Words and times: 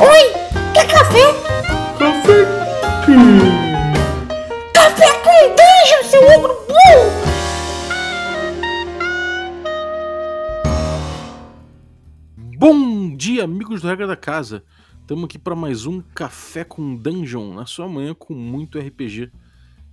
Oi, 0.00 0.32
quer 0.72 0.86
café? 0.86 1.18
Café 1.98 2.44
com 3.04 3.18
Café 4.72 5.06
com 5.24 5.56
dungeon, 5.56 6.04
seu 6.08 6.22
ogro 6.22 6.54
burro! 6.68 7.10
Bom 12.56 13.16
dia, 13.16 13.42
amigos 13.42 13.82
do 13.82 13.88
Regra 13.88 14.06
da 14.06 14.14
Casa. 14.14 14.62
Estamos 15.00 15.24
aqui 15.24 15.36
para 15.36 15.56
mais 15.56 15.84
um 15.84 16.00
Café 16.00 16.62
com 16.62 16.94
Dungeon, 16.94 17.52
na 17.54 17.66
sua 17.66 17.88
manhã 17.88 18.14
com 18.14 18.34
muito 18.34 18.78
RPG. 18.78 19.32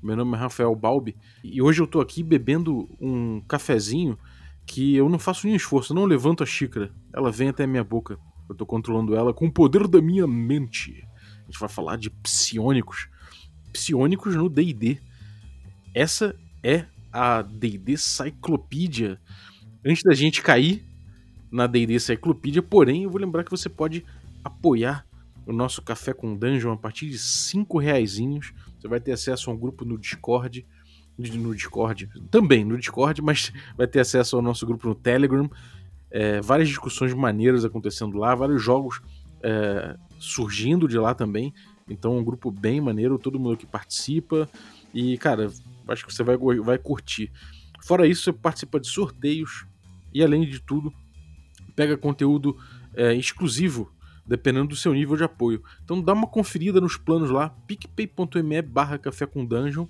Meu 0.04 0.16
nome 0.16 0.38
é 0.38 0.40
Rafael 0.40 0.76
Balbi 0.76 1.18
e 1.44 1.64
hoje 1.64 1.82
eu 1.82 1.88
tô 1.88 2.00
aqui 2.00 2.22
bebendo 2.22 2.88
um 3.02 3.42
cafezinho 3.48 4.20
que 4.68 4.96
eu 4.96 5.10
não 5.10 5.18
faço 5.18 5.48
nenhum 5.48 5.58
esforço, 5.58 5.94
eu 5.94 5.96
não 5.96 6.06
levanto 6.06 6.44
a 6.44 6.46
xícara, 6.46 6.94
ela 7.12 7.32
vem 7.32 7.50
até 7.50 7.64
a 7.64 7.68
minha 7.68 7.84
boca. 7.84 8.20
Eu 8.48 8.55
tô 8.55 8.66
controlando 8.66 9.16
ela 9.16 9.34
com 9.34 9.48
o 9.48 9.52
poder 9.52 9.88
da 9.88 10.02
minha 10.02 10.27
mente. 10.27 11.07
A 11.44 11.45
gente 11.45 11.59
vai 11.59 11.70
falar 11.70 11.98
de 11.98 12.09
psionicos. 12.09 13.08
Psionicos 13.73 14.35
no 14.35 14.49
D&D. 14.49 14.99
Essa 15.94 16.35
é 16.63 16.85
a 17.12 17.41
D&D 17.41 17.98
Cyclopedia. 17.98 19.20
Antes 19.85 20.04
da 20.04 20.13
gente 20.13 20.41
cair 20.41 20.85
na 21.52 21.68
D&D 21.68 21.99
Cyclopedia, 21.99 22.62
porém, 22.62 23.04
eu 23.04 23.09
vou 23.09 23.21
lembrar 23.21 23.44
que 23.44 23.52
você 23.52 23.70
pode 23.70 24.04
apoiar 24.44 25.05
o 25.46 25.54
nosso 25.54 25.82
Café 25.82 26.13
com 26.13 26.35
Dungeon 26.35 26.73
a 26.73 26.77
partir 26.77 27.09
de 27.09 27.18
5 27.18 27.77
reaisinhos. 27.77 28.54
Você 28.80 28.88
vai 28.88 28.99
ter 28.99 29.12
acesso 29.12 29.49
a 29.49 29.54
um 29.54 29.57
grupo 29.57 29.85
no 29.85 29.98
Discord, 29.98 30.66
no 31.18 31.55
Discord, 31.55 32.09
também 32.30 32.66
no 32.66 32.77
Discord, 32.77 33.21
mas 33.21 33.54
vai 33.77 33.88
ter 33.88 34.02
acesso 34.02 34.35
ao 34.35 34.41
nosso 34.41 34.66
grupo 34.66 34.88
no 34.88 34.96
Telegram. 34.96 35.49
É, 36.18 36.40
várias 36.40 36.70
discussões 36.70 37.14
maneiras 37.14 37.66
acontecendo 37.66 38.18
lá, 38.18 38.34
vários 38.34 38.64
jogos 38.64 39.02
é, 39.44 39.98
surgindo 40.18 40.88
de 40.88 40.98
lá 40.98 41.14
também. 41.14 41.54
Então, 41.90 42.18
um 42.18 42.24
grupo 42.24 42.50
bem 42.50 42.80
maneiro, 42.80 43.20
todo 43.20 43.38
mundo 43.38 43.57
que 43.57 43.66
participa. 43.66 44.49
E, 44.94 45.18
cara, 45.18 45.52
acho 45.90 46.05
que 46.05 46.13
você 46.13 46.24
vai, 46.24 46.38
vai 46.38 46.77
curtir. 46.77 47.30
Fora 47.84 48.07
isso, 48.07 48.24
você 48.24 48.32
participa 48.32 48.80
de 48.80 48.88
sorteios 48.88 49.68
e, 50.13 50.24
além 50.24 50.49
de 50.49 50.62
tudo, 50.62 50.94
pega 51.76 51.98
conteúdo 51.98 52.55
é, 52.96 53.13
exclusivo, 53.13 53.91
dependendo 54.26 54.70
do 54.70 54.76
seu 54.77 54.94
nível 54.94 55.18
de 55.18 55.26
apoio. 55.26 55.62
Então, 55.84 56.02
dá 56.02 56.13
uma 56.13 56.27
conferida 56.27 56.79
nos 56.79 56.96
planos 56.96 57.29
lá, 57.29 57.50
picpay.me 57.50 58.62
barra 58.62 58.98
café 58.98 59.26
com 59.26 59.46
dungeon. 59.46 59.85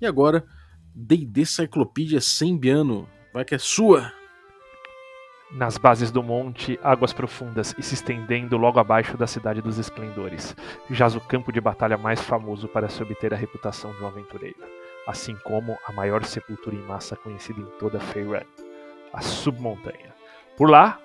E 0.00 0.06
agora, 0.06 0.44
D&D 0.92 1.46
Cyclopedia 1.46 2.20
sem 2.20 2.58
Biano. 2.58 3.08
Vai 3.32 3.44
que 3.44 3.54
é 3.54 3.58
sua! 3.58 4.12
Nas 5.50 5.78
bases 5.78 6.10
do 6.10 6.22
monte, 6.22 6.78
águas 6.82 7.14
profundas 7.14 7.74
e 7.78 7.82
se 7.82 7.94
estendendo 7.94 8.58
logo 8.58 8.78
abaixo 8.78 9.16
da 9.16 9.26
cidade 9.26 9.62
dos 9.62 9.78
esplendores, 9.78 10.54
jaz 10.90 11.16
o 11.16 11.20
campo 11.22 11.50
de 11.50 11.58
batalha 11.58 11.96
mais 11.96 12.20
famoso 12.20 12.68
para 12.68 12.88
se 12.90 13.02
obter 13.02 13.32
a 13.32 13.36
reputação 13.36 13.90
de 13.92 14.02
um 14.02 14.06
aventureiro, 14.06 14.62
assim 15.06 15.34
como 15.36 15.78
a 15.86 15.92
maior 15.92 16.22
sepultura 16.22 16.76
em 16.76 16.82
massa 16.82 17.16
conhecida 17.16 17.60
em 17.62 17.78
toda 17.78 17.98
Faerun, 17.98 18.44
a 19.10 19.22
Submontanha. 19.22 20.14
Por 20.54 20.68
lá, 20.68 21.00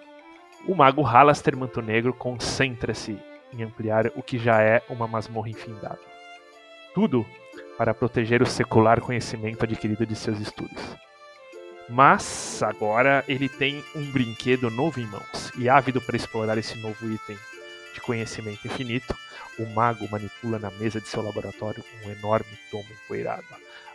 o 0.67 0.75
mago 0.75 1.03
Halaster 1.03 1.55
Manto 1.55 1.81
Negro 1.81 2.13
concentra-se 2.13 3.17
em 3.53 3.63
ampliar 3.63 4.07
o 4.13 4.21
que 4.21 4.37
já 4.37 4.61
é 4.61 4.83
uma 4.89 5.07
masmorra 5.07 5.49
infindável. 5.49 6.03
Tudo 6.93 7.25
para 7.77 7.93
proteger 7.93 8.41
o 8.41 8.45
secular 8.45 8.99
conhecimento 8.99 9.63
adquirido 9.63 10.05
de 10.05 10.15
seus 10.15 10.39
estudos. 10.39 10.97
Mas 11.89 12.63
agora 12.63 13.23
ele 13.27 13.49
tem 13.49 13.83
um 13.95 14.11
brinquedo 14.11 14.69
novo 14.69 14.99
em 14.99 15.05
mãos 15.05 15.51
e 15.57 15.67
ávido 15.67 16.01
para 16.01 16.15
explorar 16.15 16.57
esse 16.57 16.77
novo 16.77 17.11
item 17.11 17.37
de 17.93 18.01
conhecimento 18.01 18.65
infinito, 18.65 19.15
o 19.59 19.65
mago 19.67 20.07
manipula 20.09 20.57
na 20.57 20.71
mesa 20.71 20.99
de 20.99 21.07
seu 21.07 21.21
laboratório 21.21 21.83
um 22.03 22.09
enorme 22.09 22.57
tomo 22.71 22.87
empoeirado, 23.03 23.45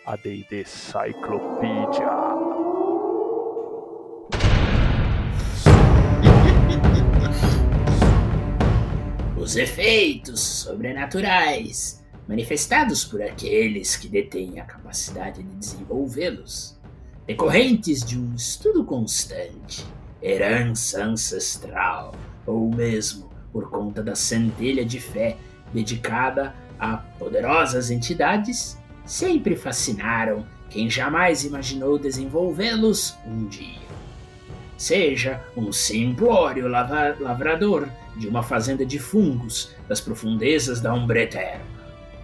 a 0.06 0.14
D&D 0.16 0.64
Cyclopedia. 0.64 2.06
Os 9.36 9.56
efeitos 9.56 10.40
sobrenaturais 10.40 12.04
manifestados 12.28 13.04
por 13.04 13.20
aqueles 13.22 13.96
que 13.96 14.08
detêm 14.08 14.60
a 14.60 14.64
capacidade 14.64 15.42
de 15.42 15.56
desenvolvê-los 15.56 16.77
decorrentes 17.28 18.02
de 18.02 18.18
um 18.18 18.34
estudo 18.34 18.82
constante, 18.82 19.84
herança 20.22 21.04
ancestral, 21.04 22.14
ou 22.46 22.74
mesmo 22.74 23.28
por 23.52 23.68
conta 23.68 24.02
da 24.02 24.14
centelha 24.14 24.82
de 24.82 24.98
fé 24.98 25.36
dedicada 25.70 26.54
a 26.80 26.96
poderosas 26.96 27.90
entidades, 27.90 28.78
sempre 29.04 29.54
fascinaram 29.56 30.46
quem 30.70 30.88
jamais 30.88 31.44
imaginou 31.44 31.98
desenvolvê-los 31.98 33.14
um 33.26 33.46
dia. 33.46 33.86
Seja 34.78 35.44
um 35.54 35.70
simplório 35.70 36.66
lavrador 36.66 37.90
de 38.16 38.26
uma 38.26 38.42
fazenda 38.42 38.86
de 38.86 38.98
fungos 38.98 39.74
das 39.86 40.00
profundezas 40.00 40.80
da 40.80 40.94
Umbreterra, 40.94 41.60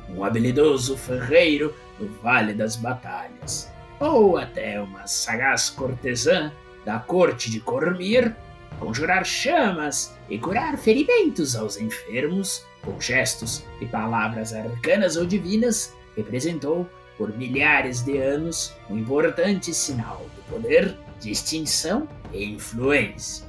um 0.08 0.24
habilidoso 0.24 0.96
ferreiro 0.96 1.74
do 1.98 2.08
Vale 2.22 2.54
das 2.54 2.74
Batalhas, 2.74 3.73
ou 4.04 4.36
até 4.36 4.80
uma 4.80 5.06
sagaz 5.06 5.70
cortesã 5.70 6.52
da 6.84 6.98
corte 6.98 7.50
de 7.50 7.60
Cormir, 7.60 8.36
conjurar 8.78 9.24
chamas 9.24 10.14
e 10.28 10.38
curar 10.38 10.76
ferimentos 10.76 11.56
aos 11.56 11.78
enfermos 11.78 12.64
com 12.82 13.00
gestos 13.00 13.64
e 13.80 13.86
palavras 13.86 14.52
arcanas 14.52 15.16
ou 15.16 15.24
divinas, 15.24 15.94
representou 16.16 16.88
por 17.16 17.34
milhares 17.36 18.02
de 18.02 18.18
anos 18.18 18.74
um 18.90 18.98
importante 18.98 19.72
sinal 19.72 20.26
do 20.36 20.42
poder, 20.52 20.96
distinção 21.20 22.06
e 22.32 22.44
influência. 22.44 23.46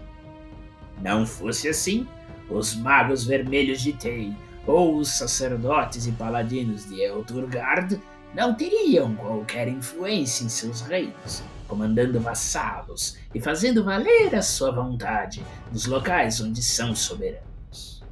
Não 1.01 1.25
fosse 1.25 1.67
assim, 1.67 2.07
os 2.49 2.75
magos 2.75 3.25
vermelhos 3.25 3.81
de 3.81 3.91
Tei 3.91 4.33
ou 4.65 4.97
os 4.97 5.09
sacerdotes 5.09 6.07
e 6.07 6.11
paladinos 6.11 6.87
de 6.87 7.01
Elturgard 7.01 7.99
não 8.35 8.53
teriam 8.53 9.15
qualquer 9.15 9.69
influência 9.69 10.43
em 10.43 10.49
seus 10.49 10.81
reinos, 10.81 11.41
comandando 11.69 12.19
vassalos 12.19 13.17
e 13.33 13.39
fazendo 13.39 13.81
valer 13.81 14.35
a 14.35 14.41
sua 14.41 14.71
vontade 14.71 15.41
nos 15.71 15.85
locais 15.85 16.41
onde 16.41 16.61
são 16.61 16.93
soberanos. 16.93 18.03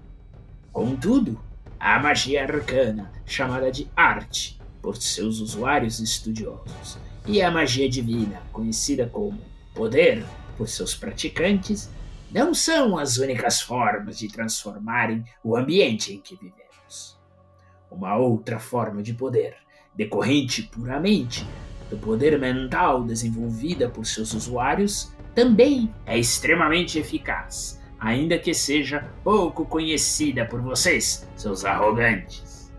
Contudo, 0.71 1.37
a 1.77 1.99
magia 1.99 2.43
arcana, 2.43 3.11
chamada 3.25 3.69
de 3.69 3.91
arte 3.97 4.61
por 4.81 4.95
seus 4.95 5.41
usuários 5.41 5.99
estudiosos, 5.99 6.97
e 7.27 7.41
a 7.41 7.51
magia 7.51 7.89
divina, 7.89 8.41
conhecida 8.53 9.05
como 9.05 9.41
poder 9.75 10.25
por 10.57 10.69
seus 10.69 10.95
praticantes, 10.95 11.89
não 12.31 12.53
são 12.53 12.97
as 12.97 13.17
únicas 13.17 13.61
formas 13.61 14.17
de 14.19 14.29
transformarem 14.29 15.25
o 15.43 15.57
ambiente 15.57 16.13
em 16.13 16.19
que 16.19 16.35
vivemos. 16.35 17.19
Uma 17.91 18.15
outra 18.15 18.57
forma 18.57 19.03
de 19.03 19.13
poder 19.13 19.62
decorrente 19.95 20.63
puramente 20.63 21.47
do 21.89 21.97
poder 21.97 22.39
mental 22.39 23.03
desenvolvida 23.03 23.87
por 23.87 24.05
seus 24.05 24.33
usuários, 24.33 25.13
também 25.35 25.93
é 26.05 26.17
extremamente 26.17 26.97
eficaz, 26.97 27.79
ainda 27.99 28.37
que 28.37 28.53
seja 28.53 29.07
pouco 29.23 29.65
conhecida 29.65 30.45
por 30.45 30.61
vocês, 30.61 31.27
seus 31.35 31.63
arrogantes. 31.65 32.71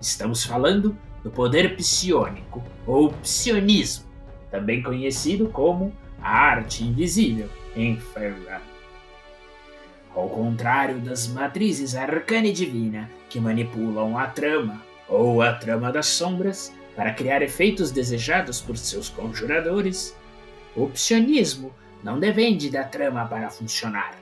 Estamos 0.00 0.44
falando 0.44 0.96
do 1.22 1.30
poder 1.30 1.76
psionico 1.76 2.62
ou 2.86 3.12
psionismo, 3.12 4.06
também 4.50 4.82
conhecido 4.82 5.48
como 5.48 5.92
a 6.20 6.30
arte 6.30 6.84
invisível 6.84 7.48
em 7.74 7.98
Ferran. 7.98 8.60
Ao 10.14 10.28
contrário 10.28 10.98
das 11.00 11.28
matrizes 11.28 11.94
arcana 11.94 12.46
e 12.46 12.52
divina 12.52 13.10
que 13.28 13.38
manipulam 13.38 14.16
a 14.16 14.26
trama 14.26 14.85
ou 15.08 15.42
a 15.42 15.52
trama 15.54 15.92
das 15.92 16.06
sombras 16.06 16.72
para 16.94 17.12
criar 17.12 17.42
efeitos 17.42 17.90
desejados 17.90 18.60
por 18.60 18.76
seus 18.76 19.08
conjuradores. 19.08 20.16
O 20.74 20.82
opcionismo 20.82 21.72
não 22.02 22.18
depende 22.18 22.70
da 22.70 22.84
trama 22.84 23.26
para 23.26 23.50
funcionar, 23.50 24.18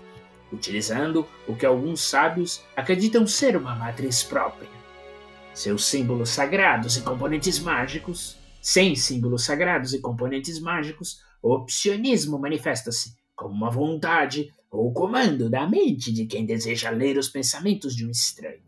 utilizando 0.52 1.26
o 1.46 1.54
que 1.54 1.64
alguns 1.64 2.00
sábios 2.00 2.62
acreditam 2.76 3.26
ser 3.26 3.56
uma 3.56 3.74
matriz 3.74 4.22
própria. 4.22 4.68
Seus 5.52 5.84
símbolos 5.84 6.30
sagrados 6.30 6.96
e 6.96 7.02
componentes 7.02 7.60
mágicos, 7.60 8.36
sem 8.60 8.96
símbolos 8.96 9.44
sagrados 9.44 9.94
e 9.94 10.00
componentes 10.00 10.58
mágicos, 10.58 11.20
o 11.42 11.52
opcionismo 11.52 12.38
manifesta-se 12.38 13.14
como 13.36 13.54
uma 13.54 13.70
vontade 13.70 14.52
ou 14.70 14.92
comando 14.92 15.48
da 15.48 15.68
mente 15.68 16.12
de 16.12 16.26
quem 16.26 16.44
deseja 16.44 16.90
ler 16.90 17.16
os 17.18 17.28
pensamentos 17.28 17.94
de 17.94 18.06
um 18.06 18.10
estranho 18.10 18.63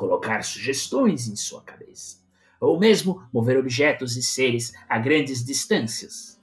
colocar 0.00 0.42
sugestões 0.42 1.28
em 1.28 1.36
sua 1.36 1.60
cabeça, 1.60 2.16
ou 2.58 2.80
mesmo 2.80 3.22
mover 3.30 3.58
objetos 3.58 4.16
e 4.16 4.22
seres 4.22 4.72
a 4.88 4.98
grandes 4.98 5.44
distâncias. 5.44 6.40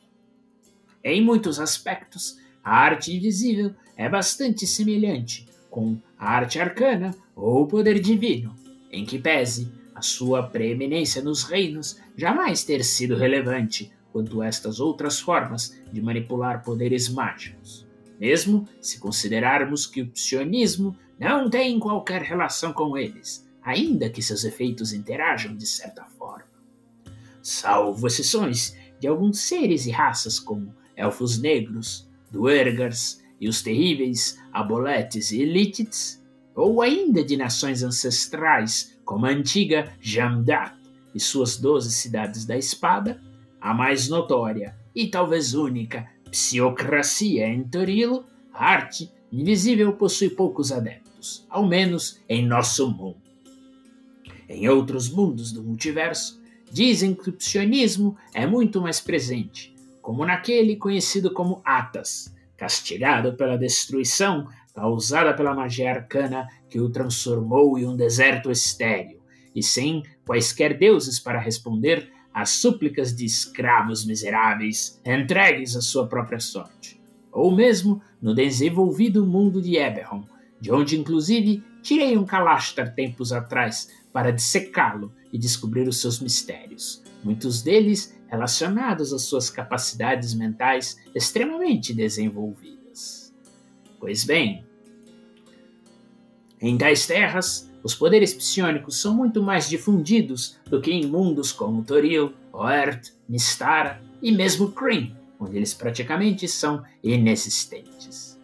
Em 1.04 1.24
muitos 1.24 1.60
aspectos, 1.60 2.38
a 2.64 2.78
arte 2.78 3.16
invisível 3.16 3.74
é 3.96 4.08
bastante 4.08 4.68
semelhante 4.68 5.48
com 5.72 5.98
a 6.20 6.30
arte 6.30 6.60
arcana 6.60 7.16
ou 7.36 7.66
poder 7.66 8.00
divino, 8.00 8.56
em 8.92 9.04
que 9.04 9.18
pese 9.18 9.72
a 9.96 10.04
sua 10.04 10.44
preeminência 10.44 11.24
nos 11.24 11.44
reinos 11.44 12.00
jamais 12.16 12.64
ter 12.64 12.84
sido 12.84 13.16
relevante 13.16 13.92
quanto 14.12 14.44
estas 14.44 14.80
outras 14.80 15.20
formas 15.20 15.76
de 15.92 16.00
manipular 16.00 16.64
poderes 16.64 17.10
mágicos, 17.10 17.88
mesmo 18.20 18.68
se 18.80 19.00
considerarmos 19.00 19.88
que 19.88 20.04
o 20.04 20.08
psionismo 20.10 20.96
não 21.20 21.50
tem 21.50 21.80
qualquer 21.80 22.22
relação 22.22 22.72
com 22.72 22.96
eles, 22.96 23.47
ainda 23.68 24.10
que 24.10 24.22
seus 24.22 24.46
efeitos 24.46 24.94
interajam 24.94 25.54
de 25.54 25.66
certa 25.66 26.06
forma. 26.06 26.48
Salvo 27.42 28.08
exceções 28.08 28.78
de 28.98 29.08
alguns 29.08 29.42
seres 29.42 29.86
e 29.86 29.92
raças 29.92 30.40
como 30.40 30.74
elfos 30.96 31.38
negros, 31.38 32.10
duergars 32.32 33.22
e 33.42 33.50
os 33.50 33.62
terríveis 33.62 34.42
aboletes 34.54 35.32
e 35.32 35.42
elitites, 35.42 36.26
ou 36.56 36.82
ainda 36.82 37.22
de 37.22 37.36
nações 37.36 37.84
ancestrais 37.84 38.98
como 39.04 39.26
a 39.26 39.32
antiga 39.32 39.94
Jamdat 40.00 40.74
e 41.14 41.20
suas 41.20 41.58
doze 41.58 41.92
cidades 41.92 42.46
da 42.46 42.58
espada, 42.58 43.22
a 43.60 43.74
mais 43.74 44.08
notória 44.08 44.78
e 44.96 45.08
talvez 45.08 45.54
única 45.54 46.10
psiocracia 46.32 47.46
em 47.50 47.66
Torilo, 47.66 48.26
a 48.54 48.66
arte 48.66 49.12
invisível 49.30 49.92
possui 49.92 50.30
poucos 50.30 50.72
adeptos, 50.72 51.46
ao 51.50 51.68
menos 51.68 52.22
em 52.30 52.48
nosso 52.48 52.90
mundo. 52.90 53.27
Em 54.48 54.68
outros 54.70 55.10
mundos 55.10 55.52
do 55.52 55.64
multiverso, 55.64 56.42
dizem 56.72 57.14
que 57.14 57.30
o 57.30 57.34
psionismo 57.34 58.18
é 58.34 58.46
muito 58.46 58.82
mais 58.82 59.00
presente, 59.00 59.76
como 60.02 60.26
naquele 60.26 60.76
conhecido 60.76 61.34
como 61.34 61.62
Atas, 61.66 62.34
castigado 62.56 63.34
pela 63.34 63.58
destruição 63.58 64.48
causada 64.78 65.34
pela 65.34 65.56
magia 65.56 65.90
arcana 65.90 66.48
que 66.70 66.80
o 66.80 66.88
transformou 66.88 67.80
em 67.80 67.86
um 67.88 67.96
deserto 67.96 68.52
estéril, 68.52 69.20
e 69.56 69.64
sem 69.64 70.04
quaisquer 70.24 70.78
deuses 70.78 71.20
para 71.20 71.40
responder 71.40 72.12
às 72.32 72.52
súplicas 72.52 73.16
de 73.16 73.26
escravos 73.26 74.06
miseráveis 74.06 75.02
entregues 75.04 75.76
à 75.76 75.82
sua 75.82 76.06
própria 76.06 76.40
sorte. 76.40 77.02
Ou 77.32 77.56
mesmo 77.56 78.00
no 78.22 78.36
desenvolvido 78.36 79.26
mundo 79.26 79.60
de 79.60 79.78
Eberron, 79.78 80.24
de 80.62 80.72
onde 80.72 81.00
inclusive 81.00 81.64
tirei 81.88 82.18
um 82.18 82.26
Kalashtar 82.26 82.94
tempos 82.94 83.32
atrás 83.32 83.90
para 84.12 84.34
dissecá-lo 84.34 85.14
e 85.32 85.38
descobrir 85.38 85.88
os 85.88 86.02
seus 86.02 86.20
mistérios, 86.20 87.02
muitos 87.24 87.62
deles 87.62 88.14
relacionados 88.28 89.14
às 89.14 89.22
suas 89.22 89.50
capacidades 89.50 90.34
mentais 90.34 90.98
extremamente 91.16 91.94
desenvolvidas. 91.94 93.34
Pois 94.02 94.26
bem, 94.26 94.66
em 96.60 96.78
tais 96.78 97.08
terras, 97.08 97.72
os 97.82 97.96
poderes 97.96 98.34
psionicos 98.34 99.00
são 99.00 99.16
muito 99.16 99.42
mais 99.42 99.70
difundidos 99.70 100.60
do 100.70 100.82
que 100.82 100.92
em 100.92 101.08
mundos 101.08 101.54
como 101.54 101.86
Toril, 101.86 102.34
Oert, 102.52 103.14
Mistara 103.30 104.04
e 104.22 104.34
mesmo 104.34 104.74
Kryn, 104.74 105.16
onde 105.40 105.56
eles 105.56 105.74
praticamente 105.74 106.50
são 106.50 106.84
inexistentes. 107.02 108.38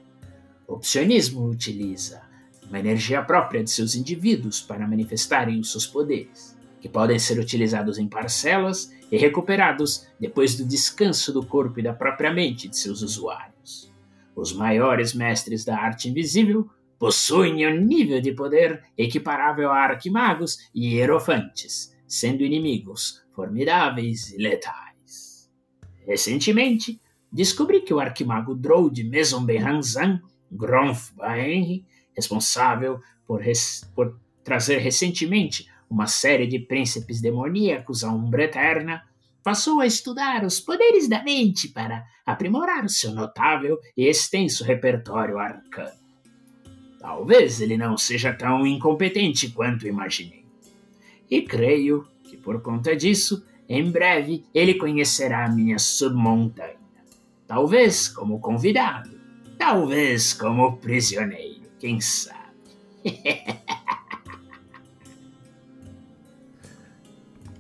O 0.66 0.80
psionismo 0.80 1.46
utiliza 1.46 2.23
uma 2.74 2.80
energia 2.80 3.22
própria 3.22 3.64
de 3.64 3.70
seus 3.70 3.94
indivíduos 3.94 4.60
para 4.60 4.88
manifestarem 4.88 5.60
os 5.60 5.72
seus 5.72 5.86
poderes, 5.86 6.58
que 6.82 6.90
podem 6.90 7.20
ser 7.20 7.38
utilizados 7.38 8.00
em 8.00 8.08
parcelas 8.08 8.92
e 9.12 9.18
recuperados 9.18 10.08
depois 10.20 10.56
do 10.56 10.66
descanso 10.66 11.32
do 11.32 11.46
corpo 11.46 11.80
e 11.80 11.84
da 11.84 11.94
própria 11.94 12.34
mente 12.34 12.68
de 12.68 12.76
seus 12.76 13.04
usuários. 13.04 13.94
Os 14.36 14.52
maiores 14.54 15.14
mestres 15.14 15.64
da 15.64 15.78
arte 15.78 16.10
invisível 16.10 16.68
possuem 16.98 17.68
um 17.68 17.80
nível 17.80 18.20
de 18.20 18.32
poder 18.32 18.82
equiparável 18.98 19.70
a 19.70 19.78
arquimagos 19.78 20.58
e 20.74 20.96
hierofantes, 20.96 21.96
sendo 22.08 22.42
inimigos 22.42 23.24
formidáveis 23.36 24.32
e 24.32 24.38
letais. 24.38 25.48
Recentemente, 26.08 27.00
descobri 27.32 27.82
que 27.82 27.94
o 27.94 28.00
arquimago 28.00 28.56
Drow 28.56 28.90
de 28.90 29.04
Maison 29.04 29.46
Benhanzan, 29.46 30.20
Gronf 30.52 31.12
Baenri, 31.12 31.86
responsável 32.16 33.00
por, 33.26 33.42
res, 33.42 33.90
por 33.96 34.20
trazer 34.44 34.78
recentemente 34.78 35.68
uma 35.90 36.08
série 36.08 36.48
de 36.48 36.60
príncipes 36.60 37.22
demoníacos 37.22 38.04
à 38.04 38.12
Umbra 38.12 38.46
Eterna, 38.46 39.04
passou 39.44 39.80
a 39.80 39.86
estudar 39.86 40.44
os 40.46 40.60
poderes 40.60 41.08
da 41.08 41.22
mente 41.22 41.68
para 41.68 42.06
aprimorar 42.26 42.86
o 42.86 42.90
seu 42.90 43.12
notável 43.12 43.78
e 43.96 44.08
extenso 44.08 44.64
repertório 44.64 45.38
arcano. 45.38 46.02
Talvez 47.00 47.60
ele 47.60 47.78
não 47.78 47.98
seja 47.98 48.32
tão 48.32 48.66
incompetente 48.66 49.52
quanto 49.52 49.86
imaginei. 49.86 50.46
E 51.30 51.42
creio 51.42 52.08
que 52.24 52.38
por 52.38 52.62
conta 52.62 52.96
disso, 52.96 53.46
em 53.68 53.92
breve 53.92 54.46
ele 54.54 54.76
conhecerá 54.76 55.46
a 55.46 55.50
minha 55.50 55.78
submontanha. 55.78 56.78
Talvez 57.46 58.08
como 58.08 58.40
convidado, 58.40 59.12
talvez 59.58 60.34
como 60.34 60.78
prisioneiro, 60.78 61.53
quem 61.84 62.00
sabe. 62.00 62.40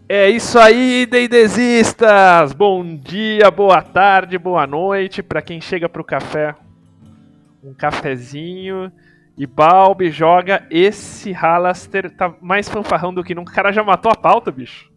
É 0.07 0.29
isso 0.29 0.57
aí, 0.59 1.07
Deidesistas! 1.07 2.53
Bom 2.53 2.97
dia, 2.97 3.49
boa 3.49 3.81
tarde, 3.81 4.37
boa 4.37 4.67
noite 4.67 5.23
para 5.23 5.41
quem 5.41 5.59
chega 5.59 5.89
pro 5.89 6.03
café. 6.03 6.53
Um 7.63 7.73
cafezinho 7.73 8.91
e 9.35 9.47
Balbi 9.47 10.11
joga 10.11 10.67
esse 10.69 11.31
Halaster, 11.31 12.11
tá 12.11 12.31
mais 12.41 12.69
fanfarrão 12.69 13.11
do 13.13 13.23
que 13.23 13.33
nunca. 13.33 13.51
O 13.51 13.55
cara 13.55 13.71
já 13.71 13.81
matou 13.81 14.11
a 14.11 14.15
pauta, 14.15 14.51
bicho. 14.51 14.91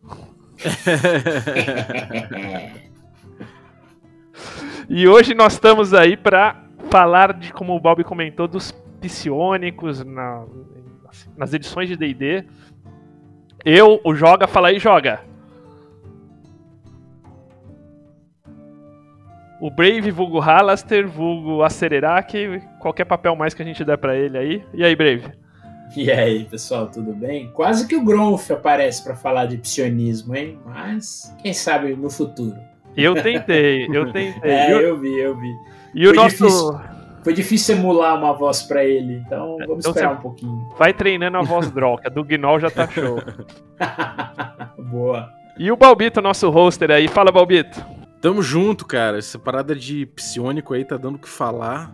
e 4.91 5.09
hoje 5.09 5.35
nós 5.35 5.55
estamos 5.55 5.95
aí 5.95 6.15
para 6.15 6.63
falar 6.91 7.33
de, 7.33 7.55
como 7.55 7.75
o 7.75 7.81
Balbi 7.81 8.05
comentou, 8.05 8.47
dos 8.47 8.71
psionicos 9.07 10.05
na, 10.05 10.45
nas 11.37 11.53
edições 11.53 11.89
de 11.89 11.97
D&D. 11.97 12.45
Eu, 13.65 14.01
o 14.05 14.15
Joga, 14.15 14.47
fala 14.47 14.69
aí, 14.69 14.79
Joga. 14.79 15.21
O 19.61 19.71
Brave, 19.71 20.11
vulgo 20.11 20.39
Halaster, 20.39 21.09
vulgo 21.09 21.63
Acererak, 21.63 22.63
qualquer 22.79 23.07
papel 23.07 23.35
mais 23.35 23.55
que 23.55 23.63
a 23.63 23.65
gente 23.65 23.83
der 23.85 23.97
pra 23.97 24.15
ele 24.15 24.37
aí. 24.37 24.65
E 24.75 24.85
aí, 24.85 24.95
Brave? 24.95 25.33
E 25.97 26.11
aí, 26.11 26.45
pessoal, 26.45 26.89
tudo 26.89 27.13
bem? 27.15 27.51
Quase 27.53 27.87
que 27.87 27.97
o 27.97 28.05
Gronf 28.05 28.51
aparece 28.51 29.03
para 29.03 29.17
falar 29.17 29.47
de 29.47 29.57
psionismo, 29.57 30.35
hein? 30.37 30.59
Mas 30.65 31.35
quem 31.43 31.53
sabe 31.53 31.95
no 31.97 32.11
futuro. 32.11 32.57
Eu 32.97 33.15
tentei, 33.15 33.87
eu 33.93 34.13
tentei. 34.13 34.35
É, 34.43 34.73
eu, 34.73 34.81
eu 34.81 34.99
vi, 34.99 35.19
eu 35.19 35.37
vi. 35.37 35.53
E 35.95 36.05
Foi 36.05 36.13
o 36.13 36.15
nosso. 36.15 36.37
difícil. 36.37 36.96
Foi 37.27 37.35
difícil 37.35 37.75
emular 37.75 38.17
uma 38.17 38.33
voz 38.33 38.63
para 38.63 38.85
ele, 38.85 39.15
então 39.15 39.57
vamos 39.67 39.85
Então 39.85 39.91
esperar 39.91 40.13
um 40.13 40.19
pouquinho. 40.19 40.69
Vai 40.79 40.95
treinando 40.95 41.37
a 41.37 41.43
voz 41.43 41.69
droga, 41.75 42.09
do 42.09 42.23
Gnol 42.23 42.61
já 42.61 42.71
tá 42.71 42.87
show. 42.87 43.21
Boa. 44.79 45.29
E 45.59 45.73
o 45.73 45.77
Balbito, 45.77 46.23
nosso 46.23 46.49
hoster 46.49 46.89
aí. 46.89 47.09
Fala, 47.09 47.33
Balbito. 47.33 47.85
Tamo 48.21 48.45
junto, 48.45 48.87
cara. 48.87 49.19
Essa 49.19 49.41
parada 49.41 49.75
de 49.75 50.07
psionico 50.07 50.73
aí 50.73 50.85
tá 50.85 50.97
dando 50.97 51.17
o 51.17 51.19
que 51.19 51.29
falar. 51.29 51.93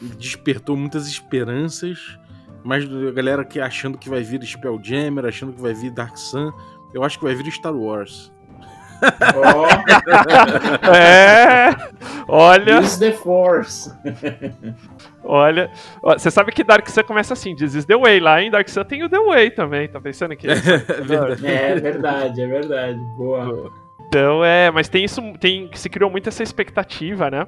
Despertou 0.00 0.76
muitas 0.76 1.08
esperanças. 1.08 2.16
Mas 2.62 2.84
a 2.84 3.10
galera 3.10 3.44
que 3.44 3.58
achando 3.58 3.98
que 3.98 4.08
vai 4.08 4.22
vir 4.22 4.40
Spelljammer, 4.44 5.24
achando 5.24 5.52
que 5.52 5.60
vai 5.60 5.74
vir 5.74 5.90
Dark 5.90 6.16
Sun, 6.16 6.52
eu 6.94 7.02
acho 7.02 7.18
que 7.18 7.24
vai 7.24 7.34
vir 7.34 7.50
Star 7.50 7.74
Wars. 7.74 8.30
Ó, 9.36 10.90
É. 10.94 11.70
Olha, 12.28 12.80
use 12.80 12.98
the 12.98 13.12
force. 13.12 13.92
olha. 15.24 15.70
Você 16.02 16.30
sabe 16.30 16.52
que 16.52 16.62
Dark 16.64 16.88
Sun 16.88 17.04
começa 17.04 17.34
assim: 17.34 17.54
This 17.54 17.74
is 17.74 17.84
the 17.84 17.96
way. 17.96 18.20
Lá 18.20 18.42
em 18.42 18.50
Dark 18.50 18.68
Sun 18.68 18.84
tem 18.84 19.02
o 19.02 19.08
The 19.08 19.18
Way 19.18 19.50
também. 19.50 19.88
Tá 19.88 20.00
pensando 20.00 20.36
que. 20.36 20.46
É 20.50 20.56
verdade. 20.56 21.46
É 21.46 21.74
verdade, 21.74 22.42
é 22.42 22.46
verdade. 22.46 22.98
Boa. 23.16 23.70
Então 24.08 24.44
é, 24.44 24.70
mas 24.70 24.88
tem 24.88 25.04
isso, 25.04 25.22
tem 25.38 25.70
se 25.72 25.88
criou 25.88 26.10
muito 26.10 26.28
essa 26.28 26.42
expectativa, 26.42 27.30
né? 27.30 27.46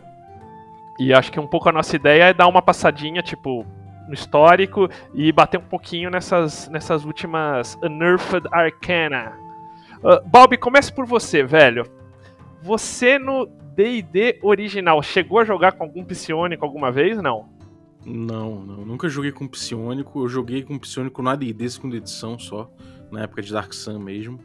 E 0.98 1.12
acho 1.12 1.32
que 1.32 1.40
um 1.40 1.46
pouco 1.46 1.68
a 1.68 1.72
nossa 1.72 1.96
ideia 1.96 2.24
é 2.24 2.34
dar 2.34 2.46
uma 2.46 2.62
passadinha, 2.62 3.22
tipo, 3.22 3.66
no 4.06 4.14
histórico 4.14 4.88
e 5.14 5.32
bater 5.32 5.58
um 5.58 5.64
pouquinho 5.64 6.10
nessas, 6.10 6.68
nessas 6.68 7.04
últimas 7.04 7.76
Unearthed 7.82 8.46
Arcana. 8.52 9.32
Bob, 10.26 10.56
comece 10.56 10.92
por 10.92 11.06
você, 11.06 11.42
velho. 11.42 11.84
Você 12.62 13.18
no 13.18 13.46
D&D 13.74 14.38
original 14.42 15.02
chegou 15.02 15.38
a 15.38 15.44
jogar 15.44 15.72
com 15.72 15.84
algum 15.84 16.04
psionico 16.04 16.64
alguma 16.64 16.90
vez? 16.90 17.20
Não. 17.22 17.48
Não, 18.04 18.64
não. 18.64 18.84
Nunca 18.84 19.08
joguei 19.08 19.32
com 19.32 19.46
psionico. 19.46 20.22
Eu 20.22 20.28
joguei 20.28 20.62
com 20.62 20.78
psionico 20.78 21.22
na 21.22 21.34
D&D 21.36 21.68
segunda 21.70 21.96
edição 21.96 22.38
só. 22.38 22.70
Na 23.10 23.22
época 23.22 23.42
de 23.42 23.52
Dark 23.52 23.72
Sun 23.72 23.98
mesmo. 23.98 24.40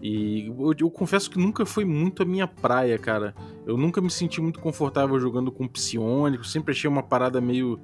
E 0.00 0.46
eu, 0.46 0.74
eu 0.78 0.90
confesso 0.90 1.30
que 1.30 1.38
nunca 1.38 1.66
foi 1.66 1.84
muito 1.84 2.22
a 2.22 2.26
minha 2.26 2.46
praia, 2.46 2.98
cara. 2.98 3.34
Eu 3.66 3.76
nunca 3.76 4.00
me 4.00 4.10
senti 4.10 4.40
muito 4.40 4.60
confortável 4.60 5.18
jogando 5.18 5.50
com 5.50 5.66
psionico. 5.66 6.44
Sempre 6.44 6.72
achei 6.72 6.88
uma 6.88 7.02
parada 7.02 7.40
meio 7.40 7.80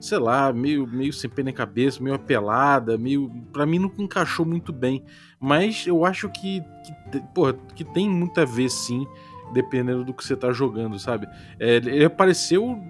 sei 0.00 0.18
lá, 0.18 0.52
meio, 0.52 0.86
meio 0.86 1.12
sem 1.12 1.28
pé 1.28 1.42
nem 1.42 1.54
cabeça, 1.54 2.02
meio 2.02 2.14
apelada, 2.14 2.96
meio. 2.98 3.30
Pra 3.52 3.66
mim 3.66 3.78
não 3.78 3.92
encaixou 3.98 4.44
muito 4.44 4.72
bem. 4.72 5.04
Mas 5.40 5.86
eu 5.86 6.04
acho 6.04 6.28
que, 6.28 6.62
que, 7.10 7.20
porra, 7.34 7.54
que 7.74 7.84
tem 7.84 8.08
muito 8.08 8.40
a 8.40 8.44
ver 8.44 8.70
sim, 8.70 9.06
dependendo 9.52 10.04
do 10.04 10.14
que 10.14 10.24
você 10.24 10.36
tá 10.36 10.52
jogando, 10.52 10.98
sabe? 10.98 11.26
É, 11.58 11.76
ele 11.76 12.04
apareceu 12.04 12.80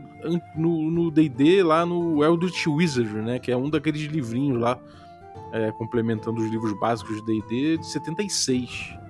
no 0.57 1.11
DD 1.11 1.63
lá 1.63 1.87
no 1.87 2.25
Eldritch 2.25 2.67
Wizard, 2.67 3.15
né? 3.15 3.39
Que 3.39 3.53
é 3.53 3.57
um 3.57 3.71
daqueles 3.71 4.03
livrinhos 4.03 4.59
lá, 4.59 4.79
é, 5.53 5.71
complementando 5.73 6.41
os 6.41 6.51
livros 6.51 6.73
básicos 6.79 7.25
de 7.25 7.41
DD 7.41 7.79
de 7.79 7.87
76. 7.87 9.06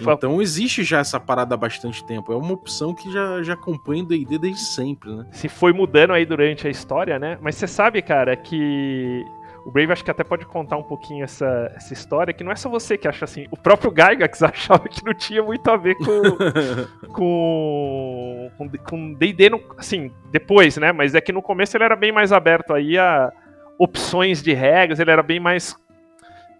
Então 0.00 0.40
existe 0.40 0.82
já 0.82 1.00
essa 1.00 1.18
parada 1.18 1.54
há 1.54 1.58
bastante 1.58 2.04
tempo. 2.04 2.32
É 2.32 2.36
uma 2.36 2.52
opção 2.52 2.94
que 2.94 3.10
já, 3.10 3.42
já 3.42 3.54
acompanha 3.54 4.02
o 4.02 4.06
D&D 4.06 4.38
desde 4.38 4.60
sempre, 4.60 5.14
né? 5.14 5.26
Se 5.32 5.48
foi 5.48 5.72
mudando 5.72 6.12
aí 6.12 6.24
durante 6.24 6.66
a 6.66 6.70
história, 6.70 7.18
né? 7.18 7.38
Mas 7.40 7.56
você 7.56 7.66
sabe, 7.66 8.02
cara, 8.02 8.36
que 8.36 9.24
o 9.66 9.70
Brave 9.72 9.90
acho 9.90 10.04
que 10.04 10.10
até 10.12 10.22
pode 10.22 10.46
contar 10.46 10.76
um 10.76 10.82
pouquinho 10.84 11.24
essa, 11.24 11.72
essa 11.74 11.92
história, 11.92 12.32
que 12.32 12.44
não 12.44 12.52
é 12.52 12.54
só 12.54 12.70
você 12.70 12.96
que 12.96 13.08
acha 13.08 13.24
assim. 13.24 13.48
O 13.50 13.56
próprio 13.56 13.90
Gygax 13.90 14.40
achava 14.44 14.88
que 14.88 15.04
não 15.04 15.12
tinha 15.12 15.42
muito 15.42 15.68
a 15.68 15.76
ver 15.76 15.96
com. 15.96 17.10
com. 17.12 18.50
com 18.88 19.12
DD, 19.14 19.50
assim, 19.76 20.12
depois, 20.30 20.76
né? 20.76 20.92
Mas 20.92 21.16
é 21.16 21.20
que 21.20 21.32
no 21.32 21.42
começo 21.42 21.76
ele 21.76 21.82
era 21.82 21.96
bem 21.96 22.12
mais 22.12 22.30
aberto 22.30 22.72
aí 22.72 22.96
a 22.96 23.32
opções 23.76 24.40
de 24.40 24.52
regras, 24.52 25.00
ele 25.00 25.10
era 25.10 25.22
bem 25.22 25.40
mais. 25.40 25.76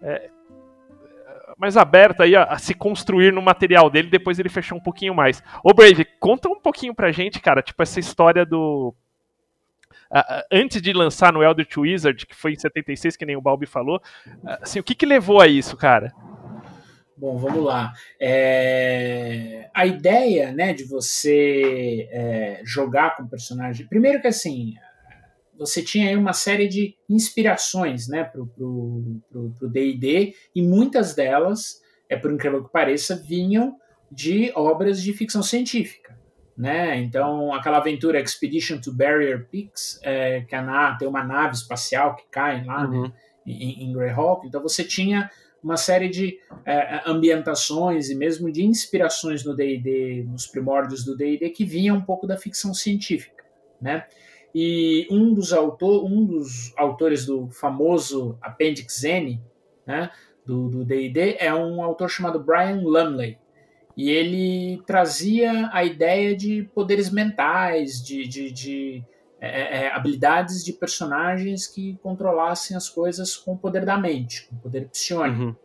É, 0.01 0.29
mais 1.57 1.75
aberto 1.75 2.21
aí 2.21 2.35
a, 2.35 2.43
a, 2.43 2.57
se 2.57 2.73
construir 2.73 3.33
no 3.33 3.41
material 3.41 3.89
dele, 3.89 4.09
depois 4.09 4.37
ele 4.37 4.49
fechou 4.49 4.77
um 4.77 4.81
pouquinho 4.81 5.13
mais. 5.13 5.41
Ô 5.63 5.73
Brave, 5.73 6.05
conta 6.19 6.47
um 6.47 6.59
pouquinho 6.59 6.93
pra 6.93 7.11
gente, 7.11 7.39
cara, 7.39 7.61
tipo 7.61 7.81
essa 7.81 7.99
história 7.99 8.45
do... 8.45 8.93
Uh, 10.09 10.43
antes 10.51 10.81
de 10.81 10.93
lançar 10.93 11.33
no 11.33 11.43
Eldritch 11.43 11.75
Wizard, 11.75 12.25
que 12.25 12.35
foi 12.35 12.53
em 12.53 12.59
76, 12.59 13.17
que 13.17 13.25
nem 13.25 13.35
o 13.35 13.41
Balbi 13.41 13.65
falou, 13.65 13.97
uh, 13.97 14.57
assim, 14.61 14.79
o 14.79 14.83
que 14.83 14.95
que 14.95 15.05
levou 15.05 15.41
a 15.41 15.47
isso, 15.47 15.75
cara? 15.75 16.13
Bom, 17.17 17.35
vamos 17.35 17.65
lá. 17.65 17.91
É... 18.21 19.69
A 19.73 19.87
ideia, 19.87 20.51
né, 20.51 20.71
de 20.71 20.83
você 20.83 22.07
é, 22.11 22.61
jogar 22.63 23.17
com 23.17 23.27
personagem... 23.27 23.87
Primeiro 23.87 24.21
que, 24.21 24.27
assim, 24.27 24.75
você 25.57 25.81
tinha 25.81 26.09
aí 26.09 26.15
uma 26.15 26.33
série 26.33 26.67
de 26.67 26.95
inspirações 27.09 28.07
né, 28.07 28.23
para 28.23 28.41
o 28.41 29.69
D&D 29.69 30.35
e 30.53 30.61
muitas 30.61 31.13
delas, 31.13 31.81
é 32.09 32.15
por 32.15 32.31
incrível 32.31 32.63
que 32.63 32.71
pareça, 32.71 33.15
vinham 33.15 33.75
de 34.11 34.51
obras 34.55 35.01
de 35.01 35.13
ficção 35.13 35.43
científica. 35.43 36.17
Né? 36.57 36.97
Então, 36.97 37.53
aquela 37.53 37.77
aventura 37.77 38.19
Expedition 38.19 38.79
to 38.79 38.91
Barrier 38.91 39.47
Peaks, 39.47 39.99
é, 40.01 40.41
que 40.41 40.55
a 40.55 40.95
tem 40.97 41.07
uma 41.07 41.23
nave 41.23 41.53
espacial 41.53 42.15
que 42.15 42.23
cai 42.31 42.63
lá 42.65 42.87
né, 42.87 42.97
uhum. 42.97 43.03
né, 43.03 43.13
em, 43.45 43.83
em 43.83 43.93
Greyhawk, 43.93 44.47
então 44.47 44.61
você 44.61 44.83
tinha 44.83 45.29
uma 45.63 45.77
série 45.77 46.09
de 46.09 46.39
é, 46.65 47.01
ambientações 47.05 48.09
e 48.09 48.15
mesmo 48.15 48.51
de 48.51 48.63
inspirações 48.63 49.43
no 49.43 49.55
D&D, 49.55 50.25
nos 50.27 50.47
primórdios 50.47 51.03
do 51.03 51.15
D&D, 51.15 51.49
que 51.49 51.65
vinham 51.65 51.97
um 51.97 52.01
pouco 52.01 52.25
da 52.25 52.37
ficção 52.37 52.73
científica, 52.73 53.43
né? 53.81 54.05
E 54.53 55.07
um 55.11 55.33
dos, 55.33 55.53
autor, 55.53 56.05
um 56.05 56.25
dos 56.25 56.73
autores 56.77 57.25
do 57.25 57.49
famoso 57.49 58.37
Appendix 58.41 59.03
N, 59.03 59.41
né, 59.85 60.09
do 60.45 60.83
D&D, 60.83 61.37
é 61.39 61.53
um 61.53 61.83
autor 61.83 62.09
chamado 62.09 62.39
Brian 62.39 62.81
Lumley. 62.81 63.37
E 63.95 64.11
ele 64.11 64.81
trazia 64.85 65.69
a 65.73 65.83
ideia 65.83 66.35
de 66.35 66.69
poderes 66.73 67.09
mentais, 67.09 68.01
de, 68.01 68.27
de, 68.27 68.51
de 68.51 69.03
é, 69.41 69.47
é, 69.47 69.83
é 69.83 69.91
habilidades 69.91 70.63
de 70.63 70.71
personagens 70.71 71.65
que 71.65 71.97
controlassem 72.03 72.77
as 72.77 72.87
coisas 72.87 73.35
com 73.35 73.53
o 73.53 73.57
poder 73.57 73.85
da 73.85 73.97
mente, 73.97 74.47
com 74.47 74.55
o 74.55 74.59
poder 74.59 74.87
psionico. 74.89 75.41
Uhum. 75.41 75.55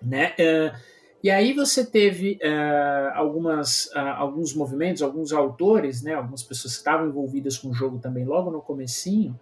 Né? 0.00 0.34
Uh, 0.38 0.93
e 1.24 1.30
aí 1.30 1.54
você 1.54 1.86
teve 1.86 2.38
uh, 2.42 3.14
algumas, 3.14 3.86
uh, 3.86 3.98
alguns 4.18 4.54
movimentos, 4.54 5.00
alguns 5.00 5.32
autores, 5.32 6.02
né, 6.02 6.12
algumas 6.12 6.42
pessoas 6.42 6.74
que 6.74 6.80
estavam 6.80 7.08
envolvidas 7.08 7.56
com 7.56 7.70
o 7.70 7.72
jogo 7.72 7.98
também 7.98 8.26
logo 8.26 8.50
no 8.50 8.60
comecinho, 8.60 9.40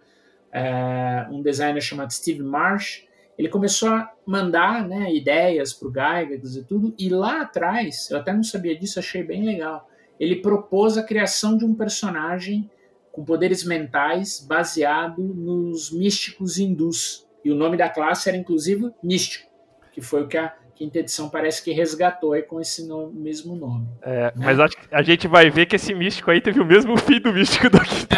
uh, 0.55 1.35
um 1.35 1.43
designer 1.43 1.81
chamado 1.81 2.13
Steve 2.13 2.41
Marsh, 2.41 3.03
ele 3.37 3.49
começou 3.49 3.89
a 3.89 4.13
mandar 4.25 4.87
né, 4.87 5.13
ideias 5.13 5.73
para 5.73 5.89
o 5.89 5.91
Gygax 5.91 6.55
e 6.55 6.63
tudo, 6.63 6.95
e 6.97 7.09
lá 7.09 7.43
atrás, 7.43 8.09
eu 8.13 8.19
até 8.19 8.33
não 8.33 8.45
sabia 8.45 8.79
disso, 8.79 9.01
achei 9.01 9.25
bem 9.25 9.45
legal, 9.45 9.91
ele 10.21 10.37
propôs 10.37 10.97
a 10.97 11.03
criação 11.03 11.59
de 11.59 11.65
um 11.65 11.75
personagem 11.75 12.71
com 13.11 13.25
poderes 13.25 13.65
mentais 13.65 14.39
baseado 14.39 15.21
nos 15.21 15.91
místicos 15.91 16.59
hindus. 16.59 17.27
E 17.45 17.51
o 17.51 17.57
nome 17.57 17.77
da 17.77 17.89
classe 17.89 18.29
era 18.29 18.39
inclusive 18.39 18.93
Místico, 19.03 19.51
que 19.91 20.01
foi 20.01 20.23
o 20.23 20.29
que 20.29 20.39
a 20.39 20.55
quinta 20.83 20.99
edição 20.99 21.29
parece 21.29 21.63
que 21.63 21.71
resgatou 21.71 22.33
aí 22.33 22.43
com 22.43 22.61
esse 22.61 22.89
nome, 22.89 23.15
mesmo 23.15 23.55
nome. 23.55 23.87
É, 24.03 24.25
né? 24.25 24.33
Mas 24.35 24.59
acho 24.59 24.77
que 24.77 24.93
a 24.93 25.01
gente 25.01 25.29
vai 25.29 25.49
ver 25.49 25.67
que 25.67 25.77
esse 25.77 25.95
místico 25.95 26.29
aí 26.29 26.41
teve 26.41 26.61
o 26.61 26.65
mesmo 26.65 26.97
fim 26.97 27.21
do 27.21 27.33
místico 27.33 27.71
do 27.71 27.79
quinta 27.81 28.17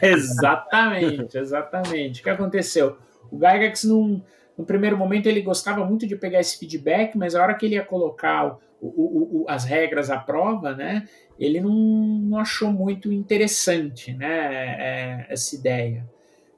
Exatamente, 0.00 1.36
exatamente. 1.36 2.20
O 2.20 2.24
que 2.24 2.30
aconteceu? 2.30 2.96
O 3.30 3.36
Gygax, 3.36 3.84
num, 3.84 4.22
no 4.56 4.64
primeiro 4.64 4.96
momento, 4.96 5.26
ele 5.26 5.42
gostava 5.42 5.84
muito 5.84 6.06
de 6.06 6.16
pegar 6.16 6.40
esse 6.40 6.58
feedback, 6.58 7.18
mas 7.18 7.34
a 7.34 7.42
hora 7.42 7.54
que 7.54 7.66
ele 7.66 7.74
ia 7.74 7.84
colocar 7.84 8.56
o, 8.80 8.86
o, 8.86 9.42
o, 9.42 9.46
as 9.46 9.64
regras 9.64 10.08
à 10.08 10.16
prova, 10.16 10.74
né, 10.74 11.06
ele 11.38 11.60
não, 11.60 11.74
não 11.74 12.38
achou 12.38 12.72
muito 12.72 13.12
interessante 13.12 14.14
né, 14.14 14.26
é, 14.26 15.26
essa 15.28 15.54
ideia. 15.54 16.08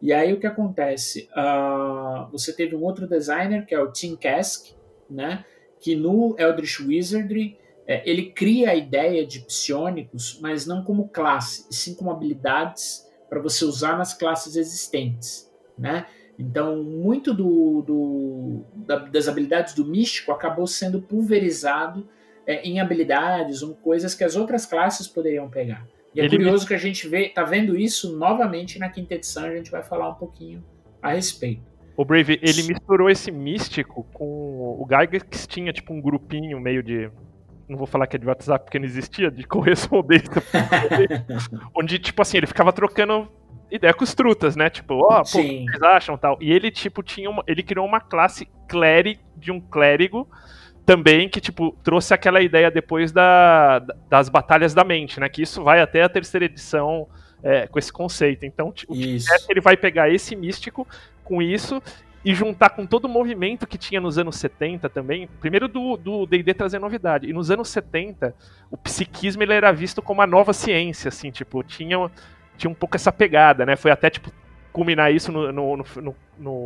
E 0.01 0.13
aí 0.13 0.33
o 0.33 0.39
que 0.39 0.47
acontece? 0.47 1.29
Uh, 1.33 2.31
você 2.31 2.53
teve 2.55 2.77
um 2.77 2.83
outro 2.83 3.09
designer, 3.09 3.67
que 3.67 3.75
é 3.75 3.81
o 3.81 3.91
Tim 3.91 4.17
Kask, 4.17 4.80
né? 5.11 5.45
Que 5.81 5.95
no 5.95 6.37
Eldritch 6.39 6.81
Wizardry 6.81 7.59
é, 7.87 8.09
ele 8.09 8.31
cria 8.31 8.71
a 8.71 8.75
ideia 8.75 9.27
de 9.27 9.41
psionicos, 9.41 10.39
mas 10.41 10.67
não 10.67 10.85
como 10.85 11.09
classe, 11.09 11.67
e 11.71 11.75
sim 11.75 11.95
como 11.95 12.11
habilidades 12.11 13.09
para 13.29 13.41
você 13.41 13.65
usar 13.65 13.97
nas 13.99 14.15
classes 14.15 14.57
existentes, 14.57 15.51
né? 15.79 16.07
Então, 16.39 16.83
muito 16.83 17.35
do, 17.35 17.83
do 17.83 18.65
da, 18.75 18.97
das 18.97 19.29
habilidades 19.29 19.75
do 19.75 19.85
místico 19.85 20.33
acabou 20.33 20.67
sendo 20.67 21.03
pulverizado 21.03 22.09
é, 22.47 22.63
em 22.63 22.81
habilidades 22.81 23.63
ou 23.63 23.75
coisas 23.75 24.15
que 24.15 24.25
as 24.25 24.37
outras 24.37 24.65
classes 24.65 25.07
poderiam 25.07 25.51
pegar. 25.51 25.87
E 26.15 26.21
é 26.21 26.25
Ele 26.25 26.37
curioso 26.37 26.65
me... 26.65 26.69
que 26.69 26.75
a 26.75 26.79
gente 26.79 27.07
vê, 27.09 27.29
tá 27.29 27.45
vendo 27.45 27.77
isso 27.79 28.17
novamente 28.17 28.79
na 28.79 28.89
quinta 28.89 29.15
edição, 29.15 29.45
a 29.45 29.57
gente 29.57 29.71
vai 29.71 29.83
falar 29.83 30.09
um 30.09 30.15
pouquinho 30.15 30.65
a 31.03 31.13
respeito. 31.13 31.70
O 31.97 32.05
Brave, 32.05 32.39
ele 32.43 32.63
misturou 32.63 33.11
esse 33.11 33.31
místico 33.31 34.07
com 34.13 34.25
o 34.25 34.87
Gygax 34.89 35.47
tinha 35.47 35.73
tipo 35.73 35.93
um 35.93 36.01
grupinho 36.01 36.59
meio 36.61 36.83
de 36.83 37.11
não 37.69 37.79
vou 37.79 37.87
falar 37.87 38.07
que 38.09 38.17
é 38.17 38.19
de 38.19 38.27
WhatsApp 38.27 38.65
porque 38.65 38.79
não 38.79 38.87
existia, 38.87 39.31
de 39.31 39.45
correspondência. 39.47 40.43
onde, 41.75 41.99
tipo 41.99 42.21
assim, 42.21 42.39
ele 42.39 42.47
ficava 42.47 42.73
trocando 42.73 43.29
ideia 43.71 43.95
com 43.95 44.03
os 44.03 44.13
trutas, 44.13 44.57
né? 44.57 44.69
Tipo, 44.69 44.95
ó, 44.95 45.21
oh, 45.21 45.31
pô, 45.31 45.39
o 45.39 45.43
que 45.43 45.65
vocês 45.67 45.83
acham 45.83 46.19
tal. 46.19 46.37
E 46.41 46.53
ele, 46.53 46.71
tipo, 46.71 47.03
tinha 47.03 47.31
uma, 47.31 47.45
ele 47.47 47.63
criou 47.63 47.87
uma 47.87 48.01
classe 48.01 48.49
clérigo 48.69 49.21
de 49.37 49.53
um 49.53 49.61
clérigo 49.61 50.29
também 50.85 51.29
que, 51.29 51.41
tipo, 51.41 51.77
trouxe 51.85 52.13
aquela 52.13 52.41
ideia 52.41 52.71
depois 52.71 53.13
da, 53.13 53.79
das 54.09 54.29
batalhas 54.29 54.75
da 54.75 54.83
mente, 54.83 55.21
né? 55.21 55.29
Que 55.29 55.43
isso 55.43 55.63
vai 55.63 55.81
até 55.81 56.03
a 56.03 56.09
terceira 56.09 56.47
edição 56.47 57.07
é, 57.43 57.69
com 57.69 57.79
esse 57.79 57.93
conceito. 57.93 58.45
Então, 58.45 58.73
tipo, 58.73 58.93
ele 59.49 59.61
vai 59.61 59.77
pegar 59.77 60.11
esse 60.11 60.35
místico 60.35 60.87
com 61.31 61.41
isso 61.41 61.81
e 62.25 62.35
juntar 62.35 62.71
com 62.71 62.85
todo 62.85 63.05
o 63.05 63.09
movimento 63.09 63.69
que 63.69 63.79
tinha 63.79 64.01
nos 64.01 64.19
anos 64.19 64.37
70 64.37 64.91
também, 64.91 65.29
primeiro 65.41 65.69
do 65.69 66.27
D&D 66.27 66.53
trazer 66.53 66.81
novidade, 66.81 67.31
e 67.31 67.33
nos 67.33 67.51
anos 67.51 67.69
70 67.69 68.35
o 68.71 68.77
psiquismo 68.77 69.43
ele 69.45 69.55
era 69.55 69.73
visto 69.73 70.03
como 70.03 70.21
a 70.21 70.27
nova 70.27 70.53
ciência, 70.53 71.09
assim, 71.09 71.31
tipo, 71.31 71.63
tinha, 71.63 72.11
tinha 72.59 72.71
um 72.71 72.75
pouco 72.75 72.97
essa 72.97 73.13
pegada, 73.13 73.65
né, 73.65 73.77
foi 73.77 73.93
até, 73.93 74.11
tipo, 74.11 74.31
culminar 74.73 75.15
isso 75.15 75.31
no, 75.31 75.53
no, 75.53 75.77
no, 75.79 75.85
no, 76.03 76.17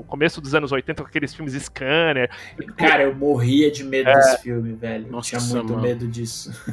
começo 0.07 0.41
dos 0.41 0.55
anos 0.55 0.73
80 0.73 1.03
com 1.03 1.09
aqueles 1.09 1.35
filmes 1.35 1.55
Scanner. 1.55 2.31
Cara, 2.77 3.05
eu 3.05 3.15
morria 3.15 3.71
de 3.71 3.85
medo 3.85 4.09
é... 4.09 4.15
desse 4.15 4.43
filme, 4.43 4.73
velho. 4.73 5.11
Nossa, 5.11 5.31
tinha 5.31 5.41
muito 5.41 5.73
mano. 5.73 5.83
medo 5.83 6.07
disso. 6.07 6.53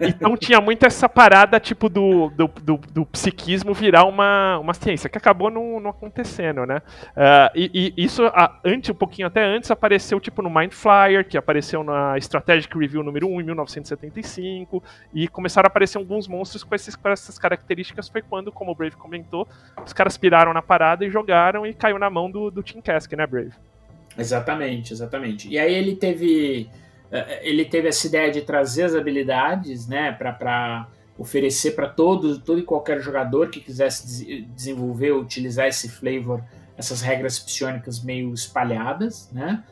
Então 0.00 0.36
tinha 0.36 0.60
muito 0.60 0.84
essa 0.86 1.08
parada, 1.08 1.58
tipo, 1.60 1.88
do, 1.88 2.30
do, 2.30 2.48
do, 2.62 2.76
do 2.92 3.06
psiquismo 3.06 3.74
virar 3.74 4.04
uma, 4.04 4.58
uma 4.58 4.74
ciência, 4.74 5.08
que 5.08 5.18
acabou 5.18 5.50
não, 5.50 5.80
não 5.80 5.90
acontecendo, 5.90 6.64
né? 6.64 6.80
Uh, 7.10 7.50
e, 7.54 7.94
e, 7.96 8.04
isso, 8.04 8.22
antes, 8.64 8.90
um 8.90 8.94
pouquinho 8.94 9.26
até 9.26 9.44
antes, 9.44 9.70
apareceu, 9.70 10.18
tipo, 10.20 10.42
no 10.42 10.50
Mind 10.50 10.72
Flyer, 10.72 11.26
que 11.26 11.36
apareceu 11.36 11.82
na 11.82 12.16
Strategic 12.18 12.76
Review 12.76 13.02
número 13.02 13.28
1, 13.28 13.40
em 13.40 13.44
1975, 13.44 14.82
e 15.12 15.28
começaram 15.28 15.66
a 15.66 15.68
aparecer 15.68 15.98
alguns 15.98 16.26
monstros 16.28 16.64
com, 16.64 16.74
esses, 16.74 16.94
com 16.96 17.08
essas 17.08 17.38
características, 17.38 18.08
foi 18.08 18.22
quando, 18.22 18.50
como 18.52 18.72
o 18.72 18.74
Brave 18.74 18.96
comentou, 18.96 19.46
os 19.84 19.92
caras 19.92 20.16
piraram 20.16 20.52
na 20.52 20.62
parada 20.62 21.04
e 21.04 21.10
jogaram 21.10 21.66
e 21.66 21.74
caiu 21.74 21.98
na 21.98 22.10
mão 22.10 22.27
do, 22.30 22.50
do 22.50 22.62
Tim 22.62 22.80
Kask, 22.80 23.12
né, 23.12 23.26
Brave? 23.26 23.52
Exatamente, 24.16 24.92
exatamente. 24.92 25.48
E 25.48 25.58
aí 25.58 25.74
ele 25.74 25.96
teve 25.96 26.68
eh, 27.10 27.40
ele 27.42 27.64
teve 27.64 27.88
essa 27.88 28.06
ideia 28.06 28.30
de 28.30 28.42
trazer 28.42 28.84
as 28.84 28.94
habilidades, 28.94 29.86
né, 29.86 30.12
para 30.12 30.88
oferecer 31.18 31.72
para 31.72 31.88
todo, 31.88 32.38
todo 32.38 32.60
e 32.60 32.62
qualquer 32.62 33.00
jogador 33.00 33.48
que 33.48 33.60
quisesse 33.60 34.06
des 34.06 34.46
desenvolver 34.54 35.10
ou 35.12 35.20
utilizar 35.20 35.66
esse 35.66 35.88
flavor, 35.88 36.42
essas 36.76 37.00
regras 37.00 37.38
psionicas 37.38 38.02
meio 38.02 38.32
espalhadas, 38.32 39.28
né? 39.32 39.64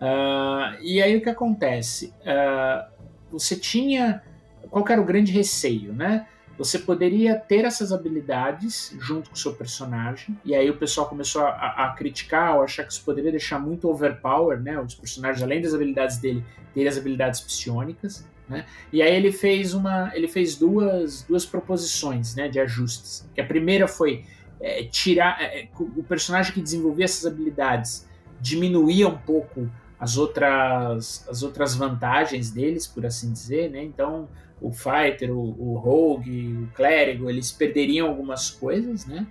Uh, 0.00 0.80
e 0.80 1.02
aí 1.02 1.16
o 1.16 1.20
que 1.20 1.30
acontece? 1.30 2.12
Uh, 2.20 2.92
você 3.30 3.56
tinha. 3.56 4.22
Qual 4.70 4.84
era 4.88 5.00
o 5.00 5.04
grande 5.04 5.32
receio, 5.32 5.92
né? 5.92 6.26
Você 6.62 6.78
poderia 6.78 7.34
ter 7.34 7.64
essas 7.64 7.90
habilidades 7.92 8.94
junto 9.00 9.30
com 9.30 9.34
o 9.34 9.38
seu 9.38 9.52
personagem, 9.52 10.38
e 10.44 10.54
aí 10.54 10.70
o 10.70 10.76
pessoal 10.76 11.08
começou 11.08 11.42
a, 11.42 11.48
a 11.86 11.94
criticar 11.98 12.54
ou 12.54 12.62
achar 12.62 12.84
que 12.84 12.92
isso 12.92 13.02
poderia 13.04 13.32
deixar 13.32 13.58
muito 13.58 13.90
overpower, 13.90 14.60
né? 14.60 14.80
Os 14.80 14.94
personagens, 14.94 15.42
além 15.42 15.60
das 15.60 15.74
habilidades 15.74 16.18
dele, 16.18 16.44
terem 16.72 16.88
as 16.88 16.96
habilidades 16.96 17.40
psionicas. 17.40 18.24
Né? 18.48 18.64
E 18.92 19.02
aí 19.02 19.12
ele 19.12 19.32
fez 19.32 19.74
uma, 19.74 20.12
ele 20.14 20.28
fez 20.28 20.54
duas, 20.54 21.24
duas 21.24 21.44
proposições, 21.44 22.36
né, 22.36 22.48
de 22.48 22.60
ajustes. 22.60 23.28
Que 23.34 23.40
a 23.40 23.44
primeira 23.44 23.88
foi 23.88 24.24
é, 24.60 24.84
tirar 24.84 25.42
é, 25.42 25.68
o 25.76 26.04
personagem 26.04 26.52
que 26.52 26.60
desenvolvia 26.60 27.06
essas 27.06 27.26
habilidades 27.26 28.06
diminuía 28.40 29.08
um 29.08 29.18
pouco 29.18 29.68
as 30.02 30.16
outras, 30.16 31.24
as 31.28 31.44
outras 31.44 31.76
vantagens 31.76 32.50
deles, 32.50 32.88
por 32.88 33.06
assim 33.06 33.32
dizer, 33.32 33.70
né? 33.70 33.84
Então 33.84 34.28
o 34.60 34.72
fighter, 34.72 35.30
o, 35.30 35.54
o 35.56 35.76
rogue, 35.76 36.56
o 36.56 36.66
clérigo, 36.74 37.30
eles 37.30 37.52
perderiam 37.52 38.08
algumas 38.08 38.50
coisas, 38.50 39.06
né? 39.06 39.24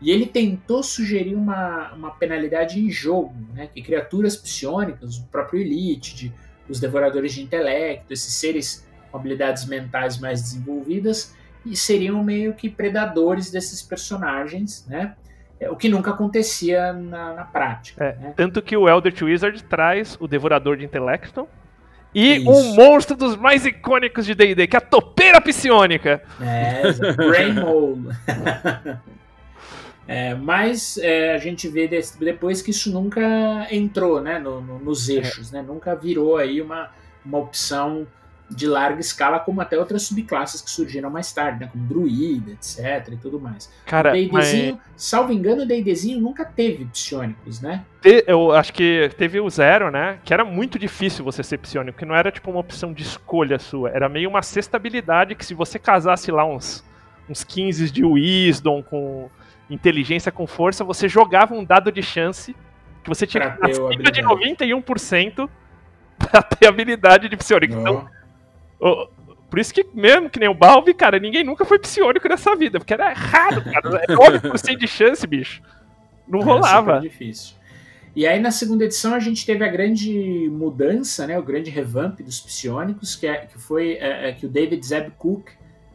E 0.00 0.10
ele 0.10 0.26
tentou 0.26 0.82
sugerir 0.82 1.36
uma, 1.36 1.92
uma 1.92 2.10
penalidade 2.10 2.80
em 2.80 2.90
jogo, 2.90 3.32
né? 3.54 3.68
Que 3.72 3.80
criaturas 3.80 4.36
psionicas, 4.36 5.16
o 5.16 5.26
próprio 5.26 5.60
Elite, 5.60 6.16
de 6.16 6.32
os 6.68 6.80
devoradores 6.80 7.32
de 7.32 7.42
intelecto, 7.42 8.12
esses 8.12 8.32
seres 8.32 8.84
com 9.12 9.16
habilidades 9.16 9.64
mentais 9.66 10.18
mais 10.18 10.42
desenvolvidas, 10.42 11.36
e 11.64 11.76
seriam 11.76 12.24
meio 12.24 12.54
que 12.54 12.68
predadores 12.68 13.48
desses 13.48 13.80
personagens, 13.80 14.84
né? 14.88 15.14
É, 15.60 15.70
o 15.70 15.76
que 15.76 15.88
nunca 15.88 16.10
acontecia 16.10 16.92
na, 16.92 17.34
na 17.34 17.44
prática. 17.44 18.02
É, 18.02 18.16
né? 18.16 18.32
Tanto 18.34 18.62
que 18.62 18.74
o 18.76 18.88
Eldritch 18.88 19.20
Wizard 19.20 19.62
traz 19.64 20.16
o 20.18 20.26
Devorador 20.26 20.78
de 20.78 20.84
Intelecto 20.84 21.46
e 22.14 22.36
Isso. 22.36 22.50
um 22.50 22.74
monstro 22.74 23.14
dos 23.14 23.36
mais 23.36 23.66
icônicos 23.66 24.24
de 24.24 24.34
D&D, 24.34 24.66
que 24.66 24.74
é 24.74 24.78
a 24.78 24.80
Topeira 24.80 25.40
Psionica. 25.40 26.22
É, 26.40 26.92
Brain 27.12 27.52
Mole. 27.54 28.08
É, 30.12 30.34
mas 30.34 30.98
é, 30.98 31.34
a 31.34 31.38
gente 31.38 31.68
vê 31.68 31.88
depois 32.18 32.60
que 32.60 32.72
isso 32.72 32.90
nunca 32.90 33.68
entrou 33.70 34.20
né, 34.20 34.40
no, 34.40 34.60
no, 34.60 34.80
nos 34.80 35.08
é. 35.08 35.12
eixos, 35.12 35.52
né, 35.52 35.62
nunca 35.62 35.94
virou 35.94 36.36
aí 36.36 36.60
uma, 36.60 36.90
uma 37.24 37.38
opção 37.38 38.08
de 38.50 38.66
larga 38.66 39.00
escala, 39.00 39.38
como 39.38 39.60
até 39.60 39.78
outras 39.78 40.02
subclasses 40.02 40.60
que 40.60 40.70
surgiram 40.70 41.08
mais 41.08 41.32
tarde, 41.32 41.60
né, 41.60 41.68
como 41.70 41.84
druida, 41.84 42.50
etc. 42.50 43.12
e 43.12 43.16
tudo 43.16 43.40
mais. 43.40 43.72
Cara, 43.86 44.10
o 44.10 44.12
D&Dzinho, 44.12 44.74
mas... 44.74 44.92
salvo 44.96 45.32
engano, 45.32 45.62
o 45.62 45.66
D&Dzinho 45.66 46.20
nunca 46.20 46.44
teve 46.44 46.84
psionicos, 46.86 47.60
né? 47.60 47.84
Eu 48.26 48.52
acho 48.52 48.72
que 48.72 49.10
teve 49.16 49.38
o 49.40 49.48
zero, 49.48 49.90
né? 49.90 50.18
Que 50.24 50.34
era 50.34 50.44
muito 50.44 50.78
difícil 50.78 51.24
você 51.24 51.42
ser 51.42 51.58
psionico, 51.58 51.98
que 51.98 52.04
não 52.04 52.14
era 52.14 52.32
tipo 52.32 52.50
uma 52.50 52.60
opção 52.60 52.92
de 52.92 53.02
escolha 53.02 53.58
sua, 53.58 53.90
era 53.90 54.08
meio 54.08 54.28
uma 54.28 54.42
sexta 54.42 54.76
habilidade 54.76 55.34
que 55.34 55.44
se 55.44 55.54
você 55.54 55.78
casasse 55.78 56.32
lá 56.32 56.44
uns, 56.44 56.84
uns 57.28 57.44
15 57.44 57.90
de 57.90 58.04
wisdom 58.04 58.82
com 58.82 59.30
inteligência 59.68 60.32
com 60.32 60.46
força, 60.46 60.82
você 60.82 61.08
jogava 61.08 61.54
um 61.54 61.64
dado 61.64 61.92
de 61.92 62.02
chance 62.02 62.56
que 63.04 63.08
você 63.08 63.26
tinha 63.26 63.56
acima 63.62 64.10
de 64.10 64.22
91% 64.22 65.48
pra 66.18 66.42
ter 66.42 66.66
habilidade 66.66 67.28
de 67.28 67.36
psionico. 67.36 67.74
Então, 67.74 68.08
por 69.50 69.58
isso 69.58 69.74
que, 69.74 69.86
mesmo 69.92 70.30
que 70.30 70.38
nem 70.38 70.48
o 70.48 70.54
Balve, 70.54 70.94
cara, 70.94 71.18
ninguém 71.18 71.44
nunca 71.44 71.64
foi 71.64 71.78
psionico 71.78 72.28
nessa 72.28 72.54
vida, 72.54 72.78
porque 72.78 72.94
era 72.94 73.12
raro, 73.12 73.62
cara. 73.64 74.04
É 74.08 74.14
9% 74.14 74.76
de 74.76 74.88
chance, 74.88 75.26
bicho. 75.26 75.62
Não 76.26 76.40
rolava. 76.40 76.98
É 76.98 77.00
difícil. 77.00 77.60
E 78.14 78.26
aí 78.26 78.40
na 78.40 78.50
segunda 78.50 78.84
edição 78.84 79.14
a 79.14 79.20
gente 79.20 79.46
teve 79.46 79.64
a 79.64 79.68
grande 79.68 80.48
mudança, 80.50 81.26
né, 81.26 81.38
o 81.38 81.42
grande 81.42 81.70
revamp 81.70 82.20
dos 82.20 82.40
psionicos, 82.40 83.14
que, 83.14 83.26
é, 83.26 83.46
que 83.46 83.58
foi 83.58 83.92
é, 83.94 84.30
é 84.30 84.32
que 84.32 84.46
o 84.46 84.48
David 84.48 84.84
Zeb 84.84 85.12
Cook 85.16 85.50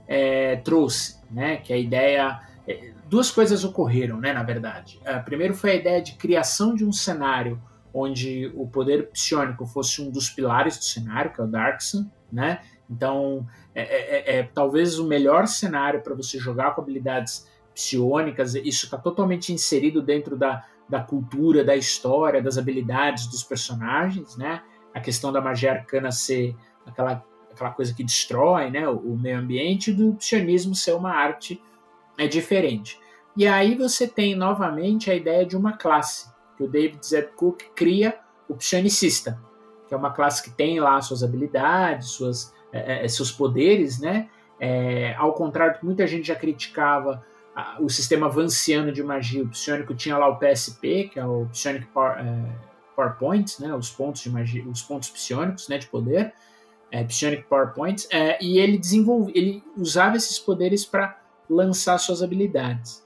é, 0.08 0.56
trouxe, 0.58 1.17
né, 1.30 1.58
que 1.58 1.74
é 1.74 1.76
a 1.76 1.80
ideia 1.80 2.39
é, 2.67 2.91
duas 3.10 3.30
coisas 3.30 3.63
ocorreram, 3.63 4.19
né, 4.19 4.32
na 4.32 4.43
verdade. 4.43 5.00
Primeiro 5.26 5.54
foi 5.54 5.71
a 5.71 5.76
ideia 5.76 6.02
de 6.02 6.13
criação 6.13 6.74
de 6.74 6.86
um 6.86 6.91
cenário 6.91 7.62
onde 7.93 8.52
o 8.56 8.67
poder 8.67 9.08
psionico 9.08 9.65
fosse 9.65 10.02
um 10.02 10.10
dos 10.10 10.30
pilares 10.30 10.78
do 10.78 10.84
cenário, 10.84 11.32
que 11.32 11.39
é 11.39 11.43
o 11.43 11.48
Darksun, 11.48 12.10
né? 12.32 12.60
Então, 12.89 13.45
é, 13.74 13.82
é, 13.82 14.36
é, 14.36 14.39
é 14.39 14.43
talvez 14.43 15.00
o 15.00 15.08
melhor 15.08 15.48
cenário 15.48 16.02
para 16.02 16.13
você 16.13 16.38
jogar 16.38 16.76
com 16.76 16.82
habilidades 16.82 17.50
psionicas. 17.74 18.56
Isso 18.56 18.86
está 18.86 18.98
totalmente 18.98 19.52
inserido 19.52 20.02
dentro 20.02 20.38
da, 20.38 20.65
da 20.88 21.02
cultura, 21.02 21.63
da 21.63 21.76
história, 21.76 22.41
das 22.41 22.58
habilidades 22.58 23.28
dos 23.28 23.43
personagens, 23.43 24.38
né? 24.38 24.62
A 24.93 25.00
questão 25.00 25.32
da 25.32 25.41
magia 25.41 25.74
arcana 25.74 26.12
ser 26.12 26.56
aquela, 26.86 27.24
aquela 27.52 27.71
coisa 27.71 27.93
que 27.93 28.04
destrói 28.04 28.69
né, 28.69 28.88
o, 28.88 28.98
o 28.98 29.17
meio 29.17 29.39
ambiente 29.39 29.91
do 29.91 30.13
psionismo 30.13 30.74
ser 30.74 30.93
uma 30.93 31.12
arte 31.12 31.62
é 32.17 32.28
diferente. 32.28 32.98
E 33.36 33.45
aí 33.45 33.76
você 33.76 34.08
tem 34.08 34.36
novamente 34.36 35.12
a 35.12 35.15
ideia 35.15 35.45
de 35.45 35.58
uma 35.58 35.74
classe, 35.74 36.32
que 36.56 36.63
o 36.63 36.67
David 36.67 37.06
Z. 37.06 37.24
Cook 37.36 37.63
cria 37.76 38.17
o 38.48 38.56
psionicista, 38.56 39.41
que 39.88 39.93
é 39.93 39.98
uma 39.98 40.12
classe 40.12 40.41
que 40.41 40.52
tem 40.52 40.80
lá 40.80 41.02
suas 41.02 41.21
habilidades, 41.21 42.10
suas, 42.12 42.54
é, 42.71 42.99
é, 43.01 43.06
é 43.06 43.08
seus 43.08 43.32
poderes, 43.32 43.99
né? 43.99 44.30
É, 44.60 45.13
ao 45.17 45.34
contrário 45.34 45.73
do 45.73 45.80
que 45.80 45.86
muita 45.86 46.08
gente 46.08 46.28
já 46.28 46.36
criticava 46.36 47.25
a, 47.56 47.78
o 47.80 47.89
sistema 47.89 48.30
vanciano 48.30 48.91
de 48.91 49.01
magia, 49.04 49.43
o 49.43 49.47
psionico 49.47 49.93
tinha 49.93 50.17
lá 50.17 50.28
o 50.28 50.38
PSP, 50.38 51.10
que 51.12 51.19
é 51.19 51.25
o 51.25 51.45
Psionic 51.51 51.86
Power, 51.88 52.17
é, 52.19 52.45
Power 52.95 53.15
Points, 53.17 53.60
né? 53.60 53.73
Os 53.73 53.89
pontos 53.89 54.21
de 54.21 54.30
magia, 54.30 54.63
os 54.67 54.82
pontos 54.82 55.10
psionicos, 55.10 55.67
né? 55.69 55.78
De 55.78 55.88
poder, 55.88 56.34
é, 56.91 57.04
Psionic 57.04 57.43
Power 57.43 57.73
Points, 57.73 58.08
é, 58.12 58.43
e 58.43 58.60
ele 58.60 58.78
desenvolve, 58.78 59.32
ele 59.36 59.63
usava 59.78 60.17
esses 60.17 60.38
poderes 60.38 60.86
para 60.86 61.19
lançar 61.49 61.97
suas 61.97 62.21
habilidades. 62.21 63.06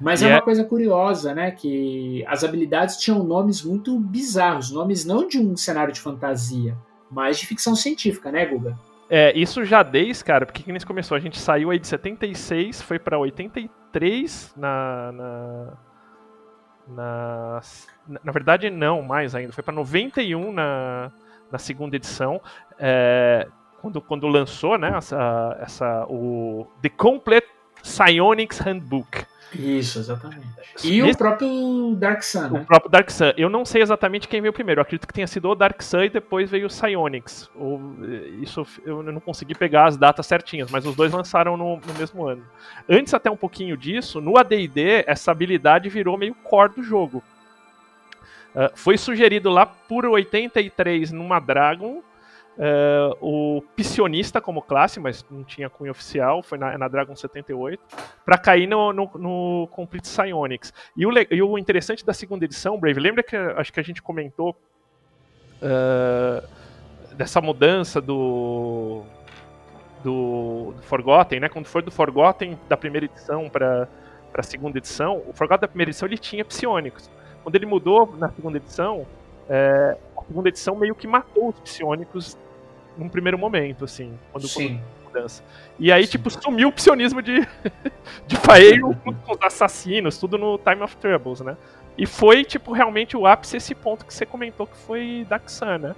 Mas 0.00 0.22
é 0.22 0.28
uma 0.28 0.42
coisa 0.42 0.64
curiosa, 0.64 1.34
né? 1.34 1.50
Que 1.50 2.24
as 2.26 2.42
habilidades 2.42 2.96
tinham 2.96 3.22
nomes 3.22 3.62
muito 3.62 3.98
bizarros, 3.98 4.70
nomes 4.70 5.04
não 5.04 5.26
de 5.28 5.38
um 5.38 5.56
cenário 5.56 5.92
de 5.92 6.00
fantasia, 6.00 6.76
mas 7.10 7.38
de 7.38 7.46
ficção 7.46 7.74
científica, 7.74 8.30
né, 8.30 8.44
Guga? 8.46 8.76
É, 9.08 9.36
isso 9.38 9.64
já 9.64 9.82
desde, 9.82 10.24
cara, 10.24 10.46
porque 10.46 10.62
que 10.62 10.72
nem 10.72 10.80
começou, 10.80 11.16
a 11.16 11.20
gente 11.20 11.38
saiu 11.38 11.70
aí 11.70 11.78
de 11.78 11.86
76, 11.86 12.82
foi 12.82 12.98
pra 12.98 13.18
83 13.18 14.54
na. 14.56 15.12
Na, 15.12 15.76
na, 16.86 17.60
na 18.22 18.32
verdade, 18.32 18.68
não 18.68 19.00
mais 19.00 19.34
ainda, 19.34 19.52
foi 19.52 19.64
pra 19.64 19.72
91 19.72 20.52
na, 20.52 21.10
na 21.50 21.58
segunda 21.58 21.96
edição. 21.96 22.40
É, 22.78 23.48
quando, 23.80 24.00
quando 24.00 24.26
lançou, 24.26 24.78
né, 24.78 24.92
essa, 24.96 25.56
essa, 25.60 26.06
o 26.08 26.66
The 26.82 26.88
Complete 26.88 27.46
Psionics 27.84 28.58
Handbook. 28.58 29.26
Isso, 29.54 30.00
exatamente. 30.00 30.46
E 30.82 30.98
Esse... 30.98 31.12
o 31.12 31.16
próprio 31.16 31.94
Dark 31.96 32.22
Sun, 32.22 32.48
né? 32.48 32.60
O 32.60 32.64
próprio 32.64 32.90
Dark 32.90 33.08
Sun. 33.10 33.32
Eu 33.36 33.48
não 33.48 33.64
sei 33.64 33.82
exatamente 33.82 34.26
quem 34.26 34.40
veio 34.40 34.52
primeiro. 34.52 34.80
Eu 34.80 34.82
acredito 34.82 35.06
que 35.06 35.12
tenha 35.12 35.26
sido 35.26 35.48
o 35.48 35.54
Dark 35.54 35.80
Sun 35.80 36.02
e 36.02 36.08
depois 36.08 36.50
veio 36.50 36.66
o 36.66 36.68
Psionics. 36.68 37.48
Ou, 37.54 37.80
eh, 38.02 38.28
isso 38.40 38.66
eu 38.84 39.02
não 39.02 39.20
consegui 39.20 39.54
pegar 39.54 39.86
as 39.86 39.96
datas 39.96 40.26
certinhas, 40.26 40.70
mas 40.70 40.84
os 40.84 40.96
dois 40.96 41.12
lançaram 41.12 41.56
no, 41.56 41.76
no 41.76 41.94
mesmo 41.96 42.26
ano. 42.26 42.42
Antes 42.88 43.14
até 43.14 43.30
um 43.30 43.36
pouquinho 43.36 43.76
disso, 43.76 44.20
no 44.20 44.36
AD&D, 44.36 45.04
essa 45.06 45.30
habilidade 45.30 45.88
virou 45.88 46.18
meio 46.18 46.34
core 46.34 46.74
do 46.74 46.82
jogo. 46.82 47.22
Uh, 48.54 48.70
foi 48.74 48.96
sugerido 48.96 49.50
lá 49.50 49.66
por 49.66 50.06
83 50.06 51.12
numa 51.12 51.38
Dragon 51.38 52.02
Uh, 52.56 53.16
o 53.20 53.62
Pissionista 53.74 54.40
como 54.40 54.62
classe, 54.62 55.00
mas 55.00 55.26
não 55.28 55.42
tinha 55.42 55.68
cunho 55.68 55.90
oficial, 55.90 56.40
foi 56.40 56.56
na, 56.56 56.78
na 56.78 56.86
Dragon 56.86 57.14
78, 57.16 57.82
para 58.24 58.38
cair 58.38 58.68
no, 58.68 58.92
no, 58.92 59.10
no, 59.14 59.68
Complete 59.72 60.04
Psionics. 60.04 60.72
E 60.96 61.04
o, 61.04 61.10
e 61.30 61.42
o 61.42 61.58
interessante 61.58 62.06
da 62.06 62.12
segunda 62.12 62.44
edição, 62.44 62.78
Brave, 62.78 63.00
lembra 63.00 63.24
que 63.24 63.36
acho 63.36 63.72
que 63.72 63.80
a 63.80 63.82
gente 63.82 64.00
comentou 64.00 64.56
uh, 65.60 66.46
dessa 67.14 67.40
mudança 67.40 68.00
do, 68.00 69.02
do, 70.04 70.74
do, 70.76 70.82
Forgotten, 70.82 71.40
né? 71.40 71.48
Quando 71.48 71.66
foi 71.66 71.82
do 71.82 71.90
Forgotten 71.90 72.56
da 72.68 72.76
primeira 72.76 73.06
edição 73.06 73.48
para 73.48 73.88
a 74.32 74.42
segunda 74.44 74.78
edição, 74.78 75.24
o 75.26 75.32
Forgotten 75.32 75.62
da 75.62 75.68
primeira 75.68 75.90
edição 75.90 76.06
ele 76.06 76.18
tinha 76.18 76.44
psionicos. 76.44 77.10
Quando 77.42 77.56
ele 77.56 77.66
mudou 77.66 78.14
na 78.16 78.30
segunda 78.30 78.58
edição, 78.58 79.04
é, 79.48 79.98
a 80.16 80.22
segunda 80.22 80.48
edição 80.48 80.76
meio 80.76 80.94
que 80.94 81.06
matou 81.08 81.48
os 81.48 81.58
psionicos 81.60 82.38
num 82.96 83.08
primeiro 83.08 83.38
momento, 83.38 83.84
assim, 83.84 84.18
quando, 84.32 84.46
Sim. 84.46 84.80
mudança. 85.04 85.42
E 85.78 85.90
aí, 85.90 86.04
Sim. 86.04 86.12
tipo, 86.12 86.30
sumiu 86.30 86.68
o 86.68 86.72
psionismo 86.72 87.22
de, 87.22 87.46
de 88.26 88.36
Faeiro 88.36 88.94
com 89.04 89.32
os 89.32 89.42
assassinos, 89.42 90.18
tudo 90.18 90.38
no 90.38 90.58
Time 90.58 90.82
of 90.82 90.96
Troubles, 90.96 91.40
né? 91.40 91.56
E 91.96 92.06
foi, 92.06 92.44
tipo, 92.44 92.72
realmente 92.72 93.16
o 93.16 93.26
ápice 93.26 93.56
esse 93.56 93.74
ponto 93.74 94.04
que 94.04 94.12
você 94.12 94.26
comentou 94.26 94.66
que 94.66 94.76
foi 94.76 95.26
Daxan, 95.28 95.78
né? 95.78 95.94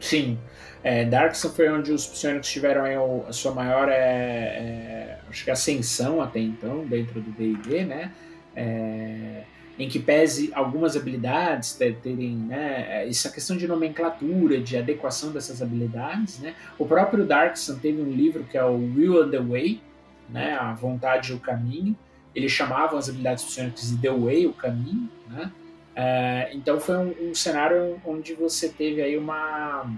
Sim. 0.00 0.38
É, 0.82 1.04
Darkson 1.04 1.48
foi 1.50 1.68
onde 1.68 1.92
os 1.92 2.06
psionicos 2.06 2.48
tiveram 2.48 3.24
a 3.28 3.32
sua 3.32 3.52
maior 3.52 3.88
é, 3.88 3.94
é, 3.94 5.18
acho 5.28 5.44
que 5.44 5.50
ascensão 5.50 6.20
até 6.20 6.38
então, 6.38 6.86
dentro 6.86 7.20
do 7.20 7.30
D&D, 7.32 7.84
né? 7.84 8.12
É, 8.54 9.42
em 9.78 9.88
que 9.88 9.98
pese 9.98 10.50
algumas 10.54 10.96
habilidades 10.96 11.72
ter- 11.74 11.96
terem 11.96 12.34
né, 12.34 13.06
essa 13.08 13.30
questão 13.30 13.56
de 13.56 13.68
nomenclatura, 13.68 14.60
de 14.60 14.76
adequação 14.76 15.30
dessas 15.30 15.62
habilidades. 15.62 16.40
Né? 16.40 16.54
O 16.76 16.84
próprio 16.84 17.24
Darkson 17.24 17.76
teve 17.78 18.02
um 18.02 18.10
livro 18.10 18.42
que 18.44 18.58
é 18.58 18.64
o 18.64 18.74
Will 18.76 19.22
and 19.22 19.30
the 19.30 19.38
Way, 19.40 19.80
né, 20.28 20.54
a 20.60 20.72
vontade 20.74 21.30
e 21.32 21.34
o 21.34 21.38
caminho. 21.38 21.96
Eles 22.34 22.50
chamavam 22.52 22.98
as 22.98 23.08
habilidades 23.08 23.44
psionicas 23.44 23.88
de 23.90 23.98
The 23.98 24.10
Way, 24.10 24.46
o 24.46 24.52
caminho. 24.52 25.08
Né? 25.28 25.50
É, 25.94 26.50
então 26.52 26.78
foi 26.80 26.96
um, 26.96 27.30
um 27.30 27.34
cenário 27.34 28.00
onde 28.04 28.34
você 28.34 28.68
teve 28.68 29.00
aí 29.00 29.16
uma, 29.16 29.90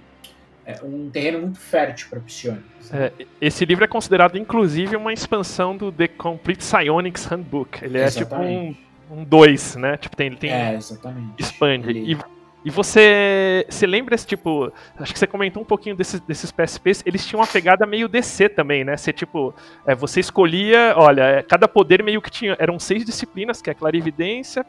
é, 0.66 0.78
um 0.82 1.08
terreno 1.10 1.40
muito 1.40 1.58
fértil 1.58 2.08
para 2.10 2.20
psionicos. 2.20 2.90
né? 2.90 3.10
É, 3.18 3.26
esse 3.40 3.64
livro 3.64 3.82
é 3.84 3.88
considerado, 3.88 4.36
inclusive, 4.36 4.94
uma 4.94 5.12
expansão 5.12 5.76
do 5.76 5.90
The 5.90 6.08
Complete 6.08 6.58
Psionics 6.58 7.24
Handbook. 7.24 7.82
Ele 7.84 7.98
é 7.98 8.08
tipo 8.10 8.34
um 8.34 8.40
Exatamente. 8.42 8.89
Um 9.10 9.24
2, 9.24 9.76
né? 9.76 9.96
Tipo, 9.96 10.16
tem, 10.16 10.34
tem 10.34 10.50
É, 10.50 10.74
exatamente. 10.74 11.34
expande. 11.38 11.90
E, 11.90 12.16
e 12.64 12.70
você, 12.70 13.66
você 13.68 13.86
lembra 13.86 14.14
esse 14.14 14.26
tipo, 14.26 14.72
acho 14.98 15.12
que 15.12 15.18
você 15.18 15.26
comentou 15.26 15.62
um 15.62 15.66
pouquinho 15.66 15.96
desses, 15.96 16.20
desses 16.20 16.52
PSPs, 16.52 17.02
eles 17.06 17.26
tinham 17.26 17.40
uma 17.40 17.46
pegada 17.46 17.86
meio 17.86 18.08
DC 18.08 18.50
também, 18.50 18.84
né? 18.84 18.96
Você 18.96 19.12
tipo, 19.12 19.54
é, 19.86 19.94
você 19.94 20.20
escolhia, 20.20 20.94
olha, 20.96 21.22
é, 21.22 21.42
cada 21.42 21.66
poder 21.66 22.02
meio 22.02 22.20
que 22.20 22.30
tinha, 22.30 22.56
eram 22.58 22.78
seis 22.78 23.04
disciplinas, 23.04 23.62
que 23.62 23.70
é 23.70 23.74
clarividência, 23.74 24.64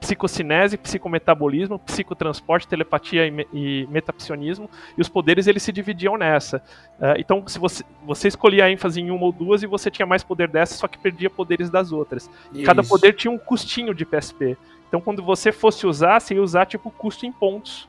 psicocinese, 0.00 0.76
psicometabolismo, 0.76 1.78
psicotransporte, 1.78 2.68
telepatia 2.68 3.26
e, 3.26 3.30
me- 3.30 3.46
e 3.52 3.86
metapsionismo, 3.90 4.70
e 4.96 5.00
os 5.00 5.08
poderes 5.08 5.46
eles 5.46 5.62
se 5.62 5.72
dividiam 5.72 6.16
nessa. 6.16 6.62
É, 7.00 7.16
então, 7.18 7.46
se 7.46 7.58
você, 7.58 7.84
você 8.04 8.28
escolhia 8.28 8.64
a 8.66 8.70
ênfase 8.70 9.00
em 9.00 9.10
uma 9.10 9.24
ou 9.24 9.32
duas 9.32 9.62
e 9.62 9.66
você 9.66 9.90
tinha 9.90 10.06
mais 10.06 10.22
poder 10.22 10.48
dessa, 10.48 10.74
só 10.74 10.86
que 10.86 10.98
perdia 10.98 11.28
poderes 11.28 11.68
das 11.70 11.92
outras. 11.92 12.30
Cada 12.64 12.80
Isso. 12.82 12.90
poder 12.90 13.12
tinha 13.14 13.30
um 13.30 13.38
custinho 13.38 13.92
de 13.94 14.04
PSP. 14.04 14.56
Então, 14.88 15.00
quando 15.00 15.22
você 15.22 15.52
fosse 15.52 15.86
usar, 15.86 16.20
você 16.20 16.34
ia 16.34 16.42
usar 16.42 16.64
tipo 16.66 16.88
o 16.88 16.92
custo 16.92 17.26
em 17.26 17.32
pontos 17.32 17.88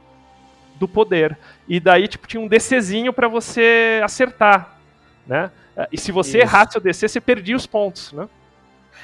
do 0.75 0.87
poder. 0.87 1.37
E 1.67 1.79
daí, 1.79 2.07
tipo, 2.07 2.27
tinha 2.27 2.41
um 2.41 2.47
DCzinho 2.47 3.13
pra 3.13 3.27
você 3.27 4.01
acertar, 4.03 4.77
né? 5.27 5.51
E 5.91 5.97
se 5.97 6.11
você 6.11 6.39
Isso. 6.39 6.47
errasse 6.47 6.77
o 6.77 6.81
DC, 6.81 7.07
você 7.07 7.21
perdia 7.21 7.55
os 7.55 7.65
pontos, 7.65 8.11
né? 8.11 8.27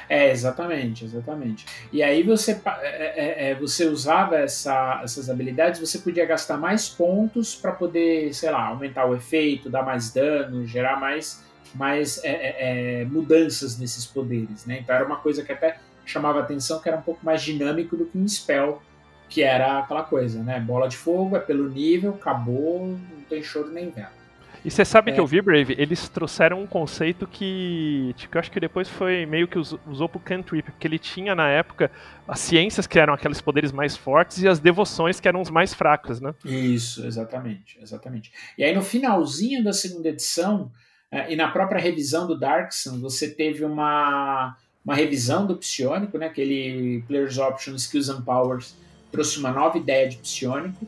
É, 0.08 0.30
exatamente, 0.32 1.04
exatamente. 1.06 1.66
E 1.92 2.04
aí 2.04 2.22
você, 2.24 2.56
pa- 2.56 2.80
é, 2.82 3.48
é, 3.48 3.50
é, 3.52 3.56
você 3.56 3.86
usava 3.86 4.38
essa- 4.38 5.02
essas 5.04 5.30
habilidades, 5.30 5.80
você 5.80 5.98
podia 6.00 6.26
gastar 6.26 6.58
mais 6.58 6.88
pontos 6.88 7.56
para 7.56 7.72
poder, 7.72 8.34
sei 8.34 8.52
lá, 8.52 8.68
aumentar 8.68 9.06
o 9.08 9.16
efeito, 9.16 9.70
dar 9.70 9.84
mais 9.84 10.12
dano, 10.12 10.66
gerar 10.66 11.00
mais, 11.00 11.44
mais 11.74 12.24
é, 12.24 12.30
é, 12.30 13.02
é, 13.02 13.06
mudanças 13.06 13.78
nesses 13.80 14.06
poderes, 14.06 14.66
né? 14.66 14.80
Então 14.82 14.96
era 14.96 15.06
uma 15.06 15.18
coisa 15.18 15.44
que 15.44 15.52
até 15.52 15.78
chamava 16.06 16.40
atenção, 16.40 16.80
que 16.80 16.88
era 16.88 16.98
um 16.98 17.02
pouco 17.02 17.26
mais 17.26 17.42
dinâmico 17.42 17.98
do 17.98 18.06
que 18.06 18.18
um 18.18 18.28
spell, 18.28 18.82
que 19.28 19.42
era 19.42 19.80
aquela 19.80 20.04
coisa, 20.04 20.44
né? 20.44 20.60
Bola 20.60 20.88
de 20.88 20.96
fogo, 20.98 21.36
é 21.36 21.40
pelo 21.40 21.68
nível, 21.68 22.12
acabou, 22.14 22.88
não 22.88 23.22
tem 23.28 23.42
choro 23.42 23.70
nem 23.72 23.90
vela. 23.90 24.12
E 24.66 24.72
você 24.72 24.84
sabe 24.84 25.12
É. 25.12 25.14
que 25.14 25.22
o 25.22 25.28
V-Brave, 25.28 25.76
eles 25.78 26.10
trouxeram 26.10 26.60
um 26.60 26.66
conceito 26.66 27.28
que, 27.28 28.12
tipo, 28.18 28.36
eu 28.36 28.40
acho 28.40 28.50
que 28.52 28.60
depois 28.60 28.90
foi 28.90 29.24
meio 29.26 29.48
que 29.48 29.60
us- 29.60 29.78
usou 29.88 30.10
pro 30.10 30.20
cantrip, 30.20 30.72
porque 30.72 30.88
ele 30.88 30.98
tinha 30.98 31.36
na 31.36 31.48
época 31.48 31.92
as 32.28 32.40
ciências 32.40 32.88
que 32.88 32.98
eram 32.98 33.14
aqueles 33.14 33.40
poderes 33.40 33.72
mais 33.72 33.96
fortes 33.96 34.42
e 34.42 34.48
as 34.48 34.58
devoções 34.58 35.20
que 35.20 35.28
eram 35.28 35.40
os 35.40 35.52
mais 35.52 35.72
fracos, 35.74 36.20
né? 36.20 36.34
Isso, 36.44 37.06
exatamente, 37.06 37.78
exatamente. 37.80 38.32
E 38.58 38.64
aí 38.64 38.74
no 38.74 38.82
finalzinho 38.82 39.64
da 39.64 39.72
segunda 39.72 40.10
edição 40.10 40.72
eh, 41.12 41.34
e 41.34 41.36
na 41.36 41.48
própria 41.50 41.80
revisão 41.80 42.26
do 42.26 42.36
Darkson, 42.38 43.00
você 43.00 43.30
teve 43.30 43.64
uma, 43.64 44.58
uma 44.84 44.96
revisão 44.96 45.46
do 45.46 45.56
psionico, 45.58 46.18
né? 46.18 46.26
Aquele 46.26 47.04
Player's 47.08 47.38
Option 47.38 47.76
Skills 47.76 48.10
and 48.10 48.22
Powers 48.24 48.76
trouxe 49.12 49.38
uma 49.38 49.52
nova 49.52 49.78
ideia 49.78 50.10
de 50.10 50.18
psionico, 50.18 50.88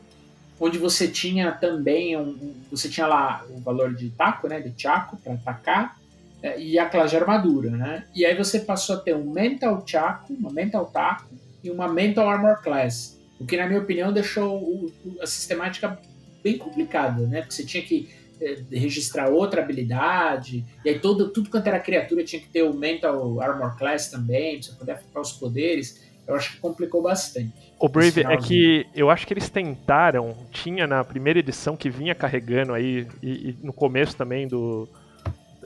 onde 0.60 0.78
você 0.78 1.06
tinha 1.08 1.52
também 1.52 2.16
um, 2.16 2.54
você 2.70 2.88
tinha 2.88 3.06
lá 3.06 3.44
o 3.50 3.60
valor 3.60 3.94
de 3.94 4.10
taco, 4.10 4.48
né? 4.48 4.60
De 4.60 4.72
chaco 4.80 5.16
para 5.16 5.34
atacar 5.34 5.96
eh, 6.42 6.60
e 6.60 6.78
a 6.78 6.88
classe 6.88 7.10
de 7.10 7.16
armadura, 7.16 7.70
né? 7.70 8.04
E 8.14 8.24
aí 8.24 8.36
você 8.36 8.60
passou 8.60 8.96
a 8.96 9.00
ter 9.00 9.14
um 9.14 9.30
mental 9.30 9.82
chaco, 9.86 10.32
uma 10.32 10.50
mental 10.52 10.86
taco 10.86 11.28
e 11.62 11.70
uma 11.70 11.88
mental 11.88 12.28
armor 12.28 12.60
class. 12.62 13.16
O 13.40 13.46
que, 13.46 13.56
na 13.56 13.66
minha 13.66 13.80
opinião, 13.80 14.12
deixou 14.12 14.58
o- 14.60 14.92
a 15.20 15.26
sistemática 15.26 15.98
bem 16.42 16.58
complicada, 16.58 17.26
né? 17.26 17.40
Porque 17.42 17.54
você 17.54 17.64
tinha 17.64 17.82
que 17.82 18.08
eh, 18.40 18.62
registrar 18.70 19.28
outra 19.30 19.60
habilidade, 19.62 20.64
e 20.84 20.88
aí 20.88 20.98
todo, 21.00 21.28
tudo 21.30 21.50
quanto 21.50 21.66
era 21.66 21.80
criatura 21.80 22.22
tinha 22.22 22.40
que 22.40 22.48
ter 22.48 22.62
o 22.62 22.72
Mental 22.72 23.40
Armor 23.40 23.76
Class 23.76 24.08
também, 24.10 24.60
pra 24.60 24.62
você 24.68 24.72
poder 24.78 24.92
afetar 24.92 25.20
os 25.22 25.32
poderes. 25.32 26.07
Eu 26.28 26.34
acho 26.34 26.52
que 26.52 26.60
complicou 26.60 27.00
bastante. 27.00 27.72
O 27.80 27.88
Brave 27.88 28.20
é 28.20 28.36
que 28.36 28.86
eu 28.94 29.08
acho 29.08 29.26
que 29.26 29.32
eles 29.32 29.48
tentaram, 29.48 30.36
tinha 30.50 30.86
na 30.86 31.02
primeira 31.02 31.38
edição 31.38 31.74
que 31.74 31.88
vinha 31.88 32.14
carregando 32.14 32.74
aí, 32.74 33.08
e, 33.22 33.50
e 33.50 33.56
no 33.62 33.72
começo 33.72 34.14
também 34.14 34.46
do. 34.46 34.86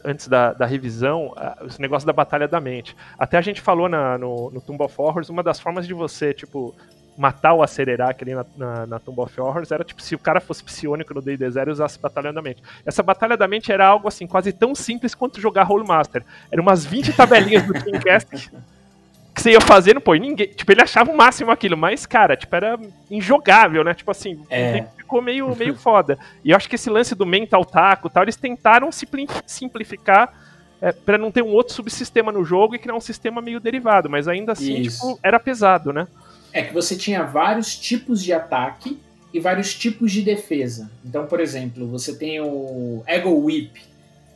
Antes 0.05 0.27
da, 0.29 0.53
da 0.53 0.67
revisão, 0.67 1.33
ah, 1.37 1.59
esse 1.67 1.81
negócio 1.81 2.07
da 2.07 2.13
batalha 2.13 2.47
da 2.47 2.61
mente. 2.61 2.97
Até 3.19 3.39
a 3.39 3.41
gente 3.41 3.61
falou 3.61 3.89
na, 3.89 4.17
no, 4.19 4.51
no 4.51 4.61
Tomb 4.61 4.83
of 4.85 4.95
Horrors, 5.01 5.29
uma 5.29 5.43
das 5.43 5.61
formas 5.61 5.87
de 5.87 5.95
você, 5.95 6.35
tipo, 6.35 6.75
matar 7.17 7.55
o 7.55 7.63
Acererac 7.63 8.23
ali 8.23 8.35
na, 8.35 8.47
na, 8.57 8.87
na 8.87 8.99
Tomb 8.99 9.21
of 9.21 9.41
Horrors 9.41 9.71
era, 9.71 9.85
tipo, 9.85 10.03
se 10.03 10.15
o 10.15 10.19
cara 10.19 10.41
fosse 10.41 10.63
psionico 10.65 11.15
no 11.15 11.23
D&D 11.23 11.49
0 11.49 11.71
e 11.71 11.73
usasse 11.73 12.01
Batalha 12.01 12.33
da 12.33 12.43
Mente. 12.43 12.63
Essa 12.85 13.03
Batalha 13.03 13.37
da 13.37 13.47
Mente 13.47 13.71
era 13.71 13.87
algo, 13.87 14.09
assim, 14.09 14.27
quase 14.27 14.53
tão 14.53 14.75
simples 14.75 15.15
quanto 15.15 15.41
jogar 15.41 15.65
Rolemaster. 15.65 16.25
Eram 16.51 16.63
umas 16.63 16.85
20 16.85 17.13
tabelinhas 17.13 17.65
do 17.65 17.73
Dreamcast 17.73 18.51
que 19.35 19.41
você 19.41 19.53
ia 19.53 19.61
fazendo, 19.61 20.01
pô, 20.01 20.15
ninguém. 20.15 20.49
Tipo, 20.49 20.73
ele 20.73 20.83
achava 20.83 21.11
o 21.11 21.17
máximo 21.17 21.51
aquilo, 21.51 21.77
mas, 21.77 22.05
cara, 22.07 22.37
tipo, 22.37 22.55
era 22.55 22.79
injogável, 23.11 23.83
né? 23.85 23.95
Tipo 23.95 24.11
assim, 24.11 24.41
É. 24.51 24.85
ficou 24.97 25.23
meio, 25.23 25.55
meio 25.57 25.75
foda. 25.75 26.19
E 26.45 26.51
eu 26.51 26.57
acho 26.57 26.69
que 26.69 26.75
esse 26.75 26.91
lance 26.91 27.15
do 27.15 27.25
mental 27.25 27.65
taco 27.65 28.09
e 28.09 28.11
tal, 28.11 28.23
eles 28.25 28.37
tentaram 28.37 28.91
simpli- 28.93 29.29
simplificar 29.47 30.33
é, 30.81 30.91
para 30.91 31.17
não 31.17 31.31
ter 31.31 31.43
um 31.43 31.53
outro 31.53 31.73
subsistema 31.73 32.33
no 32.33 32.45
jogo 32.45 32.75
e 32.75 32.79
criar 32.79 32.97
um 32.97 33.01
sistema 33.01 33.41
meio 33.41 33.61
derivado, 33.61 34.11
mas 34.11 34.27
ainda 34.27 34.51
assim, 34.53 34.81
Isso. 34.81 34.99
tipo, 35.07 35.21
era 35.23 35.39
pesado, 35.39 35.93
né? 35.93 36.09
É 36.53 36.61
que 36.63 36.75
você 36.75 36.97
tinha 36.97 37.23
vários 37.23 37.77
tipos 37.77 38.21
de 38.23 38.33
ataque 38.33 38.99
e 39.33 39.39
vários 39.39 39.75
tipos 39.75 40.11
de 40.11 40.23
defesa. 40.23 40.91
Então, 41.05 41.25
por 41.27 41.39
exemplo, 41.39 41.87
você 41.87 42.17
tem 42.17 42.41
o 42.41 43.03
Ego 43.07 43.31
Whip, 43.31 43.81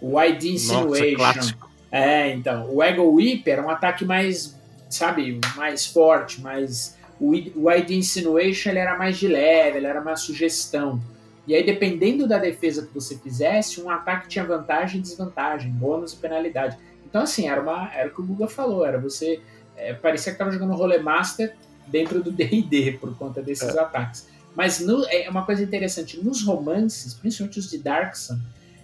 o 0.00 0.22
ID 0.22 0.34
Nossa, 0.34 0.46
Insinuation. 0.48 1.16
clássico. 1.16 1.70
É, 1.90 2.30
então, 2.32 2.68
o 2.72 2.80
Ego 2.82 3.02
Whip 3.10 3.50
era 3.50 3.60
um 3.62 3.68
ataque 3.68 4.04
mais, 4.04 4.56
sabe, 4.88 5.40
mais 5.56 5.86
forte, 5.86 6.40
mais 6.40 6.96
o, 7.20 7.34
ID 7.34 7.90
Insinuation 7.90 8.70
ele 8.70 8.78
era 8.78 8.96
mais 8.96 9.18
de 9.18 9.26
leve, 9.28 9.78
ele 9.78 9.86
era 9.86 10.00
mais 10.00 10.20
sugestão. 10.20 11.00
E 11.46 11.54
aí, 11.54 11.64
dependendo 11.64 12.26
da 12.26 12.38
defesa 12.38 12.84
que 12.86 12.92
você 12.92 13.16
fizesse, 13.18 13.80
um 13.80 13.88
ataque 13.88 14.28
tinha 14.28 14.44
vantagem 14.44 14.98
e 14.98 15.02
desvantagem, 15.02 15.70
bônus 15.70 16.12
e 16.12 16.16
penalidade. 16.16 16.76
Então, 17.08 17.22
assim, 17.22 17.48
era, 17.48 17.60
uma, 17.60 17.90
era 17.94 18.08
o 18.08 18.14
que 18.14 18.20
o 18.20 18.24
Guga 18.24 18.48
falou, 18.48 18.84
era 18.84 18.98
você. 18.98 19.40
é, 19.76 19.94
parecia 19.94 20.32
que 20.32 20.34
estava 20.34 20.50
jogando 20.50 20.74
Rolê 20.74 20.98
Master 20.98 21.54
dentro 21.86 22.22
do 22.22 22.32
DD 22.32 22.98
por 23.00 23.16
conta 23.16 23.40
desses 23.40 23.76
ataques. 23.76 24.26
Mas 24.56 24.80
no- 24.80 25.06
é 25.08 25.28
uma 25.30 25.44
coisa 25.44 25.62
interessante, 25.62 26.22
nos 26.22 26.42
romances, 26.42 27.14
principalmente 27.14 27.58
os 27.60 27.70
de 27.70 27.78
Darkson, 27.78 28.38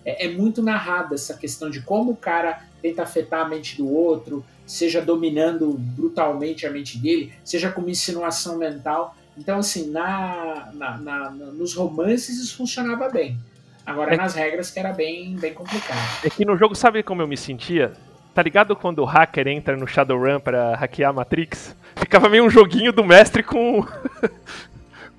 é, 0.04 0.26
é 0.26 0.30
muito 0.30 0.62
narrada 0.62 1.14
essa 1.14 1.34
questão 1.34 1.68
de 1.68 1.80
como 1.82 2.12
o 2.12 2.16
cara 2.16 2.62
tenta 2.80 3.02
afetar 3.02 3.40
a 3.44 3.48
mente 3.48 3.76
do 3.76 3.88
outro, 3.90 4.44
seja 4.72 5.02
dominando 5.02 5.74
brutalmente 5.78 6.66
a 6.66 6.70
mente 6.70 6.98
dele, 6.98 7.32
seja 7.44 7.70
como 7.70 7.88
insinuação 7.90 8.56
mental. 8.58 9.14
Então, 9.36 9.58
assim, 9.58 9.90
na, 9.90 10.70
na- 10.74 10.98
na- 10.98 11.30
nos 11.30 11.74
romances 11.74 12.38
isso 12.38 12.56
funcionava 12.56 13.08
bem. 13.08 13.38
Agora, 13.84 14.14
É- 14.14 14.16
nas 14.16 14.34
regras 14.34 14.70
que 14.70 14.78
era 14.78 14.92
bem, 14.92 15.36
bem 15.36 15.52
complicado. 15.52 15.98
É 16.24 16.30
que 16.30 16.44
no 16.44 16.56
jogo, 16.56 16.74
sabe 16.74 17.02
como 17.02 17.20
eu 17.22 17.28
me 17.28 17.36
sentia? 17.36 17.92
Tá 18.34 18.42
ligado 18.42 18.74
quando 18.74 19.00
o 19.00 19.04
hacker 19.04 19.46
entra 19.48 19.76
no 19.76 19.86
Shadowrun 19.86 20.40
pra 20.40 20.74
hackear 20.76 21.10
a 21.10 21.12
Matrix? 21.12 21.76
Ficava 21.96 22.28
meio 22.30 22.44
um 22.44 22.50
joguinho 22.50 22.92
do 22.92 23.04
mestre 23.04 23.42
com. 23.42 23.86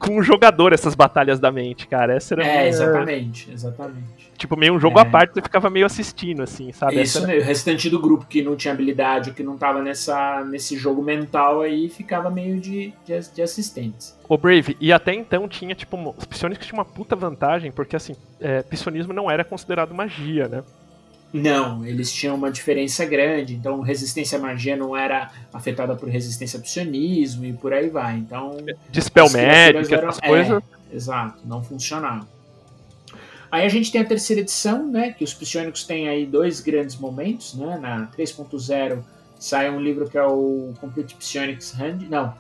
Com 0.03 0.17
o 0.17 0.23
jogador, 0.23 0.73
essas 0.73 0.93
batalhas 0.95 1.39
da 1.39 1.51
mente, 1.51 1.87
cara. 1.87 2.13
Essa 2.15 2.33
era 2.35 2.45
É, 2.45 2.57
meio- 2.57 2.67
exatamente, 2.69 3.51
exatamente. 3.51 4.23
Tipo, 4.37 4.57
meio 4.57 4.73
um 4.73 4.79
jogo 4.79 4.99
É. 4.99 5.01
à 5.01 5.05
parte, 5.05 5.33
você 5.35 5.41
ficava 5.41 5.69
meio 5.69 5.85
assistindo, 5.85 6.43
assim, 6.43 6.71
sabe? 6.73 7.01
Isso 7.01 7.19
era- 7.19 7.27
mesmo, 7.27 7.41
o 7.43 7.45
restante 7.45 7.89
do 7.89 7.99
grupo 7.99 8.25
que 8.25 8.41
não 8.41 8.55
tinha 8.57 8.73
habilidade, 8.73 9.29
ou 9.29 9.35
que 9.35 9.43
não 9.43 9.57
tava 9.57 9.81
nessa, 9.81 10.43
nesse 10.43 10.75
jogo 10.77 11.01
mental 11.01 11.61
aí, 11.61 11.87
ficava 11.87 12.29
meio 12.29 12.59
de, 12.59 12.93
de, 13.05 13.19
de 13.33 13.41
assistentes. 13.41 14.17
O 14.27 14.37
Brave, 14.37 14.75
e 14.81 14.91
até 14.91 15.13
então 15.13 15.47
tinha, 15.47 15.73
tipo, 15.75 15.97
os 16.17 16.25
psionistas 16.25 16.67
tinham 16.67 16.79
uma 16.79 16.85
puta 16.85 17.15
vantagem, 17.15 17.71
porque 17.71 17.95
assim, 17.95 18.15
é, 18.41 18.61
psionismo 18.63 19.13
não 19.13 19.31
era 19.31 19.43
considerado 19.45 19.93
magia, 19.93 20.47
né? 20.49 20.63
Não, 21.33 21.83
eles 21.83 22.13
tinham 22.13 22.35
uma 22.35 22.51
diferença 22.51 23.03
grande, 23.05 23.55
então 23.55 23.81
resistência 23.81 24.37
à 24.37 24.41
magia 24.41 24.75
não 24.77 24.95
era 24.95 25.31
afetada 25.51 25.95
por 25.95 26.07
resistência 26.07 26.57
ao 26.57 26.61
psionismo 26.63 27.43
e 27.43 27.53
por 27.53 27.73
aí 27.73 27.89
vai. 27.89 28.17
Então, 28.17 28.57
Dispel 28.91 29.25
Magic, 29.31 29.91
eram- 29.93 30.09
essas 30.09 30.19
coisas. 30.21 30.61
é, 30.91 30.95
exato, 30.95 31.39
não 31.45 31.63
funcionava. 31.63 32.27
Aí 33.51 33.65
a 33.65 33.69
gente 33.69 33.91
tem 33.91 34.01
a 34.01 34.05
terceira 34.05 34.41
edição, 34.41 34.87
né? 34.87 35.11
Que 35.11 35.23
os 35.23 35.33
psionicos 35.33 35.83
têm 35.83 36.07
aí 36.07 36.25
dois 36.25 36.59
grandes 36.59 36.95
momentos, 36.97 37.53
né? 37.55 37.77
Na 37.81 38.07
3.0 38.15 39.03
sai 39.39 39.69
um 39.69 39.79
livro 39.81 40.07
que 40.09 40.17
é 40.17 40.23
o 40.23 40.73
Complete 40.79 41.15
Psionics 41.15 41.73
Hand. 41.79 42.07
Não. 42.09 42.33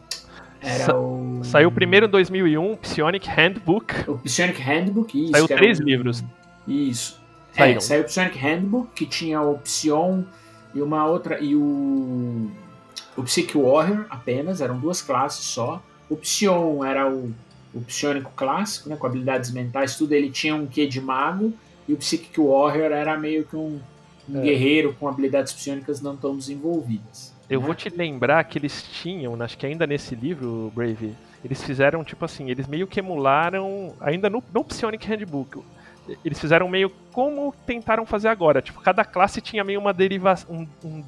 Era 0.61 0.85
Sa- 0.85 0.95
o. 0.97 1.41
Saiu 1.43 1.71
primeiro 1.71 2.05
em 2.05 2.09
2001, 2.09 2.75
Psionic 2.77 3.27
Handbook. 3.29 4.09
O 4.09 4.17
Psionic 4.19 4.61
Handbook, 4.61 5.19
isso. 5.19 5.31
Saiu 5.31 5.47
três 5.47 5.79
um- 5.79 5.83
livros. 5.83 6.23
Isso. 6.67 7.21
Saíram. 7.55 7.77
É, 7.77 7.81
saiu 7.81 8.01
o 8.01 8.05
Psionic 8.05 8.37
Handbook, 8.37 8.89
que 8.95 9.05
tinha 9.05 9.41
o 9.41 9.57
Psion 9.59 10.23
e 10.73 10.81
uma 10.81 11.05
outra. 11.05 11.39
E 11.39 11.55
o. 11.55 12.49
O 13.15 13.23
Psychic 13.23 13.55
Warrior 13.55 14.07
apenas, 14.09 14.59
eram 14.59 14.79
duas 14.79 15.01
classes 15.01 15.45
só. 15.45 15.81
O 16.09 16.17
Psion 16.17 16.83
era 16.83 17.07
o, 17.07 17.31
o 17.73 17.81
psionico 17.81 18.31
clássico, 18.35 18.89
né? 18.89 18.95
Com 18.95 19.05
habilidades 19.05 19.51
mentais, 19.51 19.95
tudo. 19.95 20.13
Ele 20.13 20.31
tinha 20.31 20.55
um 20.55 20.65
quê 20.65 20.87
de 20.87 20.99
mago. 20.99 21.53
E 21.87 21.93
o 21.93 21.97
Psychic 21.97 22.39
Warrior 22.39 22.91
era 22.91 23.15
meio 23.17 23.43
que 23.43 23.55
um, 23.55 23.79
um 24.27 24.39
É. 24.39 24.41
guerreiro 24.41 24.95
com 24.99 25.07
habilidades 25.07 25.53
psionicas 25.53 26.01
não 26.01 26.15
tão 26.17 26.35
desenvolvidas. 26.35 27.33
Eu 27.49 27.59
né? 27.59 27.65
vou 27.65 27.75
te 27.75 27.89
lembrar 27.89 28.43
que 28.45 28.57
eles 28.57 28.81
tinham, 28.81 29.39
acho 29.41 29.57
que 29.57 29.65
ainda 29.65 29.85
nesse 29.85 30.15
livro, 30.15 30.71
Brave, 30.73 31.13
eles 31.43 31.61
fizeram 31.61 32.03
tipo 32.03 32.23
assim, 32.23 32.49
eles 32.49 32.67
meio 32.67 32.87
que 32.87 32.99
emularam, 32.99 33.93
ainda 33.99 34.29
no, 34.29 34.41
no 34.53 34.63
Psionic 34.63 35.05
Handbook, 35.05 35.61
eles 36.23 36.39
fizeram 36.39 36.67
meio 36.67 36.89
como 37.11 37.53
tentaram 37.65 38.05
fazer 38.05 38.27
agora. 38.27 38.61
Tipo, 38.61 38.81
cada 38.81 39.03
classe 39.05 39.39
tinha 39.41 39.63
meio 39.63 39.79
uma 39.79 39.93
deriva 39.93 40.35
um, 40.49 40.67
um 40.83 41.03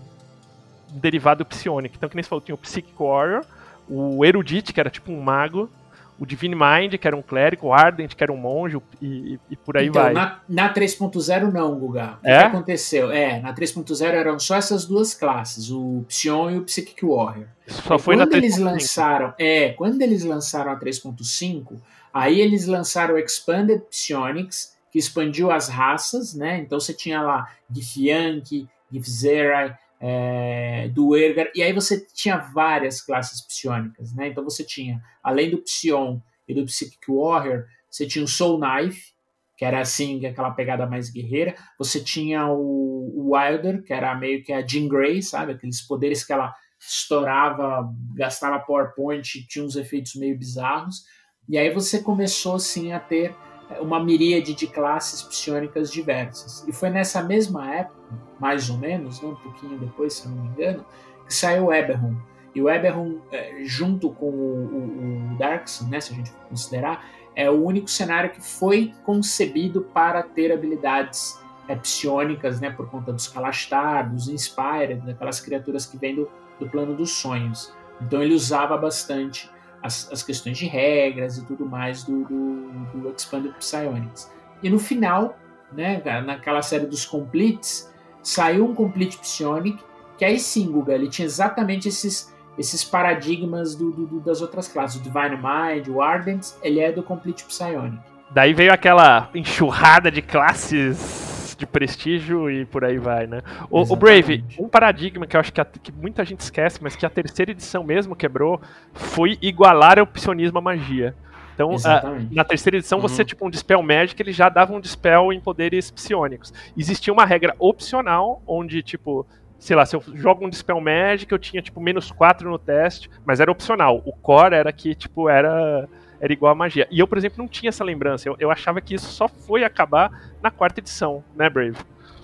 derivado 0.91 1.45
Psionic. 1.45 1.95
Então, 1.97 2.09
que 2.09 2.15
nem 2.15 2.23
você 2.23 2.29
falou, 2.29 2.41
tinha 2.41 2.55
o 2.55 2.57
Psychic 2.57 2.93
Warrior, 2.97 3.43
o 3.89 4.23
Erudite, 4.23 4.71
que 4.73 4.79
era 4.79 4.89
tipo 4.89 5.11
um 5.11 5.19
mago, 5.21 5.69
o 6.17 6.25
Divine 6.25 6.55
Mind, 6.55 6.95
que 6.95 7.05
era 7.07 7.15
um 7.15 7.21
clérigo, 7.21 7.67
o 7.67 7.73
Ardent, 7.73 8.13
que 8.15 8.23
era 8.23 8.31
um 8.31 8.37
monge, 8.37 8.77
e, 9.01 9.37
e- 9.51 9.55
por 9.57 9.75
aí 9.75 9.87
então, 9.87 10.01
vai. 10.01 10.13
na, 10.13 10.39
na 10.47 10.73
3.0 10.73 11.51
não, 11.51 11.77
Guga. 11.77 12.17
O 12.23 12.27
É? 12.27 12.39
que 12.39 12.45
aconteceu? 12.45 13.11
É, 13.11 13.41
na 13.41 13.53
3.0 13.53 14.01
eram 14.13 14.39
só 14.39 14.55
essas 14.55 14.85
duas 14.85 15.13
classes, 15.13 15.69
o 15.69 16.05
Psion 16.07 16.51
e 16.51 16.57
o 16.59 16.61
Psychic 16.63 17.05
Warrior. 17.05 17.47
Só 17.67 17.95
E 17.95 17.99
foi 17.99 18.15
na 18.15 18.25
quando 18.25 18.35
eles 18.35 18.55
3.5. 18.57 18.63
lançaram, 18.63 19.33
é, 19.37 19.69
quando 19.73 20.01
eles 20.01 20.23
lançaram 20.23 20.71
a 20.71 20.77
3.5, 20.79 21.73
aí 22.13 22.39
eles 22.39 22.65
lançaram 22.65 23.15
o 23.15 23.17
Expanded 23.19 23.81
Psionics, 23.89 24.73
que 24.95 24.99
expandiu 24.99 25.51
as 25.51 25.67
raças, 25.67 26.33
né? 26.33 26.59
Então 26.59 26.79
você 26.79 26.93
tinha 26.93 27.21
lá 27.21 27.53
Githyanki, 27.69 28.65
Githzerai, 28.89 29.77
é, 29.99 30.87
Duergar, 30.87 31.51
e 31.53 31.61
aí 31.61 31.73
você 31.73 32.07
tinha 32.13 32.37
várias 32.37 33.01
classes 33.01 33.41
psionicas, 33.41 34.13
né? 34.15 34.29
Então 34.29 34.41
você 34.41 34.63
tinha, 34.63 35.03
além 35.21 35.49
do 35.49 35.57
Psion 35.57 36.19
e 36.47 36.53
do 36.53 36.63
Psychic 36.63 37.11
Warrior, 37.11 37.65
você 37.91 38.07
tinha 38.07 38.23
o 38.23 38.27
Soul 38.27 38.57
Knife, 38.57 39.11
que 39.57 39.65
era 39.65 39.81
assim, 39.81 40.25
aquela 40.25 40.51
pegada 40.51 40.85
mais 40.85 41.09
guerreira. 41.09 41.55
Você 41.77 42.01
tinha 42.01 42.47
o, 42.47 43.11
o 43.17 43.35
Wilder, 43.35 43.83
que 43.83 43.91
era 43.91 44.15
meio 44.15 44.45
que 44.45 44.53
a 44.53 44.65
Jean 44.65 44.87
Grey, 44.87 45.21
sabe? 45.21 45.51
Aqueles 45.51 45.81
poderes 45.81 46.23
que 46.23 46.31
ela 46.31 46.55
estourava, 46.79 47.93
gastava 48.15 48.59
PowerPoint, 48.59 49.45
tinha 49.45 49.65
uns 49.65 49.75
efeitos 49.75 50.15
meio 50.15 50.37
bizarros. 50.37 51.03
E 51.49 51.57
aí 51.57 51.69
você 51.69 52.01
começou 52.01 52.55
assim 52.55 52.93
a 52.93 52.99
ter 52.99 53.35
uma 53.79 54.03
miríade 54.03 54.53
de 54.53 54.67
classes 54.67 55.21
psionicas 55.23 55.91
diversas. 55.91 56.65
E 56.67 56.71
foi 56.71 56.89
nessa 56.89 57.23
mesma 57.23 57.73
época, 57.73 57.99
mais 58.39 58.69
ou 58.69 58.77
menos, 58.77 59.21
né, 59.21 59.29
um 59.29 59.35
pouquinho 59.35 59.77
depois, 59.79 60.13
se 60.13 60.27
não 60.27 60.35
me 60.35 60.47
engano, 60.49 60.85
que 61.25 61.33
saiu 61.33 61.65
o 61.65 61.73
Eberron. 61.73 62.15
E 62.53 62.61
o 62.61 62.69
Eberron, 62.69 63.19
eh, 63.31 63.63
junto 63.65 64.11
com 64.11 64.27
o, 64.27 65.31
o, 65.31 65.33
o 65.33 65.37
Darkson, 65.37 65.85
né, 65.87 65.99
se 65.99 66.13
a 66.13 66.15
gente 66.15 66.31
considerar, 66.49 67.05
é 67.35 67.49
o 67.49 67.63
único 67.63 67.89
cenário 67.89 68.29
que 68.29 68.41
foi 68.41 68.93
concebido 69.03 69.81
para 69.81 70.23
ter 70.23 70.51
habilidades 70.51 71.37
é, 71.67 71.75
psionicas, 71.75 72.61
né, 72.61 72.69
por 72.69 72.89
conta 72.89 73.11
dos 73.11 73.27
Kalashtar, 73.27 74.09
dos 74.09 74.29
Inspired, 74.29 75.05
daquelas 75.05 75.39
criaturas 75.39 75.85
que 75.85 75.97
vêm 75.97 76.15
do, 76.15 76.29
do 76.59 76.69
plano 76.69 76.95
dos 76.95 77.11
sonhos. 77.11 77.73
Então 78.01 78.21
ele 78.21 78.33
usava 78.33 78.77
bastante 78.77 79.49
as, 79.85 80.09
as 80.11 80.23
questões 80.23 80.57
de 80.57 80.65
regras 80.65 81.37
e 81.37 81.45
tudo 81.45 81.65
mais 81.65 82.03
do, 82.03 82.23
do, 82.23 83.01
do 83.01 83.13
Expanded 83.15 83.53
Psionics. 83.59 84.31
E 84.63 84.69
no 84.69 84.79
final, 84.79 85.37
né, 85.71 86.01
naquela 86.25 86.61
série 86.61 86.85
dos 86.85 87.05
Completes, 87.05 87.91
saiu 88.23 88.65
um 88.65 88.73
Complete 88.73 89.17
Psionic, 89.19 89.77
que 90.17 90.25
aí 90.25 90.39
sim, 90.39 90.71
Guga, 90.71 90.93
ele 90.93 91.07
tinha 91.09 91.25
exatamente 91.25 91.87
esses, 91.87 92.33
esses 92.57 92.83
paradigmas 92.83 93.75
do, 93.75 93.91
do- 93.91 94.19
das 94.21 94.41
outras 94.41 94.67
classes. 94.67 94.99
O 94.99 95.03
Divine 95.03 95.37
Mind, 95.37 95.87
o 95.89 96.01
Ardent, 96.01 96.47
ele 96.63 96.79
é 96.79 96.91
do 96.91 97.03
Complete 97.03 97.43
Psionic. 97.45 97.99
Daí 98.31 98.53
veio 98.53 98.73
aquela 98.73 99.29
enxurrada 99.35 100.09
de 100.11 100.21
classes 100.21 101.24
de 101.65 101.71
prestígio 101.71 102.49
e 102.49 102.65
por 102.65 102.83
aí 102.85 102.97
vai, 102.97 103.27
né? 103.27 103.41
O, 103.69 103.81
o 103.81 103.95
Brave, 103.95 104.43
um 104.59 104.67
paradigma 104.67 105.25
que 105.25 105.35
eu 105.35 105.39
acho 105.39 105.51
que, 105.51 105.59
a- 105.61 105.65
que 105.65 105.91
muita 105.91 106.23
gente 106.23 106.39
esquece, 106.41 106.79
mas 106.81 106.95
que 106.95 107.05
a 107.05 107.09
terceira 107.09 107.51
edição 107.51 107.83
mesmo 107.83 108.15
quebrou, 108.15 108.61
foi 108.93 109.37
igualar 109.41 109.99
o 109.99 110.07
psionismo 110.07 110.57
à 110.59 110.61
magia. 110.61 111.15
Então, 111.53 111.71
a- 111.85 112.03
na 112.31 112.43
terceira 112.43 112.77
edição, 112.77 112.99
você, 112.99 113.21
Uhum. 113.21 113.25
tipo, 113.27 113.47
um 113.47 113.49
Dispel 113.49 113.81
Magic, 113.81 114.21
ele 114.21 114.31
já 114.33 114.49
dava 114.49 114.73
um 114.73 114.79
Dispel 114.79 115.31
em 115.31 115.39
poderes 115.39 115.89
psionicos. 115.89 116.53
Existia 116.77 117.13
uma 117.13 117.25
regra 117.25 117.55
opcional, 117.57 118.41
onde, 118.45 118.83
tipo, 118.83 119.25
sei 119.57 119.73
lá, 119.75 119.85
se 119.85 119.95
eu 119.95 120.03
jogo 120.15 120.45
um 120.45 120.49
Dispel 120.49 120.79
Magic, 120.81 121.31
eu 121.31 121.39
tinha, 121.39 121.61
tipo, 121.61 121.79
menos 121.79 122.11
4 122.11 122.49
no 122.49 122.59
teste, 122.59 123.09
mas 123.25 123.39
era 123.39 123.49
opcional. 123.49 124.01
O 124.05 124.11
core 124.11 124.53
era 124.55 124.71
que, 124.73 124.93
tipo, 124.93 125.29
era, 125.29 125.87
era 126.25 126.33
igual 126.33 126.51
a 126.51 126.55
magia. 126.55 126.87
E 126.89 126.99
eu, 126.99 127.07
por 127.07 127.17
exemplo, 127.17 127.37
não 127.37 127.47
tinha 127.47 127.69
essa 127.69 127.83
lembrança. 127.83 128.27
Eu, 128.27 128.35
eu 128.39 128.51
achava 128.51 128.81
que 128.81 128.95
isso 128.95 129.07
só 129.07 129.27
foi 129.27 129.63
acabar 129.63 130.33
na 130.41 130.49
quarta 130.49 130.79
edição, 130.79 131.23
né, 131.35 131.49
Brave? 131.49 131.77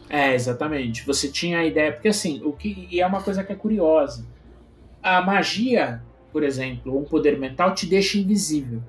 É, 0.09 0.33
exatamente. 0.33 1.05
Você 1.05 1.29
tinha 1.29 1.59
a 1.59 1.65
ideia, 1.65 1.91
porque 1.93 2.07
assim, 2.07 2.41
o 2.43 2.51
que 2.51 2.87
e 2.91 2.99
é 2.99 3.05
uma 3.05 3.21
coisa 3.21 3.43
que 3.43 3.53
é 3.53 3.55
curiosa. 3.55 4.25
A 5.01 5.21
magia, 5.21 6.01
por 6.33 6.43
exemplo, 6.43 6.97
um 6.97 7.03
poder 7.03 7.39
mental 7.39 7.73
te 7.73 7.85
deixa 7.85 8.17
invisível, 8.17 8.81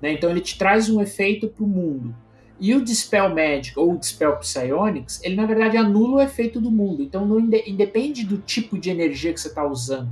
né? 0.00 0.12
Então 0.12 0.30
ele 0.30 0.40
te 0.40 0.56
traz 0.56 0.88
um 0.88 1.00
efeito 1.02 1.48
para 1.48 1.64
o 1.64 1.68
mundo. 1.68 2.14
E 2.58 2.74
o 2.74 2.82
Dispel 2.82 3.28
Magic 3.34 3.78
ou 3.78 3.92
o 3.92 3.98
Dispel 3.98 4.36
Psionics, 4.36 5.20
ele 5.22 5.34
na 5.34 5.44
verdade 5.44 5.76
anula 5.76 6.16
o 6.16 6.20
efeito 6.22 6.60
do 6.60 6.70
mundo. 6.70 7.02
Então 7.02 7.26
não 7.26 7.38
inde- 7.38 7.64
independe 7.66 8.24
do 8.24 8.38
tipo 8.38 8.78
de 8.78 8.90
energia 8.90 9.32
que 9.32 9.40
você 9.40 9.48
está 9.48 9.64
usando. 9.66 10.08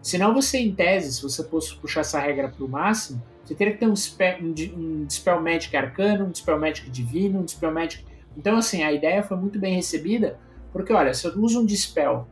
Senão 0.00 0.32
você, 0.32 0.58
em 0.58 0.72
tese, 0.72 1.12
se 1.12 1.22
você 1.22 1.42
puxar 1.42 2.00
essa 2.00 2.20
regra 2.20 2.48
para 2.48 2.64
o 2.64 2.68
máximo, 2.68 3.20
você 3.48 3.54
teria 3.54 3.72
que 3.72 3.78
ter 3.80 3.86
um, 3.88 3.94
um 3.94 4.54
um 4.76 5.04
Dispel 5.06 5.40
Magic 5.40 5.74
arcano, 5.76 6.26
um 6.26 6.30
Dispel 6.30 6.58
Magic 6.58 6.90
divino, 6.90 7.40
um 7.40 7.44
Dispel 7.44 7.72
Magic 7.72 8.04
então, 8.38 8.56
assim, 8.56 8.84
a 8.84 8.92
ideia 8.92 9.20
foi 9.20 9.36
muito 9.36 9.58
bem 9.58 9.74
recebida, 9.74 10.38
porque, 10.72 10.92
olha, 10.92 11.12
se 11.12 11.26
eu 11.26 11.36
uso 11.42 11.60
um 11.60 11.66
dispel 11.66 12.28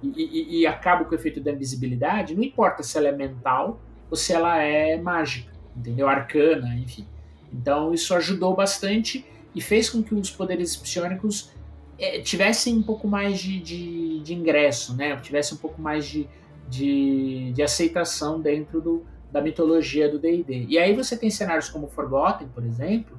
e, 0.00 0.08
e- 0.22 0.60
e 0.60 0.66
acabo 0.66 1.04
com 1.06 1.10
o 1.10 1.14
efeito 1.16 1.40
da 1.40 1.50
invisibilidade, 1.50 2.36
não 2.36 2.44
importa 2.44 2.84
se 2.84 2.96
ela 2.96 3.08
é 3.08 3.12
mental 3.12 3.80
ou 4.08 4.16
se 4.16 4.32
ela 4.32 4.62
é 4.62 4.96
mágica, 4.96 5.50
entendeu? 5.76 6.08
Arcana, 6.08 6.76
enfim. 6.76 7.04
Então, 7.52 7.92
isso 7.92 8.14
ajudou 8.14 8.54
bastante 8.54 9.24
e 9.52 9.60
fez 9.60 9.90
com 9.90 10.04
que 10.04 10.14
os 10.14 10.30
poderes 10.30 10.76
psionicos 10.76 11.50
eh, 11.98 12.20
tivessem 12.20 12.76
um 12.76 12.82
pouco 12.82 13.08
mais 13.08 13.40
de, 13.40 13.58
de, 13.58 14.20
de 14.20 14.32
ingresso, 14.34 14.94
né? 14.96 15.16
Tivessem 15.16 15.58
um 15.58 15.60
pouco 15.60 15.82
mais 15.82 16.06
de, 16.06 16.28
de, 16.68 17.50
de 17.52 17.60
aceitação 17.62 18.40
dentro 18.40 18.80
do, 18.80 19.04
da 19.32 19.40
mitologia 19.40 20.08
do 20.10 20.18
D&D. 20.18 20.66
E 20.68 20.78
aí 20.78 20.94
você 20.94 21.16
tem 21.16 21.30
cenários 21.30 21.68
como 21.68 21.88
Forgotten, 21.88 22.48
por 22.48 22.64
exemplo, 22.64 23.16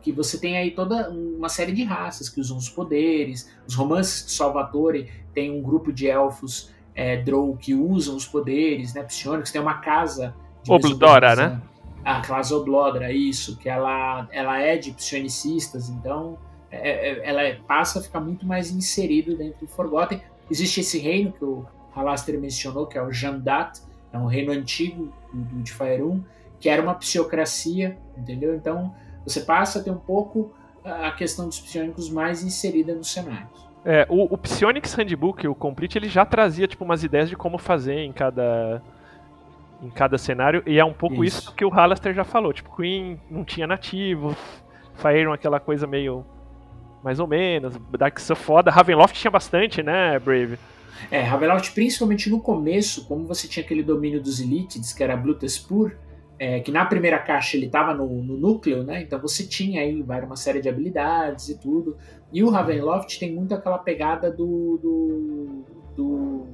que 0.00 0.12
você 0.12 0.38
tem 0.38 0.56
aí 0.56 0.70
toda 0.70 1.10
uma 1.10 1.48
série 1.48 1.72
de 1.72 1.82
raças 1.84 2.28
que 2.28 2.40
usam 2.40 2.56
os 2.56 2.68
poderes, 2.68 3.50
os 3.66 3.74
romances 3.74 4.24
de 4.26 4.32
Salvatore 4.32 5.10
tem 5.34 5.50
um 5.50 5.60
grupo 5.62 5.92
de 5.92 6.06
elfos 6.08 6.70
é, 6.94 7.16
Drow 7.16 7.56
que 7.56 7.74
usam 7.74 8.16
os 8.16 8.26
poderes, 8.26 8.94
né, 8.94 9.02
psionicos, 9.02 9.50
tem 9.52 9.60
uma 9.60 9.74
casa 9.78 10.34
de 10.62 10.70
mesopotamização. 10.88 10.96
né? 11.50 11.62
A 12.04 12.20
classe 12.22 12.54
Oblodra, 12.54 13.12
isso, 13.12 13.56
que 13.56 13.68
ela, 13.68 14.28
ela 14.32 14.58
é 14.60 14.76
de 14.76 14.92
psionicistas, 14.92 15.88
então 15.88 16.38
é- 16.70 17.10
é- 17.10 17.28
ela 17.28 17.42
é- 17.42 17.54
passa 17.66 17.98
a 17.98 18.02
ficar 18.02 18.20
muito 18.20 18.46
mais 18.46 18.70
inserido 18.70 19.36
dentro 19.36 19.66
do 19.66 19.68
Forgotten. 19.68 20.20
Existe 20.50 20.80
esse 20.80 20.98
reino 20.98 21.32
que 21.32 21.44
o 21.44 21.66
Halaster 21.94 22.38
mencionou, 22.40 22.86
que 22.86 22.96
é 22.96 23.02
o 23.02 23.12
Jandat, 23.12 23.80
é 24.12 24.18
um 24.18 24.26
reino 24.26 24.52
antigo 24.52 25.12
do, 25.32 25.62
de 25.62 25.72
Faerun, 25.72 26.22
que 26.58 26.68
era 26.68 26.82
uma 26.82 26.94
psiocracia, 26.94 27.98
entendeu? 28.16 28.54
Então 28.54 28.94
você 29.24 29.40
passa 29.40 29.80
a 29.80 29.82
ter 29.82 29.90
um 29.90 29.98
pouco 29.98 30.52
a 30.84 31.10
questão 31.12 31.46
dos 31.46 31.60
psionicos 31.60 32.08
mais 32.10 32.42
inserida 32.42 32.94
nos 32.94 33.12
cenários. 33.12 33.68
É, 33.84 34.06
o, 34.08 34.34
o 34.34 34.38
Psionics 34.38 34.94
Handbook, 34.94 35.46
o 35.46 35.54
Complete, 35.54 35.96
ele 35.96 36.08
já 36.08 36.24
trazia 36.24 36.66
tipo 36.66 36.84
umas 36.84 37.04
ideias 37.04 37.28
de 37.28 37.36
como 37.36 37.58
fazer 37.58 38.00
em 38.00 38.12
cada 38.12 38.82
em 39.80 39.90
cada 39.90 40.18
cenário 40.18 40.60
e 40.66 40.76
é 40.76 40.84
um 40.84 40.92
pouco 40.92 41.24
isso, 41.24 41.42
Isso. 41.42 41.54
que 41.54 41.64
o 41.64 41.68
Halaster 41.68 42.12
já 42.12 42.24
falou, 42.24 42.52
tipo 42.52 42.74
Queen 42.74 43.20
não 43.30 43.44
tinha 43.44 43.64
nativo, 43.64 44.36
Faeron 44.94 45.32
aquela 45.32 45.60
coisa 45.60 45.86
meio 45.86 46.26
mais 47.00 47.20
ou 47.20 47.28
menos, 47.28 47.78
Dark 47.96 48.18
Sun 48.18 48.34
foda, 48.34 48.72
Ravenloft 48.72 49.14
tinha 49.16 49.30
bastante, 49.30 49.80
né, 49.80 50.18
Brave? 50.18 50.58
É, 51.10 51.20
Ravenloft, 51.20 51.72
principalmente 51.72 52.28
no 52.28 52.40
começo, 52.40 53.06
como 53.06 53.26
você 53.26 53.48
tinha 53.48 53.64
aquele 53.64 53.82
domínio 53.82 54.20
dos 54.20 54.40
Elitids, 54.40 54.92
que 54.92 55.02
era 55.02 55.16
Blutespur, 55.16 55.96
é, 56.38 56.60
que 56.60 56.70
na 56.70 56.84
primeira 56.84 57.18
caixa 57.18 57.56
ele 57.56 57.66
estava 57.66 57.92
no, 57.92 58.22
no, 58.22 58.36
núcleo, 58.36 58.84
né? 58.84 59.02
Então 59.02 59.20
você 59.20 59.44
tinha 59.44 59.82
aí 59.82 60.00
uma 60.00 60.36
série 60.36 60.60
de 60.60 60.68
habilidades 60.68 61.48
e 61.48 61.58
tudo. 61.58 61.96
E 62.32 62.44
o 62.44 62.50
Ravenloft 62.50 63.18
tem 63.18 63.34
muito 63.34 63.54
aquela 63.54 63.78
pegada 63.78 64.30
do, 64.30 64.78
do, 64.80 65.64
do, 65.96 66.46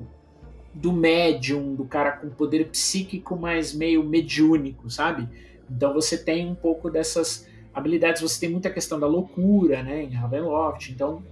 do 0.73 0.93
médium, 0.93 1.75
do 1.75 1.85
cara 1.85 2.13
com 2.13 2.31
poder 2.31 2.71
psíquico, 2.71 3.37
mas 3.37 3.75
meio 3.75 4.03
mediúnico, 4.03 4.89
sabe? 4.89 5.29
Então 5.71 5.93
você 5.93 6.17
tem 6.17 6.49
um 6.49 6.55
pouco 6.55 6.89
dessas 6.89 7.47
habilidades, 7.75 8.23
você 8.23 8.41
tem 8.41 8.49
muita 8.49 8.71
questão 8.71 8.99
da 8.99 9.07
loucura, 9.07 9.83
né? 9.83 10.03
Em 10.05 10.15
Ravenloft. 10.15 10.91
Então 10.91 11.23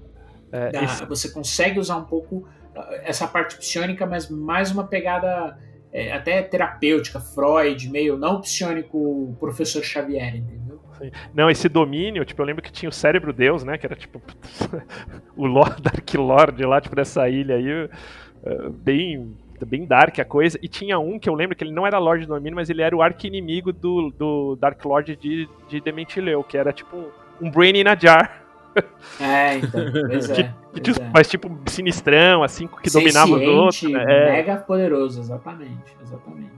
é, 0.51 0.70
dá, 0.70 0.85
esse... 0.85 1.07
você 1.07 1.31
consegue 1.31 1.81
usar 1.81 1.96
um 1.96 2.05
pouco 2.05 2.46
essa 3.04 3.26
parte 3.26 3.56
psionica, 3.56 4.06
mas 4.06 4.28
mais 4.28 4.70
uma 4.70 4.85
pegada 4.85 5.58
é, 5.92 6.12
até 6.12 6.42
terapêutica, 6.42 7.20
Freud, 7.20 7.90
meio 7.90 8.16
não 8.16 8.40
psionico 8.40 9.37
professor 9.38 9.82
Xavier, 9.82 10.37
entendeu? 10.37 10.80
Não, 11.35 11.50
esse 11.50 11.68
domínio, 11.68 12.24
tipo, 12.24 12.40
eu 12.40 12.46
lembro 12.46 12.62
que 12.62 12.70
tinha 12.70 12.88
o 12.88 12.92
cérebro 12.92 13.32
Deus, 13.32 13.64
né? 13.64 13.76
Que 13.76 13.87
era 13.87 13.96
tipo 13.96 14.22
o 15.37 15.46
Lord, 15.46 15.80
Dark 15.82 16.14
Lord 16.14 16.64
lá, 16.64 16.80
tipo, 16.80 16.94
dessa 16.94 17.28
ilha 17.28 17.56
aí, 17.56 17.85
uh, 17.85 18.70
bem, 18.70 19.37
bem 19.66 19.85
dark 19.85 20.18
a 20.18 20.24
coisa. 20.24 20.58
E 20.62 20.68
tinha 20.68 20.98
um 20.98 21.18
que 21.18 21.28
eu 21.28 21.35
lembro 21.35 21.56
que 21.56 21.64
ele 21.64 21.72
não 21.72 21.87
era 21.87 21.98
Lord 21.98 22.26
do 22.26 22.35
domínio, 22.35 22.56
mas 22.56 22.70
ele 22.70 22.82
era 22.82 22.96
o 22.96 23.02
arqui-inimigo 23.02 23.72
do, 23.72 24.11
do 24.11 24.56
Dark 24.56 24.82
Lord 24.85 25.16
de, 25.16 25.48
de 25.68 25.80
Dementileu, 25.80 26.44
que 26.44 26.56
era 26.56 26.72
tipo 26.72 26.96
um, 26.96 27.11
um 27.40 27.50
Brain 27.50 27.76
in 27.76 27.88
a 27.88 27.96
Jar. 27.96 28.41
É, 29.20 29.58
então, 29.58 29.80
pois 30.08 30.30
é. 30.30 30.54
Pois 30.72 30.98
é. 30.98 31.11
Mas 31.12 31.28
tipo, 31.28 31.50
sinistrão, 31.66 32.42
assim, 32.42 32.66
que 32.66 32.90
dominava 32.90 33.32
os 33.32 33.46
outros. 33.46 33.82
Né? 33.82 34.02
É. 34.02 34.32
Mega 34.32 34.56
poderoso, 34.56 35.20
exatamente, 35.20 35.94
exatamente. 36.02 36.50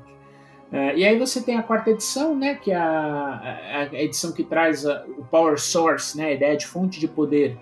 É, 0.72 0.96
e 0.96 1.04
aí 1.04 1.18
você 1.18 1.40
tem 1.40 1.56
a 1.56 1.62
quarta 1.62 1.90
edição, 1.90 2.34
né, 2.34 2.54
que 2.54 2.72
é 2.72 2.76
a, 2.76 3.88
a 3.92 4.02
edição 4.02 4.32
que 4.32 4.42
traz 4.42 4.84
a, 4.84 5.04
o 5.18 5.24
Power 5.24 5.56
Source, 5.58 6.16
né, 6.16 6.26
a 6.26 6.32
ideia 6.32 6.56
de 6.56 6.66
fonte 6.66 6.98
de 6.98 7.06
poder 7.06 7.56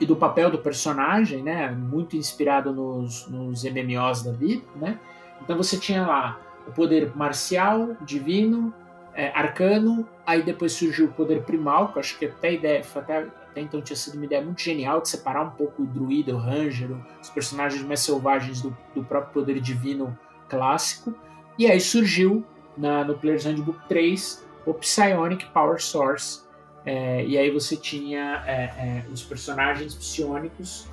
e 0.00 0.06
do 0.06 0.16
papel 0.16 0.50
do 0.50 0.58
personagem, 0.58 1.42
né, 1.42 1.70
muito 1.70 2.16
inspirado 2.16 2.72
nos, 2.72 3.28
nos 3.28 3.62
MMOs 3.64 4.22
da 4.22 4.32
vida, 4.32 4.62
né. 4.74 4.98
Então 5.42 5.54
você 5.54 5.76
tinha 5.78 6.06
lá 6.06 6.40
o 6.66 6.72
poder 6.72 7.14
marcial, 7.14 7.94
divino, 8.00 8.72
é, 9.14 9.30
arcano, 9.34 10.08
aí 10.26 10.42
depois 10.42 10.72
surgiu 10.72 11.06
o 11.06 11.12
poder 11.12 11.42
primal, 11.42 11.88
que 11.88 11.98
eu 11.98 12.00
acho 12.00 12.18
que 12.18 12.24
até 12.24 12.48
a 12.48 12.52
ideia, 12.52 12.82
até 12.94 13.26
até 13.56 13.62
então 13.62 13.80
tinha 13.80 13.96
sido 13.96 14.16
uma 14.16 14.26
ideia 14.26 14.44
muito 14.44 14.60
genial 14.60 15.00
de 15.00 15.08
separar 15.08 15.42
um 15.42 15.50
pouco 15.50 15.82
o 15.82 15.86
druida, 15.86 16.34
o 16.34 16.38
ranger, 16.38 16.90
os 17.22 17.30
personagens 17.30 17.82
mais 17.82 18.00
selvagens 18.00 18.60
do, 18.60 18.76
do 18.94 19.02
próprio 19.02 19.32
poder 19.32 19.58
divino 19.60 20.16
clássico. 20.46 21.14
E 21.58 21.66
aí 21.66 21.80
surgiu 21.80 22.44
na, 22.76 23.02
no 23.02 23.16
Player's 23.16 23.46
Handbook 23.46 23.88
3 23.88 24.46
o 24.66 24.74
Psionic 24.74 25.46
Power 25.46 25.80
Source. 25.80 26.42
É, 26.84 27.24
e 27.24 27.38
aí 27.38 27.50
você 27.50 27.76
tinha 27.76 28.44
é, 28.46 28.52
é, 28.54 29.04
os 29.10 29.22
personagens 29.22 29.94
psionicos 29.94 30.86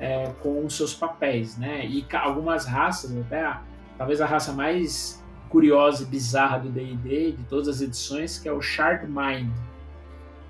é, 0.00 0.32
com 0.42 0.66
os 0.66 0.76
seus 0.76 0.92
papéis, 0.92 1.56
né? 1.56 1.86
E 1.86 2.04
algumas 2.14 2.66
raças, 2.66 3.16
até 3.16 3.58
talvez 3.96 4.20
a 4.20 4.26
raça 4.26 4.52
mais 4.52 5.24
curiosa 5.48 6.02
e 6.02 6.06
bizarra 6.06 6.58
do 6.58 6.68
D&D 6.68 7.32
de 7.32 7.44
todas 7.44 7.68
as 7.68 7.80
edições, 7.80 8.38
que 8.40 8.48
é 8.48 8.52
o 8.52 8.60
Shard 8.60 9.06
Mind 9.06 9.50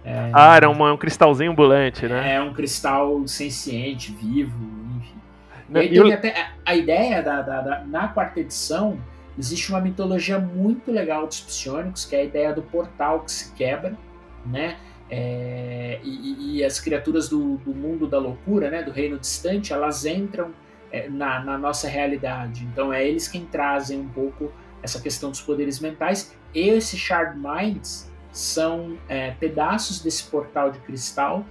é, 0.09 0.31
ah, 0.33 0.57
era 0.57 0.71
um, 0.71 0.93
um 0.93 0.97
cristalzinho 0.97 1.53
ambulante, 1.53 2.09
né? 2.09 2.37
É 2.37 2.41
um 2.41 2.55
cristal 2.55 3.29
senciente, 3.29 4.11
vivo, 4.11 4.59
enfim. 4.97 6.09
E 6.09 6.13
até 6.13 6.49
a 6.65 6.75
ideia 6.75 7.23
da, 7.23 7.43
da, 7.43 7.61
da, 7.61 7.85
na 7.85 8.09
quarta 8.09 8.41
edição 8.41 8.99
existe 9.39 9.69
uma 9.69 9.83
mitologia 9.83 10.39
muito 10.39 10.91
legal 10.91 11.27
dos 11.27 11.41
psionicos, 11.41 12.07
que 12.07 12.17
é 12.17 12.21
a 12.21 12.25
ideia 12.25 12.53
do 12.55 12.63
portal 12.63 13.21
que 13.21 13.31
se 13.31 13.53
quebra, 13.53 13.99
né? 14.47 14.79
É, 15.11 16.01
e, 16.03 16.59
e, 16.59 16.65
as 16.65 16.81
criaturas 16.81 17.29
do, 17.29 17.57
do, 17.59 17.75
mundo 17.75 18.07
da 18.07 18.19
loucura, 18.19 18.71
né, 18.71 18.83
do 18.83 18.91
reino 18.91 19.19
distante, 19.19 19.73
elas 19.73 20.05
entram 20.05 20.51
é, 20.93 21.09
na, 21.09 21.41
na, 21.41 21.57
nossa 21.57 21.89
realidade. 21.89 22.65
Então 22.65 22.93
é 22.93 23.07
eles 23.07 23.27
quem 23.27 23.47
trazem 23.47 23.99
um 24.01 24.09
pouco 24.09 24.53
essa 24.83 25.01
questão 25.01 25.31
dos 25.31 25.41
poderes 25.41 25.81
mentais. 25.81 26.37
E 26.55 26.69
esse 26.69 26.99
Shard 26.99 27.39
Minds 27.39 28.11
são 28.33 28.97
é, 29.09 29.33
pedaços 29.33 30.01
desse 30.01 30.25
portal 30.25 30.71
de 30.71 30.79
cristal 30.81 31.45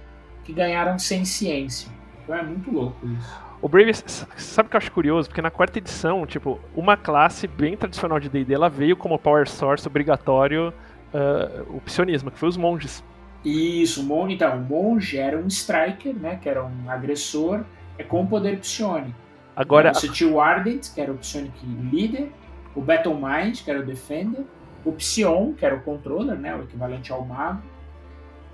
que 0.44 0.52
ganharam 0.52 0.98
ciência. 0.98 1.90
Então 2.22 2.34
é 2.34 2.42
muito 2.42 2.70
louco 2.70 3.06
isso. 3.06 3.48
O 3.60 3.68
Brave, 3.68 3.92
sabe 4.36 4.68
o 4.68 4.70
que 4.70 4.76
eu 4.76 4.78
acho 4.78 4.92
curioso? 4.92 5.28
Porque 5.28 5.42
na 5.42 5.50
quarta 5.50 5.78
edição, 5.78 6.24
tipo, 6.24 6.60
uma 6.76 6.96
classe 6.96 7.48
bem 7.48 7.76
tradicional 7.76 8.20
de 8.20 8.28
D&D, 8.28 8.54
ela 8.54 8.68
veio 8.68 8.96
como 8.96 9.18
power 9.18 9.48
source 9.48 9.86
obrigatório 9.86 10.72
uh, 11.12 11.76
o 11.76 11.80
psionismo, 11.80 12.30
que 12.30 12.38
foi 12.38 12.48
os 12.48 12.56
monges. 12.56 13.02
Isso, 13.44 14.02
o 14.02 14.04
monge, 14.04 14.34
então, 14.34 14.56
o 14.56 14.60
monge 14.60 15.18
era 15.18 15.36
um 15.36 15.46
striker, 15.46 16.14
né, 16.14 16.38
que 16.40 16.48
era 16.48 16.64
um 16.64 16.88
agressor, 16.90 17.64
é 17.96 18.04
com 18.04 18.26
poder 18.26 18.58
psionico. 18.58 19.16
Agora, 19.56 19.92
você 19.92 20.08
tinha 20.08 20.30
o 20.30 20.40
Ardent, 20.40 20.94
que 20.94 21.00
era 21.00 21.10
o 21.10 21.16
psionic 21.16 21.58
leader, 21.92 22.28
o 22.76 22.80
Battle 22.80 23.14
Mind, 23.14 23.62
que 23.62 23.70
era 23.70 23.80
o 23.80 23.84
defender, 23.84 24.44
o 24.84 24.92
Psion, 24.92 25.52
que 25.52 25.64
era 25.64 25.74
o 25.74 25.80
controller, 25.80 26.36
né, 26.36 26.54
o 26.54 26.62
equivalente 26.62 27.12
ao 27.12 27.24
mago. 27.24 27.62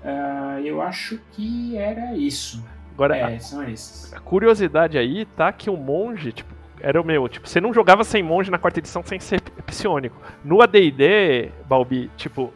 Uh, 0.03 0.59
eu 0.63 0.81
acho 0.81 1.19
que 1.31 1.77
era 1.77 2.15
isso. 2.15 2.63
Agora, 2.93 3.17
é, 3.17 3.39
são 3.39 3.63
esses. 3.67 4.13
A 4.13 4.19
curiosidade 4.19 4.97
aí 4.97 5.25
tá 5.25 5.51
que 5.51 5.69
o 5.69 5.75
monge, 5.75 6.31
tipo, 6.31 6.53
era 6.79 7.01
o 7.01 7.05
meu, 7.05 7.27
tipo, 7.27 7.47
você 7.47 7.59
não 7.59 7.73
jogava 7.73 8.03
sem 8.03 8.21
monge 8.21 8.51
na 8.51 8.57
quarta 8.57 8.79
edição 8.79 9.03
sem 9.03 9.19
ser 9.19 9.41
psionico. 9.65 10.15
No 10.43 10.61
AD&D, 10.61 11.51
Balbi, 11.67 12.09
tipo, 12.15 12.53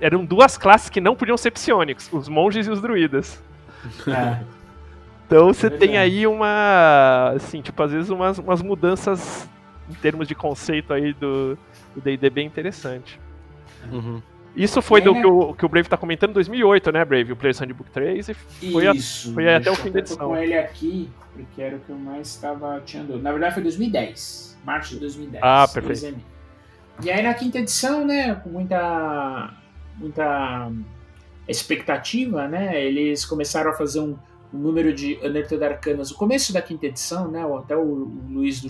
eram 0.00 0.24
duas 0.24 0.56
classes 0.56 0.88
que 0.88 1.00
não 1.00 1.14
podiam 1.14 1.36
ser 1.36 1.50
psionicos, 1.50 2.10
os 2.12 2.28
monges 2.28 2.66
e 2.66 2.70
os 2.70 2.80
druidas. 2.80 3.42
É. 4.08 4.44
Então 5.26 5.46
você 5.46 5.68
é 5.68 5.70
tem 5.70 5.96
aí 5.96 6.26
uma, 6.26 7.32
assim, 7.36 7.62
tipo, 7.62 7.80
às 7.82 7.92
vezes 7.92 8.10
umas, 8.10 8.36
umas 8.38 8.60
mudanças 8.60 9.48
em 9.88 9.94
termos 9.94 10.26
de 10.26 10.34
conceito 10.34 10.92
aí 10.92 11.14
do, 11.14 11.56
o 11.96 12.00
D&D 12.00 12.30
bem 12.30 12.46
interessante. 12.46 13.20
Uhum. 13.90 14.22
Isso 14.54 14.82
foi 14.82 15.00
do 15.00 15.14
que 15.14 15.26
o, 15.26 15.54
que 15.54 15.64
o 15.64 15.68
Brave 15.68 15.88
tá 15.88 15.96
comentando 15.96 16.30
em 16.30 16.34
2008, 16.34 16.92
né, 16.92 17.04
Brave? 17.04 17.32
O 17.32 17.36
Player's 17.36 17.58
Handbook 17.60 17.90
3 17.90 18.28
e 18.28 18.34
foi, 18.34 18.96
Isso, 18.96 19.30
a, 19.30 19.34
foi 19.34 19.54
até 19.54 19.70
o 19.70 19.76
fim 19.76 19.90
da 19.90 20.00
edição. 20.00 20.28
com 20.28 20.36
ele 20.36 20.56
aqui, 20.56 21.08
porque 21.32 21.62
era 21.62 21.76
o 21.76 21.80
que 21.80 21.90
eu 21.90 21.96
mais 21.96 22.28
estava 22.28 22.80
tirando. 22.84 23.18
Na 23.20 23.30
verdade 23.30 23.54
foi 23.54 23.62
2010, 23.62 24.58
março 24.64 24.94
de 24.94 25.00
2010. 25.00 25.42
Ah, 25.44 25.68
perfeito. 25.72 26.18
E 27.02 27.10
aí 27.10 27.22
na 27.22 27.32
quinta 27.32 27.58
edição, 27.58 28.04
né, 28.04 28.34
com 28.34 28.50
muita 28.50 29.54
muita 29.96 30.70
expectativa, 31.46 32.48
né, 32.48 32.82
eles 32.82 33.24
começaram 33.24 33.70
a 33.70 33.74
fazer 33.74 34.00
um, 34.00 34.16
um 34.52 34.58
número 34.58 34.92
de 34.92 35.18
Unearthed 35.22 35.62
Arcanas. 35.62 36.10
O 36.10 36.16
começo 36.16 36.52
da 36.52 36.60
quinta 36.60 36.86
edição, 36.86 37.30
né, 37.30 37.44
até 37.56 37.76
o, 37.76 37.80
o 37.80 38.26
Luiz 38.28 38.60
do, 38.60 38.68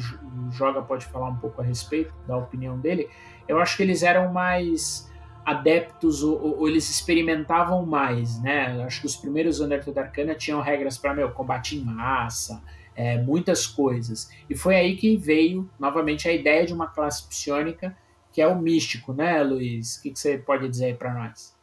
Joga 0.50 0.82
pode 0.82 1.06
falar 1.06 1.28
um 1.28 1.36
pouco 1.36 1.60
a 1.60 1.64
respeito, 1.64 2.14
da 2.26 2.36
opinião 2.36 2.78
dele. 2.78 3.08
Eu 3.48 3.58
acho 3.58 3.76
que 3.76 3.82
eles 3.82 4.02
eram 4.02 4.32
mais 4.32 5.10
adeptos 5.44 6.22
ou, 6.22 6.58
ou, 6.58 6.68
eles 6.68 6.88
experimentavam 6.88 7.84
mais, 7.84 8.40
né? 8.42 8.82
Acho 8.84 9.00
que 9.00 9.06
os 9.06 9.16
primeiros 9.16 9.60
Unearthed 9.60 9.98
Arcana 9.98 10.34
tinham 10.34 10.60
regras 10.60 10.98
para 10.98 11.14
meu 11.14 11.30
combate 11.32 11.76
em 11.76 11.84
massa, 11.84 12.62
é, 12.94 13.18
muitas 13.18 13.66
coisas. 13.66 14.30
E 14.48 14.54
foi 14.54 14.76
aí 14.76 14.96
que 14.96 15.16
veio 15.16 15.68
novamente 15.78 16.28
a 16.28 16.32
ideia 16.32 16.66
de 16.66 16.72
uma 16.72 16.86
classe 16.86 17.26
psionica 17.28 17.96
que 18.32 18.40
é 18.40 18.46
o 18.46 18.60
místico, 18.60 19.12
né, 19.12 19.42
Luiz? 19.42 19.96
O 19.96 20.02
que, 20.02 20.10
que 20.10 20.18
você 20.18 20.38
pode 20.38 20.68
dizer 20.68 20.96
para 20.96 21.12
nós? 21.12 21.58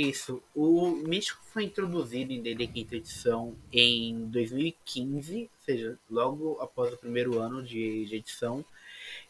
Isso. 0.00 0.42
O 0.54 0.92
Místico 0.92 1.42
foi 1.52 1.64
introduzido 1.64 2.32
em 2.32 2.40
D&D 2.40 2.66
Quinta 2.68 2.96
Edição 2.96 3.54
em 3.70 4.24
2015, 4.30 5.42
ou 5.42 5.48
seja, 5.62 5.98
logo 6.10 6.58
após 6.58 6.94
o 6.94 6.96
primeiro 6.96 7.38
ano 7.38 7.62
de, 7.62 8.06
de, 8.06 8.16
edição. 8.16 8.64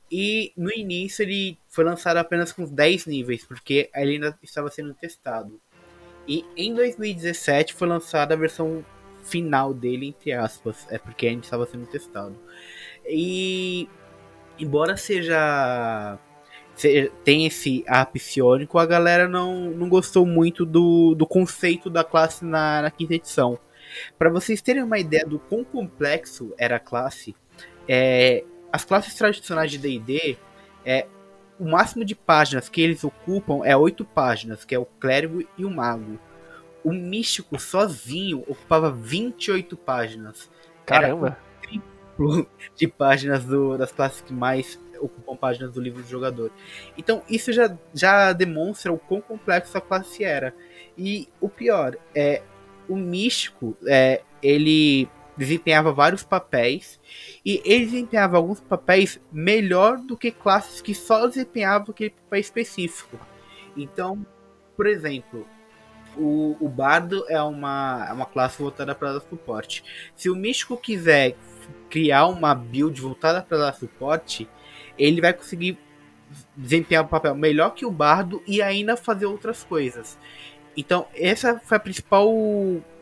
E 0.08 0.52
no 0.56 0.70
início 0.70 1.24
ele 1.24 1.58
foi 1.68 1.84
lançado 1.84 2.18
apenas 2.18 2.52
com 2.52 2.64
10 2.64 3.06
níveis, 3.06 3.44
porque 3.44 3.90
ele 3.92 4.12
ainda 4.12 4.38
estava 4.44 4.70
sendo 4.70 4.94
testado. 4.94 5.60
E 6.28 6.44
em 6.56 6.72
2017 6.72 7.74
foi 7.74 7.88
lançada 7.88 8.34
a 8.34 8.36
versão 8.36 8.84
final 9.24 9.74
dele, 9.74 10.06
entre 10.06 10.32
aspas, 10.32 10.86
é 10.88 10.98
porque 10.98 11.26
ainda 11.26 11.44
estava 11.44 11.66
sendo 11.66 11.86
testado. 11.86 12.38
E 13.04 13.88
embora 14.56 14.96
seja 14.96 16.16
tem 17.24 17.46
esse 17.46 17.84
ar 17.86 18.06
psionico, 18.06 18.78
a 18.78 18.86
galera 18.86 19.28
não, 19.28 19.70
não 19.70 19.88
gostou 19.88 20.24
muito 20.26 20.64
do, 20.64 21.14
do 21.14 21.26
conceito 21.26 21.90
da 21.90 22.04
classe 22.04 22.44
na, 22.44 22.82
na 22.82 22.90
quinta 22.90 23.14
edição. 23.14 23.58
Para 24.18 24.30
vocês 24.30 24.60
terem 24.60 24.82
uma 24.82 24.98
ideia 24.98 25.24
do 25.26 25.38
quão 25.38 25.64
complexo 25.64 26.54
era 26.56 26.76
a 26.76 26.80
classe, 26.80 27.34
é, 27.88 28.44
as 28.72 28.84
classes 28.84 29.14
tradicionais 29.14 29.70
de 29.70 29.78
D&D, 29.78 30.38
é, 30.84 31.06
o 31.58 31.68
máximo 31.68 32.04
de 32.04 32.14
páginas 32.14 32.68
que 32.68 32.80
eles 32.80 33.04
ocupam 33.04 33.60
é 33.64 33.76
oito 33.76 34.04
páginas, 34.04 34.64
que 34.64 34.74
é 34.74 34.78
o 34.78 34.86
clérigo 34.86 35.42
e 35.58 35.64
o 35.64 35.70
mago. 35.70 36.18
O 36.82 36.92
místico 36.92 37.60
sozinho 37.60 38.42
ocupava 38.48 38.90
28 38.90 39.76
páginas. 39.76 40.50
Caramba! 40.86 41.26
Era 41.26 41.38
triplo 41.60 42.46
de 42.74 42.88
páginas 42.88 43.44
do, 43.44 43.76
das 43.76 43.92
classes 43.92 44.22
que 44.22 44.32
mais 44.32 44.80
ocupam 45.00 45.36
páginas 45.36 45.72
do 45.72 45.80
livro 45.80 46.02
do 46.02 46.08
jogador. 46.08 46.50
Então 46.96 47.22
isso 47.28 47.52
já, 47.52 47.76
já 47.94 48.32
demonstra 48.32 48.92
o 48.92 48.98
quão 48.98 49.20
complexo 49.20 49.76
a 49.76 49.80
classe 49.80 50.24
era. 50.24 50.54
E 50.96 51.28
o 51.40 51.48
pior 51.48 51.96
é 52.14 52.42
o 52.88 52.96
místico, 52.96 53.76
é, 53.86 54.22
ele 54.42 55.08
desempenhava 55.36 55.92
vários 55.92 56.22
papéis 56.22 57.00
e 57.44 57.62
ele 57.64 57.86
desempenhava 57.86 58.36
alguns 58.36 58.60
papéis 58.60 59.18
melhor 59.32 59.98
do 59.98 60.16
que 60.16 60.30
classes 60.30 60.82
que 60.82 60.94
só 60.94 61.26
desempenhavam 61.26 61.90
aquele 61.90 62.10
papel 62.10 62.40
específico. 62.40 63.18
Então, 63.76 64.26
por 64.76 64.86
exemplo, 64.86 65.46
o, 66.16 66.56
o 66.60 66.68
bardo 66.68 67.24
é 67.28 67.40
uma, 67.42 68.06
é 68.08 68.12
uma 68.12 68.26
classe 68.26 68.60
voltada 68.60 68.94
para 68.94 69.14
dar 69.14 69.20
suporte. 69.20 69.84
Se 70.14 70.28
o 70.28 70.36
místico 70.36 70.76
quiser 70.76 71.36
criar 71.88 72.26
uma 72.26 72.54
build 72.54 73.00
voltada 73.00 73.42
para 73.42 73.58
dar 73.58 73.74
suporte, 73.74 74.48
ele 75.00 75.20
vai 75.20 75.32
conseguir 75.32 75.78
desempenhar 76.56 77.04
um 77.04 77.08
papel 77.08 77.34
melhor 77.34 77.70
que 77.70 77.84
o 77.84 77.90
bardo 77.90 78.42
e 78.46 78.62
ainda 78.62 78.96
fazer 78.96 79.26
outras 79.26 79.64
coisas. 79.64 80.18
Então, 80.76 81.06
essa 81.14 81.58
foi 81.58 81.76
a 81.76 81.80
principal 81.80 82.32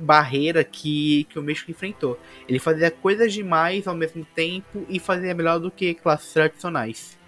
barreira 0.01 0.64
que, 0.64 1.24
que 1.24 1.38
o 1.38 1.42
México 1.42 1.70
enfrentou. 1.70 2.18
Ele 2.49 2.59
fazia 2.59 2.90
coisas 2.90 3.32
demais 3.32 3.86
ao 3.86 3.94
mesmo 3.94 4.24
tempo 4.34 4.86
e 4.88 4.99
fazia 4.99 5.34
melhor 5.34 5.59
do 5.59 5.70
que 5.70 5.94
classes 5.94 6.32
tradicionais. 6.32 7.18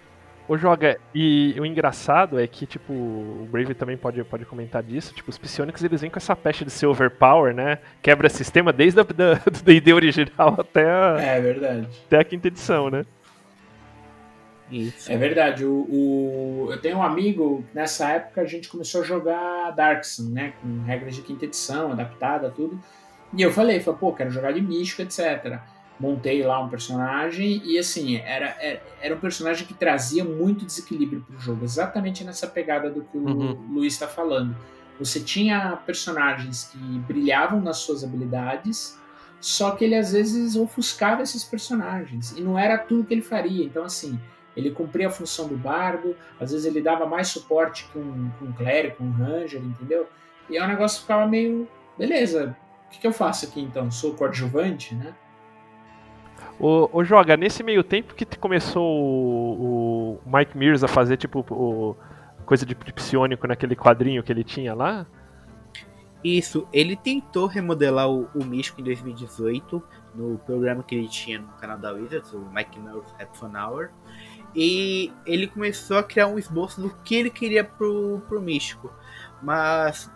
O 0.47 0.57
Joga, 0.57 0.99
e 1.15 1.55
o 1.59 1.65
engraçado 1.65 2.37
é 2.39 2.45
que, 2.47 2.65
tipo, 2.65 2.91
o 2.91 3.47
Brave 3.49 3.73
também 3.73 3.95
pode, 3.95 4.21
pode 4.23 4.43
comentar 4.43 4.83
disso, 4.83 5.13
tipo, 5.13 5.29
os 5.29 5.37
Psionics 5.37 5.81
eles 5.83 6.01
vêm 6.01 6.09
com 6.09 6.17
essa 6.17 6.35
peste 6.35 6.65
de 6.65 6.71
ser 6.71 6.87
overpower, 6.87 7.53
né? 7.53 7.77
Quebra 8.01 8.27
sistema 8.27 8.73
desde 8.73 8.99
a, 8.99 9.03
da, 9.03 9.35
do 9.49 9.63
D&D 9.63 9.93
original 9.93 10.57
até 10.59 10.89
a, 10.89 11.17
É 11.21 11.39
verdade. 11.39 11.87
até 12.07 12.19
a 12.19 12.23
quinta 12.25 12.47
edição, 12.49 12.89
né? 12.89 13.05
Isso. 14.71 15.11
É 15.11 15.17
verdade. 15.17 15.65
O, 15.65 15.85
o- 15.89 16.67
eu 16.71 16.79
tenho 16.81 16.97
um 16.97 17.03
amigo, 17.03 17.63
nessa 17.73 18.09
época 18.11 18.41
a 18.41 18.45
gente 18.45 18.69
começou 18.69 19.01
a 19.01 19.03
jogar 19.03 19.71
Darkson, 19.71 20.29
né? 20.29 20.53
Com 20.61 20.81
regras 20.83 21.15
de 21.15 21.21
quinta 21.21 21.45
edição, 21.45 21.91
adaptada, 21.91 22.49
tudo. 22.49 22.79
E 23.35 23.41
eu 23.41 23.51
falei, 23.51 23.79
falei, 23.79 23.99
pô, 23.99 24.13
quero 24.13 24.29
jogar 24.31 24.51
de 24.53 24.61
místico, 24.61 25.01
etc. 25.01 25.59
Montei 25.99 26.41
lá 26.43 26.59
um 26.63 26.67
personagem 26.69 27.61
e 27.63 27.77
assim, 27.77 28.17
era, 28.17 28.55
era, 28.59 28.81
era 29.01 29.15
um 29.15 29.19
personagem 29.19 29.67
que 29.67 29.73
trazia 29.73 30.23
muito 30.23 30.65
desequilíbrio 30.65 31.21
pro 31.21 31.39
jogo, 31.39 31.63
exatamente 31.63 32.23
nessa 32.23 32.47
pegada 32.47 32.89
do 32.89 33.03
que 33.03 33.17
o 33.17 33.21
Uhum. 33.27 33.67
Luiz 33.73 33.93
está 33.93 34.07
falando. 34.07 34.55
Você 34.99 35.19
tinha 35.19 35.77
personagens 35.85 36.65
que 36.71 36.77
brilhavam 36.77 37.61
nas 37.61 37.77
suas 37.77 38.03
habilidades, 38.03 38.97
só 39.39 39.71
que 39.71 39.83
ele 39.85 39.95
às 39.95 40.11
vezes 40.11 40.55
ofuscava 40.55 41.21
esses 41.23 41.43
personagens. 41.43 42.31
E 42.37 42.41
não 42.41 42.57
era 42.59 42.77
tudo 42.77 43.03
que 43.05 43.13
ele 43.13 43.21
faria. 43.23 43.63
Então, 43.65 43.83
assim, 43.83 44.19
ele 44.55 44.71
cumpria 44.71 45.07
a 45.07 45.11
função 45.11 45.47
do 45.47 45.55
bardo, 45.55 46.15
às 46.39 46.51
vezes 46.51 46.65
ele 46.65 46.81
dava 46.81 47.05
mais 47.05 47.27
suporte 47.27 47.87
que 47.91 47.97
um, 47.97 48.29
que 48.37 48.43
um 48.43 48.51
clérigo, 48.51 49.03
um 49.03 49.11
ranger, 49.11 49.61
entendeu? 49.61 50.07
E 50.49 50.57
aí 50.57 50.63
o 50.63 50.67
negócio 50.67 51.01
ficava 51.01 51.25
meio. 51.27 51.67
Beleza, 51.97 52.55
o 52.87 52.89
que, 52.91 52.99
que 52.99 53.07
eu 53.07 53.13
faço 53.13 53.45
aqui 53.45 53.61
então? 53.61 53.89
Sou 53.89 54.13
coadjuvante, 54.15 54.95
né? 54.95 55.13
O, 56.59 56.89
o 56.91 57.03
Joga, 57.03 57.35
nesse 57.35 57.63
meio 57.63 57.83
tempo 57.83 58.13
que 58.13 58.25
começou 58.37 58.83
o, 58.83 60.19
o 60.25 60.37
Mike 60.37 60.57
Mears 60.57 60.83
a 60.83 60.87
fazer, 60.87 61.17
tipo, 61.17 61.45
o, 61.49 61.95
coisa 62.45 62.65
de, 62.65 62.75
psionico 62.75 63.47
naquele 63.47 63.75
quadrinho 63.75 64.21
que 64.21 64.31
ele 64.31 64.43
tinha 64.43 64.73
lá, 64.75 65.07
Isso, 66.23 66.67
ele 66.71 66.95
tentou 66.95 67.47
remodelar 67.47 68.09
o, 68.09 68.29
o 68.35 68.45
Místico 68.45 68.81
em 68.81 68.83
2018, 68.83 69.81
no 70.13 70.37
programa 70.39 70.83
que 70.83 70.93
ele 70.93 71.07
tinha 71.07 71.39
no 71.39 71.47
canal 71.53 71.77
da 71.77 71.93
Wizards, 71.93 72.31
o 72.33 72.39
Mike 72.53 72.79
Mills 72.79 73.11
Headphone 73.17 73.57
Hour. 73.57 73.89
E 74.55 75.11
ele 75.25 75.47
começou 75.47 75.97
a 75.97 76.03
criar 76.03 76.27
um 76.27 76.37
esboço 76.37 76.81
do 76.81 76.89
que 77.03 77.15
ele 77.15 77.29
queria 77.29 77.63
pro, 77.63 78.21
pro 78.27 78.41
Místico. 78.41 78.93
Mas 79.41 80.09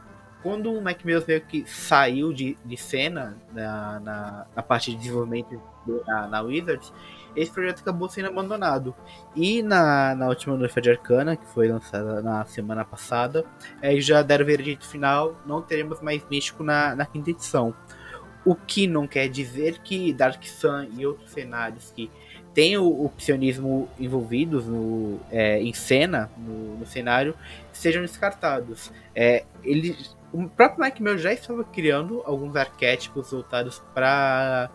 quando 0.46 0.72
o 0.72 0.80
Mike 0.80 1.06
Mills 1.06 1.26
meio 1.28 1.42
que 1.42 1.66
saiu 1.66 2.32
de, 2.32 2.56
de 2.64 2.78
cena 2.78 3.36
na, 3.52 4.00
na, 4.00 4.46
na 4.56 4.62
parte 4.62 4.92
de 4.92 4.98
desenvolvimento 4.98 5.60
na, 6.06 6.28
na 6.28 6.42
Wizards, 6.42 6.94
esse 7.36 7.52
projeto 7.52 7.80
acabou 7.80 8.08
sendo 8.08 8.28
abandonado. 8.28 8.96
E 9.36 9.64
na, 9.64 10.14
na 10.14 10.28
última 10.28 10.56
Noiva 10.56 10.80
de 10.80 10.92
Arcana, 10.92 11.36
que 11.36 11.48
foi 11.48 11.68
lançada 11.68 12.22
na 12.22 12.46
semana 12.46 12.86
passada, 12.86 13.44
é, 13.82 14.00
já 14.00 14.22
deram 14.22 14.44
o 14.44 14.46
veredito 14.46 14.88
final, 14.88 15.36
não 15.48 15.64
teremos 15.64 16.00
mais 16.00 16.24
místico 16.30 16.64
na, 16.64 16.96
na 16.96 17.08
quinta 17.08 17.32
edição. 17.32 17.74
O 18.46 18.54
que 18.56 18.86
não 18.86 19.08
quer 19.08 19.28
dizer 19.28 19.80
que 19.80 20.14
Dark 20.14 20.44
Sun 20.46 20.90
e 20.96 21.08
outros 21.08 21.32
cenários 21.32 21.92
que 21.92 22.12
têm 22.56 22.78
o, 22.78 22.88
o 22.88 23.10
psionismo 23.10 23.88
envolvidos 24.00 24.66
no, 24.66 25.20
é, 25.30 25.62
em 25.62 25.74
cena, 25.74 26.32
no, 26.38 26.78
no 26.78 26.86
cenário, 26.86 27.36
sejam 27.74 28.02
descartados. 28.02 28.92
É, 29.14 29.44
ele, 29.62 29.96
o 30.32 30.48
próprio 30.48 30.84
Mike 30.84 31.04
Mill 31.04 31.18
já 31.18 31.34
estava 31.34 31.66
criando 31.66 32.24
alguns 32.26 32.56
arquétipos 32.56 33.30
voltados 33.30 33.84
para 33.94 34.70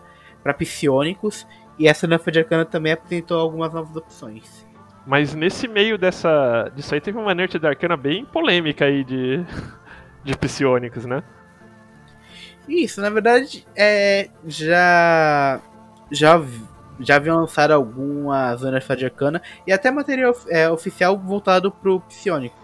psionicos, 0.59 1.47
e 1.79 1.87
essa 1.87 2.05
Nufa 2.05 2.31
de 2.31 2.39
Arcana 2.39 2.63
também 2.63 2.93
apresentou 2.93 3.39
algumas 3.39 3.73
novas 3.73 3.95
opções. 3.95 4.65
mas 5.05 5.33
nesse 5.33 5.67
meio 5.67 5.97
dessa, 5.97 6.71
disso 6.75 6.93
aí 6.93 7.01
teve 7.01 7.17
uma 7.17 7.33
Nerd 7.33 7.57
da 7.57 7.69
Arcana 7.69 7.97
bem 7.97 8.23
polêmica 8.23 8.85
aí 8.85 9.03
de, 9.03 9.43
de 10.23 10.37
psionicos, 10.37 11.05
né? 11.05 11.23
Isso, 12.69 13.01
na 13.01 13.09
verdade, 13.09 13.65
é, 13.75 14.29
já 14.45 15.59
já 16.11 16.37
já 17.01 17.15
haviam 17.15 17.37
lançado 17.37 17.71
algumas 17.71 18.59
zonas 18.59 18.83
de 18.97 19.05
arcana 19.05 19.41
e 19.65 19.71
até 19.71 19.91
material 19.91 20.35
é, 20.47 20.69
oficial 20.69 21.17
voltado 21.17 21.71
pro 21.71 21.99
psionico. 22.01 22.59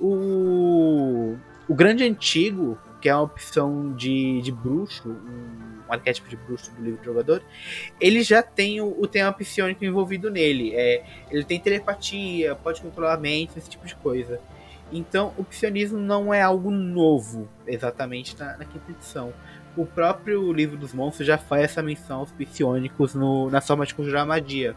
O 0.00 1.36
o 1.68 1.74
grande 1.74 2.04
antigo, 2.04 2.78
que 3.00 3.08
é 3.08 3.14
uma 3.14 3.24
opção 3.24 3.92
de, 3.94 4.40
de 4.40 4.52
bruxo, 4.52 5.08
um, 5.08 5.88
um 5.88 5.92
arquétipo 5.92 6.28
de 6.28 6.36
bruxo 6.36 6.72
do 6.74 6.82
livro 6.82 7.00
do 7.00 7.04
jogador, 7.04 7.42
ele 8.00 8.22
já 8.22 8.42
tem 8.42 8.80
o, 8.80 8.94
o 9.00 9.06
tema 9.06 9.32
psionico 9.32 9.84
envolvido 9.84 10.30
nele. 10.30 10.74
É, 10.74 11.04
ele 11.30 11.44
tem 11.44 11.58
telepatia, 11.58 12.54
pode 12.54 12.80
controlar 12.80 13.14
a 13.14 13.16
mente, 13.16 13.58
esse 13.58 13.68
tipo 13.68 13.86
de 13.86 13.96
coisa. 13.96 14.40
Então, 14.92 15.34
o 15.36 15.42
psionismo 15.42 15.98
não 15.98 16.32
é 16.32 16.40
algo 16.40 16.70
novo, 16.70 17.48
exatamente 17.66 18.38
na, 18.38 18.56
na 18.56 18.64
quinta 18.64 18.92
edição. 18.92 19.32
O 19.76 19.84
próprio 19.84 20.52
livro 20.52 20.76
dos 20.76 20.94
monstros 20.94 21.26
já 21.26 21.36
faz 21.36 21.64
essa 21.64 21.82
menção 21.82 22.20
aos 22.20 22.32
psionicos 22.32 23.14
no, 23.14 23.50
na 23.50 23.60
forma 23.60 23.84
de 23.84 23.94
conjurar 23.94 24.26
magia. 24.26 24.74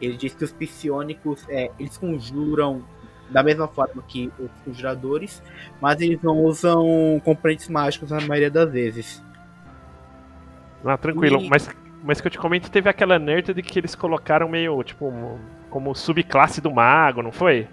Ele 0.00 0.16
diz 0.16 0.34
que 0.34 0.42
os 0.44 0.52
psionicos, 0.52 1.44
é, 1.48 1.70
eles 1.78 1.96
conjuram 1.96 2.84
da 3.30 3.42
mesma 3.42 3.68
forma 3.68 4.02
que 4.06 4.30
os 4.38 4.50
conjuradores, 4.64 5.42
mas 5.80 6.00
eles 6.00 6.20
não 6.22 6.38
usam 6.42 7.20
componentes 7.24 7.68
mágicos 7.68 8.10
na 8.10 8.20
maioria 8.22 8.50
das 8.50 8.70
vezes. 8.70 9.22
Ah, 10.84 10.98
tranquilo. 10.98 11.40
E- 11.40 11.48
Mas, 11.48 11.70
mas 12.02 12.20
que 12.20 12.26
eu 12.26 12.30
te 12.30 12.38
comento, 12.38 12.70
teve 12.70 12.88
aquela 12.90 13.18
nerd 13.18 13.54
de 13.54 13.62
que 13.62 13.78
eles 13.78 13.94
colocaram 13.94 14.48
meio, 14.48 14.82
tipo, 14.82 15.38
como 15.70 15.94
subclasse 15.94 16.60
do 16.60 16.70
mago, 16.72 17.22
não 17.22 17.32
foi? 17.32 17.66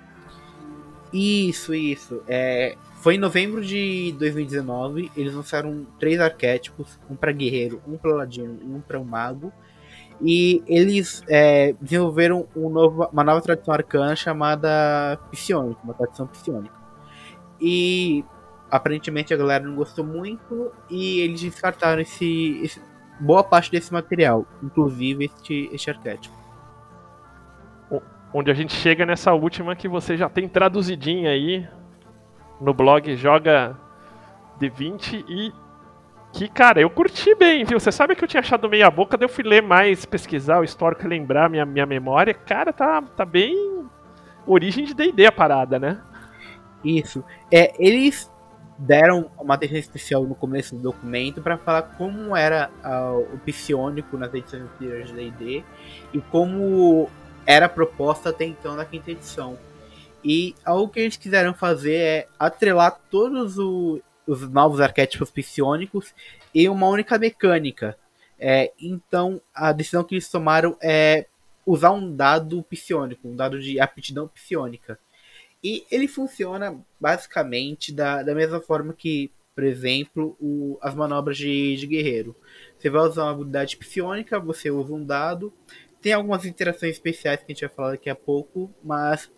Isso, 1.12 1.74
isso. 1.76 2.22
É, 2.28 2.78
foi 3.02 3.16
em 3.16 3.18
novembro 3.18 3.64
de 3.64 4.14
2019. 4.18 5.12
Eles 5.16 5.34
lançaram 5.34 5.86
três 6.00 6.20
arquétipos: 6.20 7.00
um 7.10 7.16
para 7.16 7.32
guerreiro, 7.32 7.82
um 7.88 7.98
para 7.98 8.14
ladino 8.16 8.60
e 8.62 8.66
um 8.66 8.82
para 8.82 9.00
um 9.00 9.04
mago. 9.04 9.52
E 10.24 10.64
eles 10.68 11.24
é, 11.28 11.74
desenvolveram 11.82 12.48
um 12.56 12.70
novo- 12.70 13.10
uma 13.12 13.24
nova 13.24 13.42
tradição 13.42 13.74
arcana 13.74 14.16
chamada 14.16 15.18
Psionic, 15.32 15.80
uma 15.84 15.94
tradição 15.96 16.28
psionica. 16.28 16.76
E 17.60 18.24
aparentemente 18.70 19.34
a 19.34 19.38
galera 19.38 19.64
não 19.66 19.76
gostou 19.76 20.06
muito 20.06 20.72
e 20.90 21.20
eles 21.22 21.42
descartaram 21.42 22.02
esse, 22.02 22.60
esse- 22.64 22.82
boa 23.20 23.44
parte 23.44 23.72
desse 23.72 23.92
material, 23.92 24.46
inclusive 24.64 25.26
este, 25.26 25.70
este 25.74 25.90
arquétipo. 25.90 26.36
Onde 28.34 28.50
a 28.50 28.54
gente 28.54 28.74
chega 28.74 29.06
nessa 29.06 29.34
última 29.34 29.76
que 29.76 29.90
você 29.90 30.16
já 30.16 30.30
tem 30.30 30.48
traduzidinha 30.48 31.32
aí 31.32 31.68
no 32.62 32.74
blog 32.74 33.16
Joga 33.16 33.76
D20 34.60 35.26
e 35.28 35.52
que, 36.32 36.48
cara, 36.48 36.80
eu 36.80 36.90
curti 36.90 37.36
bem, 37.36 37.66
viu? 37.66 37.80
Você 37.80 37.92
sabe 37.92 38.16
que 38.16 38.24
eu 38.24 38.28
tinha 38.28 38.40
achado 38.40 38.70
meia 38.70 38.90
boca, 38.90 39.18
daí 39.18 39.26
eu 39.26 39.30
fui 39.30 39.44
ler 39.44 39.62
mais, 39.62 40.06
pesquisar 40.06 40.60
o 40.60 40.64
histórico, 40.64 41.06
lembrar 41.06 41.50
minha, 41.50 41.66
minha 41.66 41.86
memória. 41.86 42.34
Cara, 42.34 42.72
tá, 42.72 43.02
tá 43.02 43.26
bem 43.26 43.86
origem 44.46 44.86
de 44.86 44.94
D&D 44.94 45.26
a 45.26 45.32
parada, 45.32 45.78
né? 45.78 46.00
Isso. 46.84 47.24
É, 47.52 47.74
eles 47.78 48.32
deram 48.78 49.30
uma 49.38 49.56
atenção 49.56 49.78
especial 49.78 50.24
no 50.24 50.34
começo 50.34 50.76
do 50.76 50.82
documento 50.82 51.42
para 51.42 51.58
falar 51.58 51.84
como 51.84 52.36
era 52.36 52.72
ah, 52.84 53.14
o 53.14 53.38
psionico 53.46 54.18
nas 54.18 54.34
edições 54.34 54.64
anteriores 54.64 55.08
de 55.10 55.14
D&D 55.14 55.64
e 56.14 56.22
como 56.32 57.10
era 57.46 57.70
proposta 57.70 58.30
até 58.30 58.46
então 58.46 58.76
na 58.76 58.86
quinta 58.86 59.12
edição. 59.12 59.58
E 60.24 60.56
algo 60.64 60.92
que 60.92 61.00
eles 61.00 61.18
quiseram 61.18 61.54
fazer 61.54 61.96
é 61.96 62.28
atrelar 62.40 63.00
todos 63.10 63.58
o- 63.58 64.02
os 64.28 64.42
novos 64.50 64.80
arquétipos 64.80 65.32
psionicos 65.32 66.14
em 66.54 66.70
uma 66.70 66.88
única 66.88 67.18
mecânica. 67.18 67.98
É, 68.40 68.72
então, 68.80 69.42
a 69.54 69.72
decisão 69.72 70.04
que 70.04 70.16
eles 70.16 70.30
tomaram 70.30 70.78
é 70.82 71.26
usar 71.66 71.92
um 71.92 72.16
dado 72.16 72.62
psionico, 72.64 73.28
um 73.28 73.36
dado 73.36 73.60
de 73.60 73.80
aptidão 73.80 74.28
psionica. 74.28 74.98
E 75.64 75.86
ele 75.92 76.08
funciona 76.08 76.80
basicamente 77.00 77.92
da, 77.94 78.24
da 78.24 78.34
mesma 78.34 78.60
forma 78.60 78.94
que, 78.94 79.30
por 79.54 79.64
exemplo, 79.64 80.36
o, 80.40 80.78
as 80.82 80.96
manobras 80.96 81.38
de, 81.38 81.76
de 81.76 81.86
guerreiro. 81.88 82.36
Você 82.78 82.90
vai 82.90 83.02
usar 83.08 83.24
uma 83.26 83.32
habilidade 83.32 83.78
psionica, 83.78 84.40
você 84.40 84.72
usa 84.72 84.94
um 84.94 85.06
dado. 85.06 85.54
Tem 86.02 86.14
algumas 86.14 86.46
interações 86.46 86.94
especiais 86.94 87.40
que 87.40 87.52
a 87.52 87.54
gente 87.54 87.62
vai 87.66 87.70
falar 87.76 87.92
daqui 87.92 88.10
a 88.10 88.16
pouco, 88.16 88.72
mas 88.84 89.30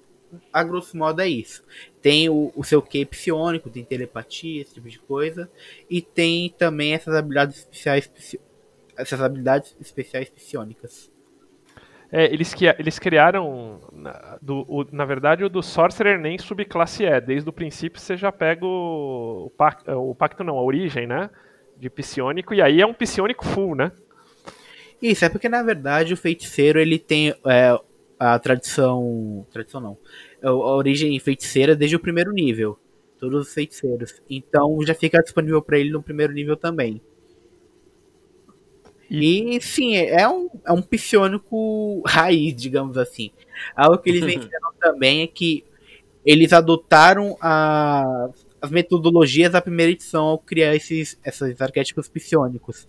a 0.51 0.63
grosso 0.63 0.97
modo 0.97 1.21
é 1.21 1.27
isso. 1.27 1.63
Tem 2.01 2.29
o, 2.29 2.51
o 2.55 2.63
seu 2.63 2.81
Q 2.81 3.05
psionico, 3.05 3.69
tem 3.69 3.83
telepatia, 3.83 4.61
esse 4.61 4.75
tipo 4.75 4.89
de 4.89 4.99
coisa. 4.99 5.49
E 5.89 6.01
tem 6.01 6.53
também 6.57 6.93
essas 6.93 7.15
habilidades 7.15 7.59
especiais, 7.59 8.11
essas 8.97 9.21
habilidades 9.21 9.75
especiais 9.79 10.29
psionicas. 10.29 11.11
É, 12.15 12.31
eles, 12.31 12.53
eles 12.77 12.99
criaram, 12.99 13.79
na, 13.91 14.37
do, 14.39 14.63
o, 14.69 14.85
na 14.91 15.03
verdade, 15.03 15.43
o 15.43 15.49
do 15.49 15.63
Sorcerer 15.63 16.19
nem 16.19 16.37
subclasse 16.37 17.03
é. 17.03 17.19
Desde 17.19 17.49
o 17.49 17.53
princípio 17.53 17.99
você 17.99 18.15
já 18.15 18.31
pega 18.31 18.63
o, 18.63 19.45
o, 19.47 19.49
pacto, 19.49 19.91
o 19.91 20.13
pacto, 20.13 20.43
não, 20.43 20.57
a 20.57 20.61
origem, 20.61 21.07
né? 21.07 21.31
De 21.75 21.89
psionico, 21.89 22.53
e 22.53 22.61
aí 22.61 22.79
é 22.79 22.85
um 22.85 22.93
psionico 22.93 23.43
full, 23.43 23.73
né? 23.73 23.91
Isso, 25.01 25.25
é 25.25 25.29
porque 25.29 25.49
na 25.49 25.63
verdade 25.63 26.13
o 26.13 26.17
feiticeiro 26.17 26.79
ele 26.79 26.99
tem 26.99 27.35
é, 27.47 27.77
a 28.23 28.39
tradição. 28.39 29.45
Tradição 29.51 29.81
não. 29.81 29.97
É 30.41 30.47
a 30.47 30.53
origem 30.53 31.17
feiticeira 31.19 31.75
desde 31.75 31.95
o 31.95 31.99
primeiro 31.99 32.31
nível. 32.31 32.77
Todos 33.19 33.47
os 33.47 33.53
feiticeiros. 33.53 34.21
Então 34.29 34.77
já 34.85 34.93
fica 34.93 35.21
disponível 35.21 35.61
para 35.61 35.79
ele 35.79 35.91
no 35.91 36.01
primeiro 36.01 36.33
nível 36.33 36.55
também. 36.55 37.01
E 39.09 39.59
sim, 39.61 39.95
é 39.95 40.27
um, 40.27 40.49
é 40.65 40.71
um 40.71 40.81
psionico 40.81 42.01
raiz, 42.07 42.55
digamos 42.55 42.97
assim. 42.97 43.31
Algo 43.75 43.97
que 43.97 44.09
eles 44.09 44.23
mencionam 44.25 44.73
também 44.79 45.21
é 45.21 45.27
que 45.27 45.63
eles 46.25 46.53
adotaram 46.53 47.37
a, 47.41 48.29
as 48.61 48.71
metodologias 48.71 49.51
da 49.51 49.61
primeira 49.61 49.91
edição 49.91 50.23
ao 50.23 50.39
criar 50.39 50.73
esses, 50.75 51.19
esses 51.25 51.61
arquétipos 51.61 52.07
psionicos. 52.07 52.87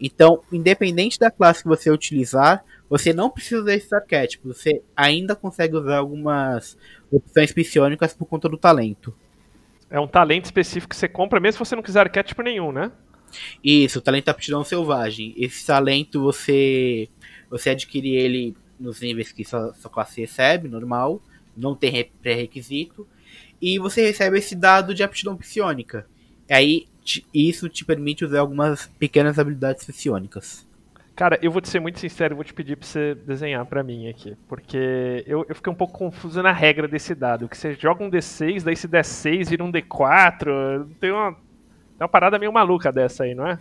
Então, 0.00 0.42
independente 0.52 1.18
da 1.18 1.30
classe 1.30 1.62
que 1.62 1.68
você 1.68 1.90
utilizar, 1.90 2.64
você 2.88 3.12
não 3.12 3.30
precisa 3.30 3.62
usar 3.62 3.74
esses 3.74 3.92
arquétipos. 3.92 4.56
Você 4.56 4.82
ainda 4.96 5.34
consegue 5.34 5.76
usar 5.76 5.98
algumas 5.98 6.76
opções 7.10 7.52
psionicas 7.52 8.14
por 8.14 8.26
conta 8.26 8.48
do 8.48 8.56
talento. 8.56 9.14
É 9.90 9.98
um 9.98 10.06
talento 10.06 10.44
específico 10.44 10.90
que 10.90 10.96
você 10.96 11.08
compra 11.08 11.40
mesmo 11.40 11.64
se 11.64 11.68
você 11.70 11.76
não 11.76 11.82
quiser 11.82 12.00
arquétipo 12.00 12.42
nenhum, 12.42 12.72
né? 12.72 12.92
Isso, 13.62 13.98
o 13.98 14.02
talento 14.02 14.28
aptidão 14.28 14.64
selvagem. 14.64 15.34
Esse 15.36 15.66
talento 15.66 16.20
você 16.22 17.08
você 17.50 17.70
adquire 17.70 18.14
ele 18.14 18.56
nos 18.78 19.00
níveis 19.00 19.32
que 19.32 19.44
sua, 19.44 19.72
sua 19.74 19.90
classe 19.90 20.20
recebe, 20.20 20.68
normal, 20.68 21.20
não 21.56 21.74
tem 21.74 22.10
pré-requisito, 22.22 23.06
e 23.60 23.78
você 23.78 24.06
recebe 24.06 24.38
esse 24.38 24.54
dado 24.54 24.94
de 24.94 25.02
aptidão 25.02 25.36
psionica. 25.36 26.06
E 26.48 26.86
aí 27.16 27.48
isso 27.48 27.68
te 27.68 27.84
permite 27.84 28.24
usar 28.24 28.40
algumas 28.40 28.86
pequenas 28.98 29.38
habilidades 29.38 29.84
psionicas. 29.84 30.66
Cara, 31.18 31.36
eu 31.42 31.50
vou 31.50 31.60
te 31.60 31.68
ser 31.68 31.80
muito 31.80 31.98
sincero, 31.98 32.36
vou 32.36 32.44
te 32.44 32.54
pedir 32.54 32.76
pra 32.76 32.86
você 32.86 33.12
desenhar 33.26 33.66
para 33.66 33.82
mim 33.82 34.08
aqui. 34.08 34.36
Porque 34.46 35.24
eu, 35.26 35.44
eu 35.48 35.54
fiquei 35.56 35.72
um 35.72 35.74
pouco 35.74 35.98
confuso 35.98 36.40
na 36.40 36.52
regra 36.52 36.86
desse 36.86 37.12
dado. 37.12 37.48
Que 37.48 37.58
você 37.58 37.74
joga 37.74 38.04
um 38.04 38.10
D6, 38.10 38.62
daí 38.62 38.74
esse 38.74 38.86
D6 38.86 39.48
vira 39.48 39.64
um 39.64 39.72
D4. 39.72 40.86
Tem 41.00 41.10
uma, 41.10 41.32
tem 41.32 41.40
uma 42.00 42.08
parada 42.08 42.38
meio 42.38 42.52
maluca 42.52 42.92
dessa 42.92 43.24
aí, 43.24 43.34
não 43.34 43.48
é? 43.48 43.58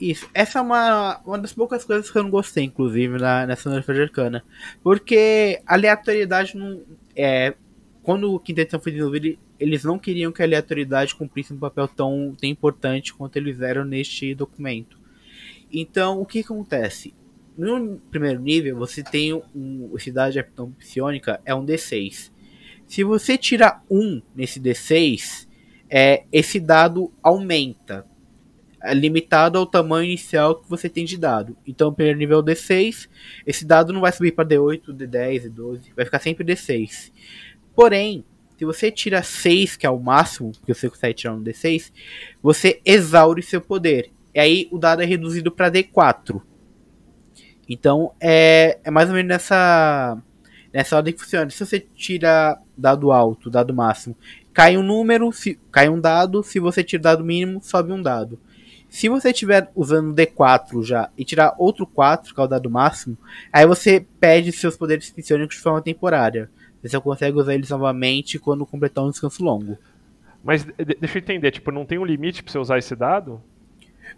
Isso. 0.00 0.28
Essa 0.32 0.60
é 0.60 0.62
uma, 0.62 1.20
uma 1.26 1.38
das 1.38 1.52
poucas 1.52 1.84
coisas 1.84 2.08
que 2.08 2.16
eu 2.16 2.22
não 2.22 2.30
gostei, 2.30 2.64
inclusive, 2.64 3.18
na, 3.18 3.46
nessa 3.46 3.68
Nerfa 3.68 3.92
Arcana. 3.92 4.44
Porque 4.80 5.60
aleatoriedade 5.66 6.56
não. 6.56 6.82
É, 7.16 7.54
quando 8.02 8.32
o 8.32 8.38
Quinta 8.38 8.60
Edição 8.60 8.80
foi 8.80 8.92
desenvolvido, 8.92 9.36
eles 9.62 9.84
não 9.84 9.96
queriam 9.96 10.32
que 10.32 10.42
a 10.42 10.44
aleatoriedade 10.44 11.14
cumprisse 11.14 11.54
um 11.54 11.58
papel 11.58 11.86
tão, 11.86 12.34
tão 12.36 12.50
importante 12.50 13.14
quanto 13.14 13.36
eles 13.36 13.60
eram 13.60 13.84
neste 13.84 14.34
documento. 14.34 14.98
Então, 15.72 16.20
o 16.20 16.26
que 16.26 16.40
acontece? 16.40 17.14
No 17.56 17.96
primeiro 18.10 18.40
nível, 18.40 18.76
você 18.76 19.04
tem 19.04 19.32
um, 19.32 19.94
dado 20.12 20.32
de 20.32 20.42
psionica, 20.78 21.40
é 21.44 21.54
um 21.54 21.64
D6. 21.64 22.32
Se 22.88 23.04
você 23.04 23.38
tirar 23.38 23.84
um 23.88 24.20
nesse 24.34 24.58
D6, 24.58 25.46
é, 25.88 26.24
esse 26.32 26.58
dado 26.58 27.12
aumenta. 27.22 28.04
É 28.82 28.92
limitado 28.92 29.58
ao 29.58 29.66
tamanho 29.66 30.06
inicial 30.06 30.56
que 30.56 30.68
você 30.68 30.88
tem 30.88 31.04
de 31.04 31.16
dado. 31.16 31.56
Então, 31.64 31.90
o 31.90 31.92
primeiro 31.92 32.18
nível 32.18 32.40
é 32.40 32.42
D6. 32.42 33.08
Esse 33.46 33.64
dado 33.64 33.92
não 33.92 34.00
vai 34.00 34.10
subir 34.10 34.32
para 34.32 34.48
D8, 34.48 34.86
D10, 34.88 35.52
D12. 35.52 35.94
Vai 35.94 36.04
ficar 36.04 36.18
sempre 36.18 36.44
D6. 36.44 37.12
Porém, 37.76 38.24
se 38.62 38.64
você 38.64 38.92
tira 38.92 39.24
6, 39.24 39.76
que 39.76 39.84
é 39.84 39.90
o 39.90 39.98
máximo 39.98 40.52
que 40.64 40.72
você 40.72 40.88
consegue 40.88 41.14
tirar 41.14 41.34
um 41.34 41.42
D6, 41.42 41.90
você 42.40 42.80
exaure 42.84 43.42
seu 43.42 43.60
poder. 43.60 44.12
E 44.32 44.38
aí 44.38 44.68
o 44.70 44.78
dado 44.78 45.02
é 45.02 45.04
reduzido 45.04 45.50
para 45.50 45.68
D4. 45.68 46.40
Então 47.68 48.12
é, 48.20 48.78
é 48.84 48.90
mais 48.90 49.08
ou 49.08 49.16
menos 49.16 49.28
nessa, 49.28 50.16
nessa 50.72 50.96
ordem 50.96 51.12
que 51.12 51.20
funciona. 51.20 51.50
Se 51.50 51.66
você 51.66 51.80
tira 51.80 52.56
dado 52.78 53.10
alto, 53.10 53.50
dado 53.50 53.74
máximo, 53.74 54.16
cai 54.52 54.76
um 54.76 54.82
número, 54.84 55.32
se, 55.32 55.58
cai 55.72 55.88
um 55.88 56.00
dado. 56.00 56.44
Se 56.44 56.60
você 56.60 56.84
tira 56.84 57.02
dado 57.02 57.24
mínimo, 57.24 57.60
sobe 57.60 57.92
um 57.92 58.00
dado. 58.00 58.38
Se 58.88 59.08
você 59.08 59.30
estiver 59.30 59.72
usando 59.74 60.14
D4 60.14 60.84
já 60.84 61.10
e 61.18 61.24
tirar 61.24 61.56
outro 61.58 61.84
4, 61.84 62.32
que 62.32 62.40
é 62.40 62.44
o 62.44 62.46
dado 62.46 62.70
máximo, 62.70 63.18
aí 63.52 63.66
você 63.66 64.06
perde 64.20 64.52
seus 64.52 64.76
poderes 64.76 65.10
psionicos 65.10 65.56
de 65.56 65.62
forma 65.62 65.82
temporária. 65.82 66.48
Você 66.82 67.00
consegue 67.00 67.38
usar 67.38 67.54
eles 67.54 67.70
novamente 67.70 68.38
quando 68.38 68.66
completar 68.66 69.04
um 69.04 69.10
descanso 69.10 69.44
longo. 69.44 69.78
Mas 70.42 70.64
deixa 70.98 71.18
eu 71.18 71.22
entender, 71.22 71.52
tipo, 71.52 71.70
não 71.70 71.86
tem 71.86 71.98
um 71.98 72.04
limite 72.04 72.42
para 72.42 72.52
você 72.52 72.58
usar 72.58 72.78
esse 72.78 72.96
dado? 72.96 73.40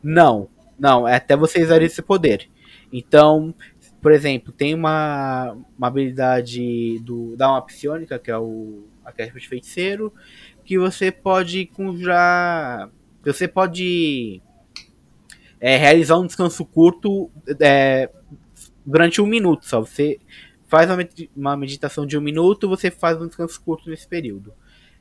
Não, 0.03 0.49
não, 0.79 1.07
é 1.07 1.17
até 1.17 1.37
você 1.37 1.63
usar 1.63 1.83
esse 1.83 2.01
poder. 2.01 2.49
Então, 2.93 3.55
por 4.01 4.13
exemplo, 4.13 4.53
tem 4.53 4.75
uma, 4.75 5.57
uma 5.77 5.87
habilidade 5.87 6.99
do, 7.01 7.37
da 7.37 7.51
uma 7.51 7.63
psionica, 7.63 8.19
que 8.19 8.31
é 8.31 8.39
o 8.39 8.85
arquétipo 9.05 9.39
de 9.39 9.49
feiticeiro, 9.49 10.13
que 10.65 10.79
você 10.79 11.11
pode 11.11 11.67
conjurar. 11.67 12.91
Você 13.25 13.47
pode 13.47 14.41
é, 15.61 15.77
realizar 15.77 16.19
um 16.19 16.27
descanso 16.27 16.65
curto 16.65 17.31
é, 17.61 18.11
durante 18.85 19.21
um 19.21 19.27
minuto 19.27 19.67
só. 19.67 19.81
Você 19.81 20.19
faz 20.75 20.91
uma 21.37 21.57
meditação 21.57 22.05
de 22.05 22.19
um 22.19 22.21
minuto, 22.21 22.69
você 22.69 22.91
faz 22.91 23.21
um 23.21 23.29
descanso 23.29 23.61
curto 23.61 23.89
nesse 23.89 24.09
período. 24.09 24.53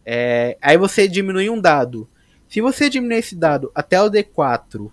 É, 0.05 0.55
aí 0.61 0.78
você 0.78 1.07
diminui 1.07 1.49
um 1.49 1.59
dado. 1.59 2.07
Se 2.47 2.61
você 2.61 2.89
diminuir 2.89 3.17
esse 3.17 3.36
dado 3.36 3.71
até 3.74 3.99
o 3.99 4.09
D4 4.09 4.91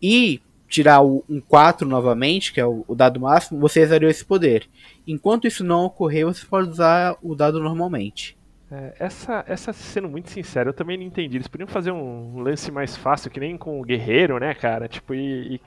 e 0.00 0.40
tirar 0.66 1.02
o, 1.02 1.22
um 1.28 1.40
4 1.40 1.86
novamente, 1.86 2.54
que 2.54 2.60
é 2.60 2.64
o, 2.64 2.84
o 2.88 2.94
dado 2.94 3.20
máximo, 3.20 3.60
você 3.60 3.80
exauriu 3.80 4.08
esse 4.08 4.24
poder. 4.24 4.66
Enquanto 5.06 5.46
isso 5.46 5.62
não 5.62 5.84
ocorrer, 5.84 6.24
você 6.24 6.46
pode 6.46 6.70
usar 6.70 7.14
o 7.20 7.34
dado 7.34 7.60
normalmente. 7.60 8.34
É, 8.72 8.94
essa, 9.00 9.44
essa, 9.46 9.70
sendo 9.70 10.08
muito 10.08 10.30
sincero, 10.30 10.70
eu 10.70 10.72
também 10.72 10.96
não 10.96 11.04
entendi. 11.04 11.36
Eles 11.36 11.46
podiam 11.46 11.66
fazer 11.66 11.92
um 11.92 12.40
lance 12.40 12.72
mais 12.72 12.96
fácil, 12.96 13.30
que 13.30 13.38
nem 13.38 13.58
com 13.58 13.78
o 13.78 13.84
Guerreiro, 13.84 14.38
né, 14.38 14.54
cara? 14.54 14.88
Tipo, 14.88 15.14
e, 15.14 15.56
e 15.56 15.60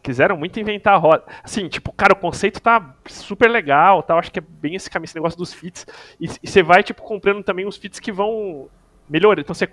quiseram 0.00 0.36
muito 0.36 0.60
inventar 0.60 0.94
a 0.94 0.96
roda. 0.96 1.24
Assim, 1.42 1.68
tipo, 1.68 1.90
cara, 1.90 2.12
o 2.12 2.16
conceito 2.16 2.62
tá 2.62 2.94
super 3.06 3.50
legal, 3.50 4.00
tá? 4.04 4.14
Eu 4.14 4.18
acho 4.18 4.30
que 4.30 4.38
é 4.38 4.42
bem 4.42 4.76
esse 4.76 4.88
caminho, 4.88 5.06
esse 5.06 5.16
negócio 5.16 5.36
dos 5.36 5.52
fits. 5.52 5.84
E, 6.20 6.28
você 6.28 6.62
vai, 6.62 6.84
tipo, 6.84 7.02
comprando 7.02 7.42
também 7.42 7.66
uns 7.66 7.76
fits 7.76 7.98
que 7.98 8.12
vão 8.12 8.68
melhorar. 9.10 9.40
Então 9.40 9.54
você 9.54 9.68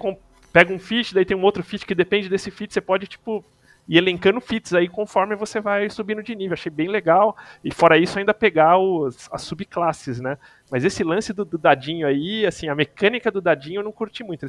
pega 0.51 0.73
um 0.73 0.79
fit, 0.79 1.13
daí 1.13 1.25
tem 1.25 1.37
um 1.37 1.43
outro 1.43 1.63
fit 1.63 1.85
que 1.85 1.93
depende 1.93 2.27
desse 2.27 2.49
fit, 2.49 2.73
você 2.73 2.81
pode, 2.81 3.05
tipo, 3.05 3.45
ir 3.89 3.97
elencando 3.97 4.39
fits 4.39 4.73
aí 4.73 4.87
conforme 4.87 5.35
você 5.35 5.59
vai 5.59 5.89
subindo 5.89 6.21
de 6.21 6.35
nível. 6.35 6.53
Achei 6.53 6.71
bem 6.71 6.87
legal. 6.87 7.35
E 7.63 7.73
fora 7.73 7.97
isso, 7.97 8.19
ainda 8.19 8.33
pegar 8.33 8.77
os, 8.77 9.27
as 9.31 9.41
subclasses, 9.41 10.21
né? 10.21 10.37
Mas 10.69 10.85
esse 10.85 11.03
lance 11.03 11.33
do, 11.33 11.43
do, 11.43 11.57
dadinho 11.57 12.05
aí, 12.05 12.45
assim, 12.45 12.69
a 12.69 12.75
mecânica 12.75 13.31
do 13.31 13.41
dadinho 13.41 13.79
eu 13.79 13.83
não 13.83 13.91
curti 13.91 14.23
muito. 14.23 14.45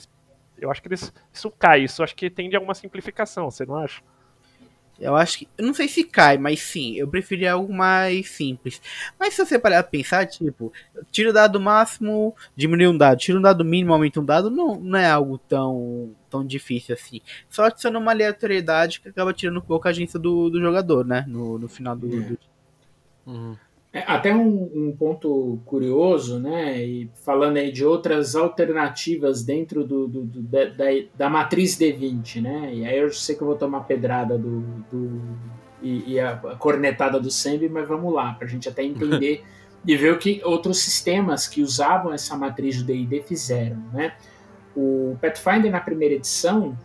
eu 0.58 0.70
acho 0.70 0.82
que 0.82 0.88
eles, 0.88 1.10
isso 1.32 1.50
cai, 1.50 1.82
isso 1.84 2.02
acho 2.02 2.14
que 2.14 2.28
tende 2.28 2.54
a 2.54 2.58
alguma 2.58 2.74
simplificação, 2.74 3.50
você 3.50 3.64
não 3.64 3.76
acha? 3.76 4.02
Eu 5.00 5.16
acho 5.16 5.38
que. 5.38 5.48
Eu 5.56 5.66
não 5.66 5.72
sei 5.72 5.88
se 5.88 6.04
cai, 6.04 6.36
mas 6.36 6.60
sim, 6.60 6.96
eu 6.96 7.08
preferia 7.08 7.52
algo 7.54 7.72
mais 7.72 8.28
simples. 8.28 8.82
Mas 9.18 9.32
se 9.32 9.42
você 9.44 9.58
parar 9.58 9.82
pra 9.82 9.90
pensar, 9.90 10.26
tipo, 10.26 10.70
tira 11.10 11.30
o 11.30 11.32
dado 11.32 11.58
máximo, 11.58 12.36
diminui 12.54 12.86
um 12.86 12.98
dado, 12.98 13.18
tira 13.18 13.38
um 13.38 13.42
dado 13.42 13.64
mínimo, 13.64 13.94
aumenta 13.94 14.20
um 14.20 14.24
dado, 14.24 14.50
não, 14.50 14.78
não 14.78 14.98
é 14.98 15.10
algo 15.10 15.38
tão, 15.38 16.14
tão 16.30 16.44
difícil 16.44 16.94
assim. 16.94 17.20
Só 17.48 17.64
adiciona 17.64 17.98
uma 17.98 18.12
aleatoriedade 18.12 19.00
que 19.00 19.08
acaba 19.08 19.32
tirando 19.32 19.58
um 19.58 19.62
pouco 19.62 19.88
a 19.88 19.90
agência 19.90 20.18
do, 20.18 20.48
do 20.48 20.60
jogador, 20.60 21.04
né? 21.04 21.24
No, 21.26 21.58
no 21.58 21.68
final 21.68 21.96
do. 21.96 22.06
É. 22.06 22.20
do... 22.20 22.38
Uhum. 23.26 23.56
É, 23.92 24.04
até 24.06 24.32
um, 24.32 24.70
um, 24.72 24.96
ponto 24.96 25.58
curioso, 25.66 26.38
né? 26.38 26.80
E 26.80 27.10
falando 27.24 27.56
aí 27.56 27.72
de 27.72 27.84
outras 27.84 28.36
alternativas 28.36 29.42
dentro 29.42 29.84
do, 29.84 30.06
do, 30.06 30.22
do 30.22 30.42
da, 30.42 30.84
da, 31.16 31.28
matriz 31.28 31.76
D20, 31.76 32.40
né? 32.40 32.72
E 32.72 32.84
aí 32.86 32.96
eu 32.96 33.12
sei 33.12 33.34
que 33.34 33.42
eu 33.42 33.48
vou 33.48 33.56
tomar 33.56 33.80
pedrada 33.80 34.38
do, 34.38 34.60
do, 34.88 35.20
e, 35.82 36.12
e 36.12 36.20
a, 36.20 36.34
a 36.34 36.54
cornetada 36.54 37.18
do 37.18 37.32
Sembi, 37.32 37.68
mas 37.68 37.88
vamos 37.88 38.14
lá, 38.14 38.32
para 38.34 38.46
a 38.46 38.50
gente 38.50 38.68
até 38.68 38.84
entender 38.84 39.42
e 39.84 39.96
ver 39.96 40.12
o 40.12 40.18
que 40.18 40.40
outros 40.44 40.78
sistemas 40.78 41.48
que 41.48 41.60
usavam 41.60 42.12
essa 42.12 42.36
matriz 42.36 42.76
do 42.78 42.84
D&D 42.84 43.22
fizeram, 43.22 43.78
né? 43.92 44.14
O 44.76 45.16
Pathfinder 45.20 45.70
na 45.70 45.80
primeira 45.80 46.14
edição 46.14 46.76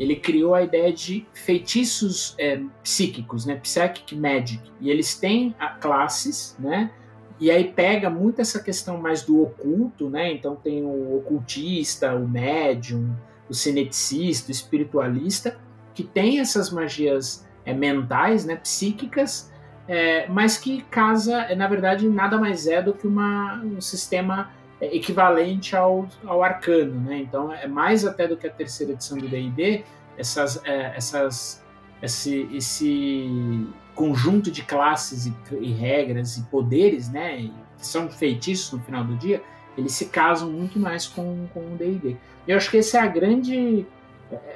ele 0.00 0.16
criou 0.16 0.54
a 0.54 0.62
ideia 0.62 0.90
de 0.90 1.26
feitiços 1.34 2.34
é, 2.38 2.58
psíquicos, 2.82 3.44
né? 3.44 3.56
Psychic 3.56 4.16
Magic, 4.16 4.72
e 4.80 4.90
eles 4.90 5.14
têm 5.14 5.54
a, 5.58 5.68
classes, 5.68 6.56
né? 6.58 6.90
E 7.38 7.50
aí 7.50 7.64
pega 7.70 8.08
muito 8.08 8.40
essa 8.40 8.62
questão 8.62 8.98
mais 8.98 9.22
do 9.22 9.42
oculto, 9.42 10.08
né? 10.08 10.32
Então 10.32 10.56
tem 10.56 10.82
o 10.84 11.18
ocultista, 11.18 12.14
o 12.14 12.26
médium, 12.26 13.14
o 13.46 13.52
cineticista, 13.52 14.48
o 14.48 14.52
espiritualista, 14.52 15.58
que 15.92 16.02
tem 16.02 16.40
essas 16.40 16.70
magias 16.70 17.46
é, 17.66 17.74
mentais, 17.74 18.46
né? 18.46 18.56
Psíquicas, 18.56 19.52
é, 19.86 20.26
mas 20.28 20.56
que 20.56 20.80
casa, 20.84 21.54
na 21.54 21.68
verdade, 21.68 22.08
nada 22.08 22.38
mais 22.38 22.66
é 22.66 22.80
do 22.80 22.94
que 22.94 23.06
uma, 23.06 23.62
um 23.62 23.82
sistema 23.82 24.50
é, 24.80 24.94
equivalente 24.96 25.76
ao, 25.76 26.08
ao 26.24 26.42
arcano, 26.42 27.00
né? 27.00 27.18
Então 27.18 27.52
é 27.52 27.66
mais 27.66 28.04
até 28.04 28.26
do 28.26 28.36
que 28.36 28.46
a 28.46 28.50
terceira 28.50 28.92
edição 28.92 29.18
do 29.18 29.28
D&D, 29.28 29.84
essas, 30.16 30.64
é, 30.64 30.92
essas, 30.96 31.62
esse, 32.02 32.48
esse 32.52 33.66
conjunto 33.94 34.50
de 34.50 34.62
classes 34.62 35.26
e, 35.26 35.34
e, 35.60 35.72
regras 35.72 36.36
e 36.36 36.42
poderes, 36.44 37.10
né? 37.10 37.50
Que 37.78 37.86
são 37.86 38.10
feitiços 38.10 38.72
no 38.72 38.80
final 38.80 39.04
do 39.04 39.16
dia, 39.16 39.42
eles 39.76 39.92
se 39.92 40.06
casam 40.06 40.50
muito 40.50 40.78
mais 40.78 41.06
com, 41.06 41.46
com 41.52 41.60
o 41.60 41.76
D&D. 41.76 42.16
Eu 42.46 42.56
acho 42.56 42.70
que 42.70 42.78
essa 42.78 42.98
é 42.98 43.00
a 43.02 43.06
grande 43.06 43.86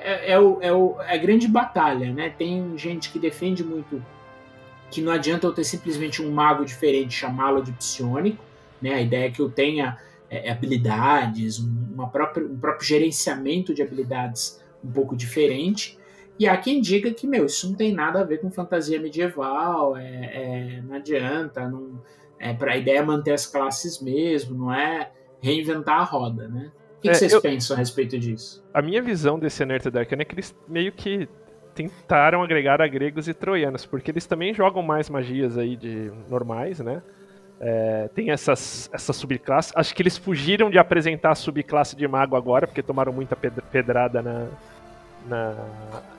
é, 0.02 0.32
é, 0.32 0.38
o, 0.38 0.58
é, 0.60 0.72
o, 0.72 0.96
é 1.02 1.14
a 1.14 1.18
grande 1.18 1.48
batalha, 1.48 2.12
né? 2.12 2.30
Tem 2.30 2.76
gente 2.78 3.10
que 3.10 3.18
defende 3.18 3.64
muito 3.64 4.04
que 4.90 5.00
não 5.00 5.10
adianta 5.10 5.46
eu 5.46 5.52
ter 5.52 5.64
simplesmente 5.64 6.22
um 6.22 6.30
mago 6.30 6.64
diferente 6.64 7.12
chamá-lo 7.12 7.62
de 7.62 7.72
psionico, 7.72 8.44
né? 8.80 8.94
A 8.94 9.00
ideia 9.00 9.26
é 9.26 9.30
que 9.30 9.40
eu 9.40 9.50
tenha 9.50 9.98
é, 10.30 10.50
habilidades, 10.50 11.58
uma 11.58 12.08
própria, 12.08 12.46
um 12.46 12.58
próprio 12.58 12.86
gerenciamento 12.86 13.74
de 13.74 13.82
habilidades 13.82 14.62
um 14.82 14.90
pouco 14.90 15.16
diferente. 15.16 15.98
E 16.38 16.48
há 16.48 16.56
quem 16.56 16.80
diga 16.80 17.12
que, 17.12 17.26
meu, 17.26 17.46
isso 17.46 17.68
não 17.68 17.76
tem 17.76 17.92
nada 17.92 18.20
a 18.20 18.24
ver 18.24 18.40
com 18.40 18.50
fantasia 18.50 19.00
medieval, 19.00 19.96
é, 19.96 20.78
é 20.78 20.82
não 20.82 20.96
adianta, 20.96 21.68
não, 21.68 22.02
é 22.38 22.52
para 22.52 22.72
a 22.72 22.76
ideia 22.76 23.04
manter 23.04 23.32
as 23.32 23.46
classes 23.46 24.02
mesmo, 24.02 24.56
não 24.56 24.72
é 24.72 25.10
reinventar 25.40 26.00
a 26.00 26.04
roda, 26.04 26.48
né? 26.48 26.72
O 26.98 27.00
que, 27.00 27.08
é, 27.08 27.12
que 27.12 27.18
vocês 27.18 27.32
eu, 27.32 27.40
pensam 27.40 27.76
a 27.76 27.78
respeito 27.78 28.18
disso? 28.18 28.64
A 28.72 28.82
minha 28.82 29.02
visão 29.02 29.38
desse 29.38 29.62
Unearthed 29.62 29.96
Arcana 29.96 30.22
é 30.22 30.24
que 30.24 30.34
eles 30.34 30.54
meio 30.66 30.90
que 30.90 31.28
tentaram 31.74 32.42
agregar 32.42 32.80
a 32.80 32.86
gregos 32.86 33.28
e 33.28 33.34
troianos, 33.34 33.84
porque 33.84 34.10
eles 34.10 34.26
também 34.26 34.54
jogam 34.54 34.82
mais 34.82 35.10
magias 35.10 35.58
aí 35.58 35.76
de 35.76 36.10
normais, 36.28 36.80
né? 36.80 37.02
É, 37.60 38.08
tem 38.14 38.30
essas, 38.30 38.90
essas 38.92 39.16
subclasses. 39.16 39.72
Acho 39.74 39.94
que 39.94 40.02
eles 40.02 40.18
fugiram 40.18 40.68
de 40.70 40.78
apresentar 40.78 41.30
a 41.30 41.34
subclasse 41.34 41.96
de 41.96 42.06
mago 42.06 42.36
agora, 42.36 42.66
porque 42.66 42.82
tomaram 42.82 43.12
muita 43.12 43.36
pedrada 43.36 44.20
na, 44.20 44.46
na, 45.26 45.54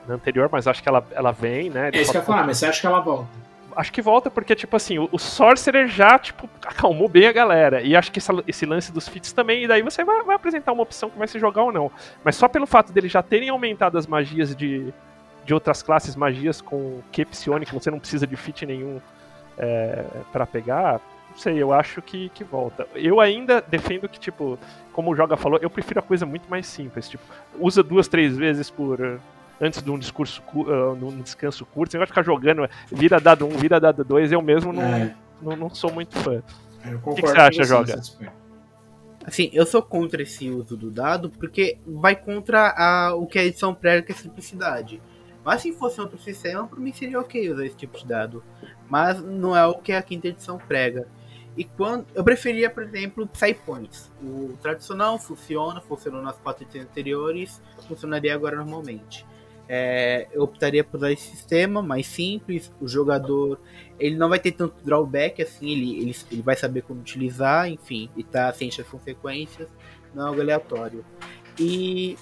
na 0.08 0.14
anterior, 0.14 0.48
mas 0.50 0.66
acho 0.66 0.82
que 0.82 0.88
ela, 0.88 1.04
ela 1.12 1.32
vem, 1.32 1.70
né? 1.70 1.90
É 1.92 2.00
isso 2.00 2.10
que 2.10 2.16
eu 2.16 2.20
ia 2.20 2.26
falar, 2.26 2.46
mas 2.46 2.58
você 2.58 2.66
acha 2.66 2.80
que 2.80 2.86
ela 2.86 3.00
volta? 3.00 3.28
Acho 3.76 3.92
que 3.92 4.00
volta 4.00 4.30
porque, 4.30 4.56
tipo 4.56 4.74
assim, 4.74 4.98
o, 4.98 5.08
o 5.12 5.18
Sorcerer 5.18 5.86
já, 5.86 6.18
tipo, 6.18 6.48
acalmou 6.64 7.08
bem 7.08 7.26
a 7.26 7.32
galera. 7.32 7.82
E 7.82 7.94
acho 7.94 8.10
que 8.10 8.18
essa, 8.18 8.32
esse 8.48 8.64
lance 8.64 8.90
dos 8.90 9.06
feats 9.06 9.32
também, 9.32 9.64
e 9.64 9.68
daí 9.68 9.82
você 9.82 10.02
vai, 10.02 10.22
vai, 10.22 10.34
apresentar 10.34 10.72
uma 10.72 10.82
opção 10.82 11.10
que 11.10 11.18
vai 11.18 11.28
se 11.28 11.38
jogar 11.38 11.62
ou 11.62 11.72
não. 11.72 11.90
Mas 12.24 12.36
só 12.36 12.48
pelo 12.48 12.66
fato 12.66 12.90
deles 12.90 13.12
já 13.12 13.22
terem 13.22 13.50
aumentado 13.50 13.98
as 13.98 14.06
magias 14.06 14.56
de, 14.56 14.92
de 15.44 15.52
outras 15.52 15.82
classes, 15.82 16.16
magias 16.16 16.62
com 16.62 17.00
que 17.12 17.24
psionic, 17.26 17.72
você 17.72 17.90
não 17.90 17.98
precisa 17.98 18.26
de 18.26 18.34
feat 18.34 18.64
nenhum 18.64 18.98
é, 19.58 20.04
para 20.32 20.46
pegar, 20.46 21.00
sei, 21.36 21.60
eu 21.60 21.72
acho 21.72 22.00
que, 22.02 22.28
que 22.30 22.44
volta. 22.44 22.86
Eu 22.94 23.20
ainda 23.20 23.60
defendo 23.60 24.08
que, 24.08 24.18
tipo, 24.18 24.58
como 24.92 25.10
o 25.10 25.16
Joga 25.16 25.36
falou, 25.36 25.58
eu 25.60 25.70
prefiro 25.70 26.00
a 26.00 26.02
coisa 26.02 26.24
muito 26.24 26.48
mais 26.48 26.66
simples. 26.66 27.08
Tipo, 27.08 27.24
usa 27.58 27.82
duas, 27.82 28.08
três 28.08 28.36
vezes 28.36 28.70
por. 28.70 29.20
Antes 29.58 29.82
de 29.82 29.90
um 29.90 29.98
discurso 29.98 30.42
uh, 30.54 30.92
um 30.92 31.22
descanso 31.22 31.64
curto, 31.64 31.90
você 31.90 31.96
vai 31.96 32.06
ficar 32.06 32.22
jogando 32.22 32.68
vira 32.92 33.18
dado 33.18 33.46
um, 33.46 33.48
vira 33.48 33.80
dado 33.80 34.04
dois, 34.04 34.30
eu 34.30 34.42
mesmo 34.42 34.70
não, 34.70 34.82
é. 34.82 35.16
não, 35.40 35.56
não, 35.56 35.70
sou 35.70 35.90
muito 35.90 36.18
fã. 36.18 36.42
o 37.02 37.14
que, 37.14 37.22
que, 37.22 37.28
você 37.28 37.38
acha, 37.38 37.64
Joga? 37.64 37.98
Assim, 39.26 39.48
eu 39.54 39.64
sou 39.64 39.82
contra 39.82 40.22
esse 40.22 40.50
uso 40.50 40.76
do 40.76 40.90
dado 40.90 41.30
porque 41.30 41.78
vai 41.86 42.14
contra 42.14 42.68
a, 42.76 43.14
o 43.14 43.26
que 43.26 43.38
a 43.38 43.44
edição 43.44 43.74
prega, 43.74 44.02
que 44.02 44.12
é 44.12 44.14
simplicidade. 44.14 45.00
Mas 45.44 45.62
se 45.62 45.72
fosse 45.72 46.00
outro 46.00 46.18
sistema, 46.18 46.66
para 46.66 46.78
mim 46.78 46.92
seria 46.92 47.20
ok 47.20 47.50
usar 47.50 47.64
esse 47.64 47.76
tipo 47.76 47.96
de 47.96 48.06
dado. 48.06 48.42
Mas 48.88 49.22
não 49.22 49.56
é 49.56 49.66
o 49.66 49.74
que 49.74 49.92
a 49.92 50.02
quinta 50.02 50.28
edição 50.28 50.58
prega. 50.58 51.08
E 51.56 51.64
quando 51.64 52.06
eu 52.14 52.22
preferia, 52.22 52.68
por 52.68 52.82
exemplo, 52.82 53.26
Psypoints. 53.26 54.12
O 54.22 54.56
tradicional 54.60 55.18
funciona, 55.18 55.80
funcionou 55.80 56.20
nas 56.20 56.36
quatro 56.36 56.64
edições 56.64 56.84
anteriores, 56.84 57.62
funcionaria 57.88 58.34
agora 58.34 58.56
normalmente. 58.56 59.24
É, 59.68 60.28
eu 60.32 60.42
optaria 60.42 60.84
por 60.84 60.98
usar 60.98 61.10
esse 61.10 61.28
sistema 61.30 61.82
mais 61.82 62.06
simples. 62.06 62.72
O 62.80 62.86
jogador 62.86 63.58
ele 63.98 64.16
não 64.16 64.28
vai 64.28 64.38
ter 64.38 64.52
tanto 64.52 64.84
drawback 64.84 65.42
assim, 65.42 65.70
ele, 65.70 65.98
ele, 66.02 66.16
ele 66.30 66.42
vai 66.42 66.56
saber 66.56 66.82
como 66.82 67.00
utilizar, 67.00 67.68
enfim, 67.68 68.10
e 68.16 68.22
tá 68.22 68.52
ciente 68.52 68.78
das 68.78 68.88
consequências, 68.88 69.68
não 70.14 70.24
é 70.24 70.28
algo 70.28 70.40
aleatório. 70.40 71.04
E 71.58 72.18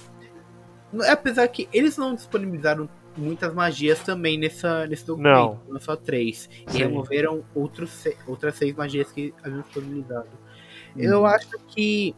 apesar 1.09 1.49
que 1.49 1.69
eles 1.73 1.97
não 1.97 2.15
disponibilizaram 2.15 2.89
muitas 3.17 3.53
magias 3.55 4.01
também 4.01 4.39
nessa, 4.39 4.87
nesse 4.87 5.07
documento, 5.07 5.35
não, 5.35 5.61
não 5.69 5.81
só 5.81 5.97
três. 5.97 6.49
E 6.73 6.79
removeram 6.79 7.45
outros, 7.55 8.05
outras 8.27 8.55
seis 8.57 8.75
magias 8.75 9.11
que 9.13 9.33
haviam 9.43 9.63
disponibilizado. 9.63 10.29
Hum. 10.97 11.01
Eu 11.03 11.27
acho 11.27 11.59
que 11.69 12.15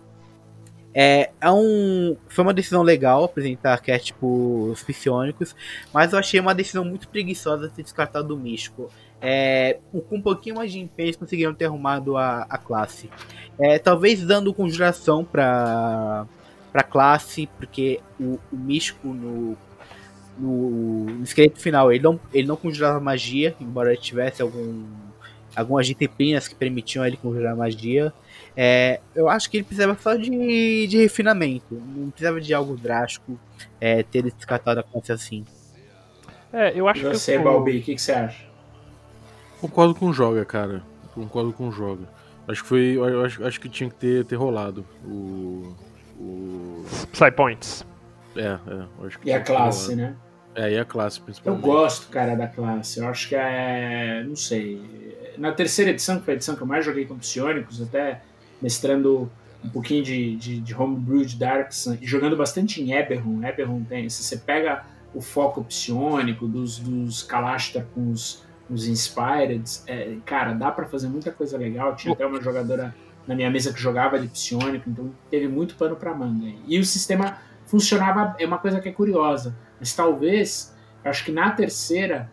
é, 0.98 1.30
é 1.40 1.50
um, 1.50 2.16
foi 2.26 2.42
uma 2.42 2.54
decisão 2.54 2.82
legal 2.82 3.24
apresentar 3.24 3.72
arquétipos 3.72 4.82
psionicos, 4.82 5.54
mas 5.92 6.12
eu 6.12 6.18
achei 6.18 6.40
uma 6.40 6.54
decisão 6.54 6.84
muito 6.84 7.08
preguiçosa 7.08 7.68
ter 7.68 7.82
descartado 7.82 8.34
o 8.34 8.38
místico. 8.38 8.90
É, 9.20 9.78
com 10.08 10.16
um 10.16 10.22
pouquinho 10.22 10.56
mais 10.56 10.72
de 10.72 10.78
empenho, 10.78 11.08
eles 11.08 11.16
conseguiram 11.16 11.54
ter 11.54 11.66
arrumado 11.66 12.16
a, 12.16 12.46
a 12.48 12.56
classe. 12.56 13.10
É, 13.58 13.78
talvez 13.78 14.24
dando 14.24 14.54
conjuração 14.54 15.24
para 15.24 16.26
para 16.72 16.82
classe, 16.82 17.48
porque 17.58 18.00
o, 18.20 18.38
o 18.52 18.56
místico 18.56 19.08
no 19.08 19.56
no, 20.38 21.04
no 21.04 21.24
esqueleto 21.24 21.60
final 21.60 21.92
ele 21.92 22.02
não, 22.02 22.20
ele 22.32 22.46
não 22.46 22.56
conjurava 22.56 23.00
magia, 23.00 23.54
embora 23.60 23.92
ele 23.92 24.00
tivesse 24.00 24.42
algum, 24.42 24.84
algumas 25.54 25.86
disciplinas 25.86 26.46
que 26.48 26.54
permitiam 26.54 27.04
ele 27.04 27.16
conjurar 27.16 27.56
magia. 27.56 28.12
É, 28.56 29.00
eu 29.14 29.28
acho 29.28 29.50
que 29.50 29.58
ele 29.58 29.64
precisava 29.64 29.96
só 30.00 30.14
de, 30.14 30.86
de 30.86 30.98
refinamento, 30.98 31.74
não 31.74 32.10
precisava 32.10 32.40
de 32.40 32.54
algo 32.54 32.76
drástico, 32.76 33.38
é, 33.80 34.02
ter 34.02 34.22
descartado 34.22 34.80
a 34.80 34.82
conta 34.82 35.12
assim. 35.12 35.44
É, 36.52 36.72
eu 36.74 36.88
acho 36.88 37.02
você, 37.02 37.10
que. 37.10 37.18
Você, 37.18 37.38
Balbi, 37.38 37.78
o 37.78 37.82
que, 37.82 37.94
que, 37.94 38.00
você 38.00 38.12
acha? 38.12 38.46
Concordo 39.60 39.94
com 39.94 40.06
o 40.06 40.12
Joga, 40.12 40.44
cara. 40.44 40.82
Concordo 41.14 41.52
com 41.52 41.68
o 41.68 41.72
Joga. 41.72 42.08
Acho 42.48 42.62
que 42.62 42.68
foi. 42.68 42.96
Acho, 43.24 43.44
acho 43.44 43.60
que 43.60 43.68
tinha 43.68 43.90
que 43.90 43.96
ter, 43.96 44.24
ter 44.24 44.36
rolado 44.36 44.86
o. 45.04 45.74
o... 46.18 46.84
Psypoints. 47.12 47.84
É, 48.36 48.40
é. 48.42 49.06
Acho 49.06 49.18
que 49.18 49.28
e 49.28 49.32
a 49.32 49.40
classe, 49.40 49.96
né? 49.96 50.14
É, 50.56 50.72
e 50.72 50.78
a 50.78 50.84
classe, 50.86 51.20
principalmente. 51.20 51.62
Eu 51.62 51.70
gosto, 51.70 52.08
cara, 52.08 52.34
da 52.34 52.46
classe. 52.46 52.98
Eu 52.98 53.06
acho 53.08 53.28
que 53.28 53.36
é. 53.36 54.24
Não 54.26 54.34
sei. 54.34 54.82
Na 55.36 55.52
terceira 55.52 55.90
edição, 55.90 56.18
que 56.18 56.24
foi 56.24 56.32
a 56.32 56.36
edição 56.36 56.56
que 56.56 56.62
eu 56.62 56.66
mais 56.66 56.82
joguei 56.82 57.04
com 57.04 57.18
psionicos, 57.18 57.82
até 57.82 58.22
mestrando 58.60 59.30
um 59.62 59.68
pouquinho 59.68 60.02
de, 60.02 60.34
de, 60.36 60.60
de 60.60 60.74
homebrew 60.74 61.26
de 61.26 61.36
Dark 61.36 61.72
Sun, 61.72 61.98
e 62.00 62.06
jogando 62.06 62.36
bastante 62.36 62.82
em 62.82 62.94
Eberron. 62.94 63.46
Eberron 63.46 63.82
tem. 63.84 64.08
Se 64.08 64.22
você 64.22 64.38
pega 64.38 64.84
o 65.14 65.20
foco 65.20 65.62
psionico 65.62 66.48
dos, 66.48 66.78
dos 66.78 67.22
Kalashtar 67.22 67.84
com 67.94 68.10
os, 68.10 68.42
os 68.70 68.86
Inspired, 68.86 69.62
é, 69.86 70.16
cara, 70.24 70.54
dá 70.54 70.70
para 70.70 70.86
fazer 70.86 71.08
muita 71.08 71.30
coisa 71.30 71.58
legal. 71.58 71.94
Tinha 71.94 72.14
até 72.14 72.24
uma 72.24 72.40
jogadora 72.40 72.94
na 73.26 73.34
minha 73.34 73.50
mesa 73.50 73.74
que 73.74 73.80
jogava 73.80 74.18
de 74.18 74.28
psionico, 74.28 74.88
então 74.88 75.12
teve 75.30 75.48
muito 75.48 75.74
pano 75.74 75.96
para 75.96 76.14
manga. 76.14 76.50
E 76.66 76.78
o 76.78 76.84
sistema 76.84 77.36
funcionava, 77.66 78.34
é 78.38 78.46
uma 78.46 78.56
coisa 78.56 78.80
que 78.80 78.88
é 78.88 78.92
curiosa 78.92 79.54
mas 79.78 79.94
talvez, 79.94 80.74
acho 81.04 81.24
que 81.24 81.32
na 81.32 81.50
terceira, 81.50 82.30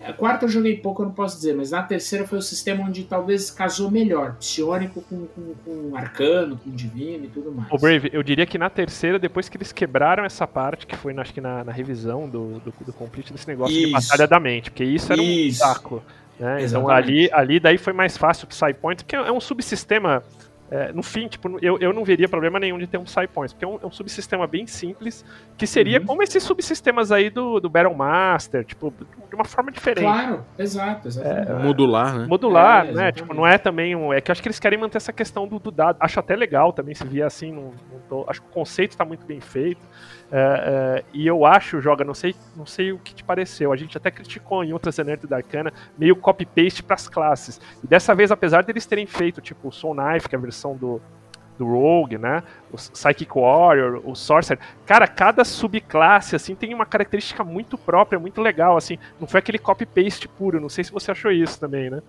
a 0.00 0.12
quarta 0.12 0.44
eu 0.44 0.48
joguei 0.48 0.76
pouco, 0.76 1.02
eu 1.02 1.06
não 1.06 1.12
posso 1.12 1.36
dizer, 1.36 1.54
mas 1.56 1.70
na 1.70 1.82
terceira 1.82 2.26
foi 2.26 2.38
o 2.38 2.42
sistema 2.42 2.84
onde 2.84 3.04
talvez 3.04 3.50
casou 3.50 3.90
melhor. 3.90 4.36
Psionico 4.36 5.00
com, 5.02 5.26
com, 5.26 5.54
com 5.64 5.96
arcano, 5.96 6.56
com 6.56 6.70
divino 6.70 7.24
e 7.24 7.28
tudo 7.28 7.50
mais. 7.50 7.68
O 7.72 7.78
Brave, 7.78 8.10
eu 8.12 8.22
diria 8.22 8.46
que 8.46 8.58
na 8.58 8.68
terceira, 8.68 9.18
depois 9.18 9.48
que 9.48 9.56
eles 9.56 9.72
quebraram 9.72 10.24
essa 10.24 10.46
parte, 10.46 10.86
que 10.86 10.96
foi 10.96 11.16
acho 11.18 11.32
que 11.32 11.40
na, 11.40 11.64
na 11.64 11.72
revisão 11.72 12.28
do, 12.28 12.60
do, 12.60 12.72
do 12.84 12.92
complete 12.92 13.32
desse 13.32 13.48
negócio 13.48 13.74
isso. 13.74 13.86
de 13.86 13.92
batalha 13.92 14.28
da 14.28 14.38
mente, 14.38 14.70
porque 14.70 14.84
isso 14.84 15.12
era 15.12 15.22
isso. 15.22 15.64
um 15.64 15.66
saco. 15.66 16.02
Né? 16.38 16.64
Então 16.64 16.88
ali, 16.88 17.30
ali 17.32 17.58
daí 17.58 17.78
foi 17.78 17.94
mais 17.94 18.16
fácil 18.16 18.44
o 18.44 18.48
Psypoint, 18.48 19.04
que 19.04 19.16
é 19.16 19.32
um 19.32 19.40
subsistema 19.40 20.22
é, 20.70 20.92
no 20.92 21.02
fim, 21.02 21.28
tipo, 21.28 21.58
eu, 21.62 21.78
eu 21.78 21.92
não 21.92 22.04
veria 22.04 22.28
problema 22.28 22.58
nenhum 22.58 22.78
de 22.78 22.86
ter 22.86 22.98
um 22.98 23.04
Psy 23.04 23.26
Points, 23.32 23.52
porque 23.52 23.64
é 23.64 23.68
um, 23.68 23.78
é 23.82 23.86
um 23.86 23.90
subsistema 23.90 24.46
bem 24.46 24.66
simples, 24.66 25.24
que 25.56 25.66
seria 25.66 26.00
Uhum. 26.00 26.06
como 26.06 26.22
esses 26.22 26.42
subsistemas 26.42 27.12
aí 27.12 27.30
do, 27.30 27.60
do 27.60 27.68
Battle 27.70 27.94
Master, 27.94 28.64
tipo, 28.64 28.92
de 29.28 29.34
uma 29.34 29.44
forma 29.44 29.70
diferente. 29.70 30.04
Claro, 30.04 30.44
exato, 30.58 31.06
exatamente. 31.08 31.62
Modular, 31.64 32.18
né? 32.18 32.26
Modular, 32.26 32.86
É, 32.88 32.92
né? 32.92 33.12
Tipo, 33.12 33.32
não 33.32 33.46
é 33.46 33.58
também 33.58 33.94
um. 33.94 34.12
É 34.12 34.20
que 34.20 34.30
eu 34.30 34.32
acho 34.32 34.42
que 34.42 34.48
eles 34.48 34.58
querem 34.58 34.78
manter 34.78 34.96
essa 34.96 35.12
questão 35.12 35.46
do, 35.46 35.58
do 35.58 35.70
dado. 35.70 35.96
Acho 36.00 36.18
até 36.20 36.34
legal 36.34 36.72
também 36.72 36.94
se 36.94 37.06
vier 37.06 37.26
assim. 37.26 37.52
Não, 37.52 37.72
não 37.92 38.00
tô- 38.08 38.24
acho 38.28 38.42
que 38.42 38.48
o 38.48 38.50
conceito 38.52 38.96
tá 38.96 39.04
muito 39.04 39.24
bem 39.24 39.40
feito. 39.40 39.80
É, 40.30 41.02
é, 41.02 41.04
e 41.12 41.26
eu 41.26 41.46
acho, 41.46 41.80
Joga, 41.80 42.04
não 42.04 42.14
sei, 42.14 42.34
não 42.56 42.66
sei 42.66 42.92
o 42.92 42.98
que 42.98 43.14
te 43.14 43.22
pareceu. 43.22 43.72
A 43.72 43.76
gente 43.76 43.96
até 43.96 44.10
criticou 44.10 44.64
em 44.64 44.72
outras 44.72 44.98
Energy 44.98 45.26
da 45.26 45.36
Arcana 45.36 45.72
meio 45.96 46.16
copy-paste 46.16 46.82
pras 46.82 47.08
classes. 47.08 47.60
E 47.82 47.86
dessa 47.86 48.14
vez, 48.14 48.30
apesar 48.32 48.64
deles 48.64 48.86
terem 48.86 49.06
feito, 49.06 49.40
tipo, 49.40 49.68
o 49.68 49.72
Soul 49.72 49.94
Knife, 49.94 50.28
que 50.28 50.34
é 50.34 50.38
a 50.38 50.40
versão 50.40 50.76
do. 50.76 51.00
Do 51.58 51.64
Rogue, 51.64 52.18
né? 52.18 52.42
O 52.70 52.76
Psychic 52.76 53.30
Warrior, 53.34 54.02
o 54.04 54.14
Sorcerer. 54.14 54.62
Cara, 54.84 55.08
cada 55.08 55.42
subclasse, 55.42 56.36
assim, 56.36 56.54
tem 56.54 56.74
uma 56.74 56.84
característica 56.84 57.42
muito 57.42 57.78
própria, 57.78 58.18
muito 58.18 58.42
legal, 58.42 58.76
assim. 58.76 58.98
Não 59.18 59.26
foi 59.26 59.38
aquele 59.38 59.58
copy-paste 59.58 60.28
puro. 60.28 60.60
Não 60.60 60.68
sei 60.68 60.84
se 60.84 60.92
você 60.92 61.10
achou 61.12 61.30
isso 61.32 61.58
também, 61.58 61.88
né? 61.88 62.02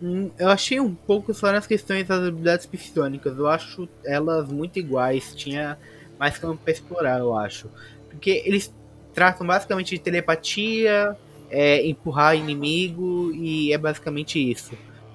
Hum, 0.00 0.30
Eu 0.38 0.50
achei 0.50 0.78
um 0.78 0.94
pouco 0.94 1.34
só 1.34 1.50
nas 1.50 1.66
questões 1.66 2.06
das 2.06 2.20
habilidades 2.20 2.64
psionicas. 2.64 3.36
Eu 3.36 3.48
acho 3.48 3.88
elas 4.04 4.52
muito 4.52 4.78
iguais. 4.78 5.34
Tinha 5.34 5.76
mais 6.22 6.38
campo 6.38 6.62
pra 6.62 6.72
explorar, 6.72 7.18
eu 7.18 7.36
acho. 7.36 7.68
Porque 8.08 8.44
eles 8.46 8.72
tratam 9.12 9.44
basicamente 9.44 9.96
de 9.96 9.98
telepatia, 9.98 11.16
é, 11.50 11.84
empurrar 11.84 12.36
inimigo 12.36 13.32
e 13.34 13.72
é 13.72 13.78
basicamente 13.78 14.38
isso. 14.38 14.72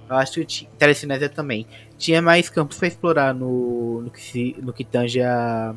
Eu 0.09 0.17
acho 0.17 0.45
que 0.45 0.67
telecinésia 0.77 1.29
também. 1.29 1.65
Tinha 1.97 2.21
mais 2.21 2.49
campos 2.49 2.77
pra 2.77 2.89
explorar 2.89 3.33
no, 3.33 4.01
no, 4.01 4.11
que, 4.11 4.21
se, 4.21 4.55
no 4.61 4.73
que 4.73 4.83
tange 4.83 5.21
a. 5.21 5.73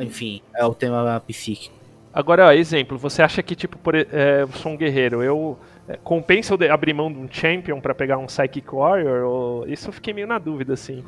Enfim, 0.00 0.42
é 0.52 0.64
o 0.64 0.74
tema 0.74 1.22
psíquico. 1.24 1.76
Agora, 2.12 2.46
ó, 2.46 2.52
exemplo, 2.52 2.98
você 2.98 3.22
acha 3.22 3.40
que, 3.40 3.54
tipo, 3.54 3.78
por, 3.78 3.94
é, 3.94 4.42
eu 4.42 4.48
sou 4.48 4.72
um 4.72 4.76
guerreiro, 4.76 5.22
eu. 5.22 5.56
é, 5.88 5.96
compensa 5.96 6.54
eu 6.54 6.72
abrir 6.72 6.92
mão 6.92 7.12
de 7.12 7.20
um 7.20 7.28
champion 7.30 7.80
pra 7.80 7.94
pegar 7.94 8.18
um 8.18 8.26
Psychic 8.26 8.68
Warrior? 8.74 9.24
Ou... 9.24 9.68
Isso 9.68 9.90
eu 9.90 9.92
fiquei 9.92 10.12
meio 10.12 10.26
na 10.26 10.40
dúvida, 10.40 10.74
assim. 10.74 11.04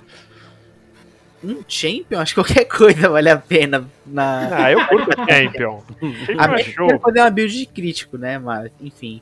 Um 1.45 1.63
champion, 1.69 2.21
acho 2.21 2.35
que 2.35 2.43
qualquer 2.43 2.65
coisa 2.67 3.09
vale 3.09 3.29
a 3.29 3.37
pena 3.37 3.87
na. 4.07 4.65
Ah, 4.65 4.73
eu 4.73 4.87
curto 4.87 5.11
champion. 5.29 5.83
Champion 6.01 6.41
A 6.41 6.45
é 6.45 6.49
minha 6.49 6.65
show. 6.65 6.87
quero 6.87 7.01
fazer 7.01 7.21
uma 7.21 7.31
build 7.31 7.59
de 7.59 7.67
crítico, 7.67 8.17
né? 8.17 8.39
Mas, 8.39 8.71
enfim. 8.81 9.21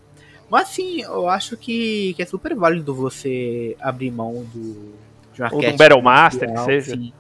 Mas 0.49 0.69
sim, 0.69 1.01
eu 1.03 1.29
acho 1.29 1.57
que, 1.57 2.13
que 2.15 2.23
é 2.23 2.27
super 2.27 2.55
válido 2.55 2.95
você 2.95 3.75
abrir 3.81 4.11
mão 4.11 4.47
do, 4.53 4.53
de 4.53 4.63
um 4.63 4.75
Ou 4.77 5.33
de 5.33 5.43
um 5.43 5.45
arquétipo 5.47 5.79
Battle 5.79 6.03
Master, 6.03 6.53
que 6.53 6.61
seja. 6.61 6.95
sim, 6.95 7.13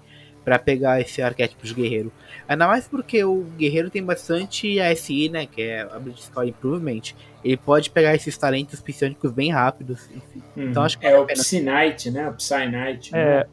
pra 0.44 0.58
pegar 0.58 1.00
esse 1.00 1.22
arquétipo 1.22 1.66
de 1.66 1.74
guerreiro. 1.74 2.12
Ainda 2.46 2.66
mais 2.66 2.86
porque 2.86 3.24
o 3.24 3.44
guerreiro 3.56 3.88
tem 3.88 4.04
bastante 4.04 4.78
ASI, 4.78 5.28
né? 5.28 5.46
Que 5.46 5.62
é 5.62 5.80
Ability 5.80 6.24
Score 6.24 6.48
Improvement. 6.48 7.14
Ele 7.42 7.56
pode 7.56 7.90
pegar 7.90 8.14
esses 8.14 8.36
talentos 8.36 8.80
psionicos 8.80 9.32
bem 9.32 9.50
rápidos. 9.50 10.10
Enfim. 10.10 10.42
Uhum. 10.56 10.70
Então 10.70 10.82
acho 10.82 10.98
que 10.98 11.06
é 11.06 11.12
vale 11.12 11.22
o. 11.22 11.26
Psy 11.26 11.60
Knight, 11.60 12.10
né? 12.10 12.28
O 12.28 12.34
Psy 12.34 12.66
Knight. 12.66 13.14
É, 13.14 13.38
né? 13.38 13.44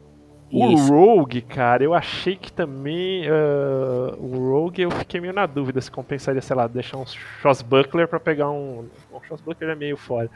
O 0.52 0.72
Isso. 0.72 0.92
Rogue, 0.92 1.42
cara, 1.42 1.84
eu 1.84 1.94
achei 1.94 2.34
que 2.34 2.52
também. 2.52 3.24
ah, 3.28 4.16
o 4.18 4.50
Rogue 4.50 4.82
eu 4.82 4.90
fiquei 4.90 5.20
meio 5.20 5.32
na 5.32 5.46
dúvida 5.46 5.80
se 5.80 5.90
compensaria, 5.90 6.42
sei 6.42 6.56
lá, 6.56 6.66
deixar 6.66 6.96
um 6.96 7.06
Shossbuckler 7.06 8.08
pra 8.08 8.18
pegar 8.18 8.50
um. 8.50 8.88
O 9.12 9.20
Shossbuckler 9.22 9.70
é 9.70 9.74
meio 9.76 9.96
fora. 9.96 10.28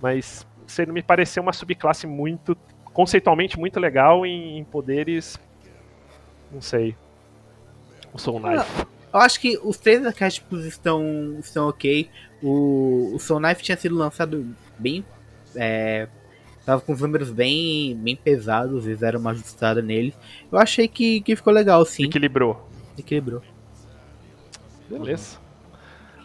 Mas 0.00 0.44
não 0.86 0.94
me 0.94 1.02
pareceu 1.02 1.42
uma 1.42 1.52
subclasse 1.52 2.06
muito. 2.06 2.56
conceitualmente 2.92 3.58
muito 3.58 3.78
legal 3.78 4.26
em, 4.26 4.58
em 4.58 4.64
poderes. 4.64 5.38
Não 6.50 6.60
sei. 6.60 6.96
O 8.12 8.18
Soul 8.18 8.40
Knife. 8.40 8.86
Eu 9.12 9.20
acho 9.20 9.40
que 9.40 9.58
os 9.62 9.76
três 9.76 10.04
arquétipos 10.04 10.64
estão, 10.64 11.36
estão 11.38 11.68
ok. 11.68 12.10
O, 12.42 13.12
o 13.14 13.18
Soul 13.18 13.40
Knife 13.40 13.62
tinha 13.62 13.76
sido 13.76 13.94
lançado 13.94 14.44
bem. 14.78 15.04
É, 15.54 16.08
tava 16.64 16.80
com 16.80 16.92
os 16.92 17.00
números 17.00 17.30
bem, 17.30 17.96
bem 17.96 18.16
pesados, 18.16 18.86
eles 18.86 19.00
deram 19.00 19.20
uma 19.20 19.30
ajustada 19.30 19.82
neles. 19.82 20.14
Eu 20.50 20.58
achei 20.58 20.88
que, 20.88 21.20
que 21.20 21.36
ficou 21.36 21.52
legal, 21.52 21.84
sim. 21.84 22.04
Equilibrou. 22.04 22.68
Equilibrou. 22.96 23.42
Beleza. 24.88 25.38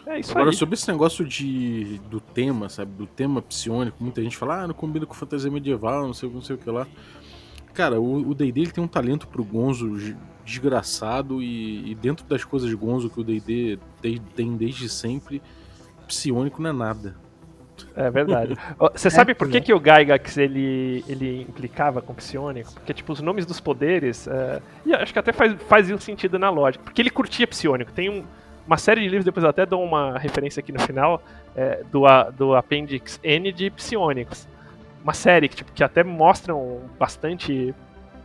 É 0.06 0.20
isso 0.20 0.30
Agora, 0.30 0.50
aí. 0.50 0.56
sobre 0.56 0.74
esse 0.74 0.90
negócio 0.90 1.24
de, 1.24 2.00
do 2.08 2.18
tema, 2.18 2.68
sabe? 2.70 2.92
Do 2.92 3.06
tema 3.06 3.42
psiônico, 3.42 4.02
muita 4.02 4.22
gente 4.22 4.36
fala, 4.36 4.62
ah, 4.62 4.66
não 4.66 4.74
combina 4.74 5.04
com 5.04 5.12
fantasia 5.12 5.50
medieval, 5.50 6.06
não 6.06 6.14
sei, 6.14 6.30
não 6.30 6.40
sei 6.40 6.56
o 6.56 6.58
que 6.58 6.70
lá. 6.70 6.86
Cara, 7.74 8.00
o 8.00 8.30
o 8.30 8.34
D&D 8.34 8.60
ele 8.60 8.72
tem 8.72 8.82
um 8.82 8.88
talento 8.88 9.28
pro 9.28 9.44
Gonzo 9.44 10.16
desgraçado 10.44 11.42
e, 11.42 11.90
e 11.90 11.94
dentro 11.94 12.26
das 12.26 12.42
coisas 12.42 12.72
Gonzo 12.72 13.10
que 13.10 13.20
o 13.20 13.24
D&D 13.24 13.78
tem, 14.00 14.18
tem 14.34 14.56
desde 14.56 14.88
sempre, 14.88 15.42
psiônico 16.06 16.62
não 16.62 16.70
é 16.70 16.72
nada. 16.72 17.16
É 17.96 18.10
verdade. 18.10 18.56
Você 18.94 19.10
sabe 19.10 19.34
por 19.34 19.48
que, 19.48 19.60
que 19.60 19.72
o 19.74 19.78
Gygax 19.78 20.36
ele, 20.36 21.04
ele 21.08 21.42
implicava 21.48 22.00
com 22.02 22.12
o 22.12 22.16
psiônico? 22.16 22.72
Porque, 22.74 22.92
tipo, 22.94 23.12
os 23.12 23.20
nomes 23.20 23.44
dos 23.46 23.60
poderes. 23.60 24.26
é, 24.28 24.60
E 24.86 24.94
acho 24.94 25.12
que 25.12 25.18
até 25.18 25.32
faz, 25.32 25.54
fazia 25.68 25.96
sentido 25.98 26.38
na 26.38 26.50
lógica. 26.50 26.82
Porque 26.84 27.00
ele 27.02 27.10
curtia 27.10 27.46
psiônico. 27.46 27.92
Tem 27.92 28.08
um- 28.08 28.24
uma 28.66 28.76
série 28.76 29.00
de 29.00 29.06
livros, 29.08 29.24
depois 29.24 29.42
eu 29.44 29.50
até 29.50 29.64
dou 29.64 29.82
uma 29.82 30.18
referência 30.18 30.60
aqui 30.60 30.70
no 30.72 30.80
final, 30.80 31.22
é, 31.56 31.82
do, 31.90 32.06
a- 32.06 32.24
do 32.30 32.54
Appendix 32.54 33.18
N 33.22 33.50
de 33.52 33.70
psiônicos. 33.70 34.46
Uma 35.02 35.14
série 35.14 35.48
que, 35.48 35.56
tipo, 35.56 35.72
que 35.72 35.82
até 35.82 36.02
mostram 36.04 36.80
bastante. 36.98 37.74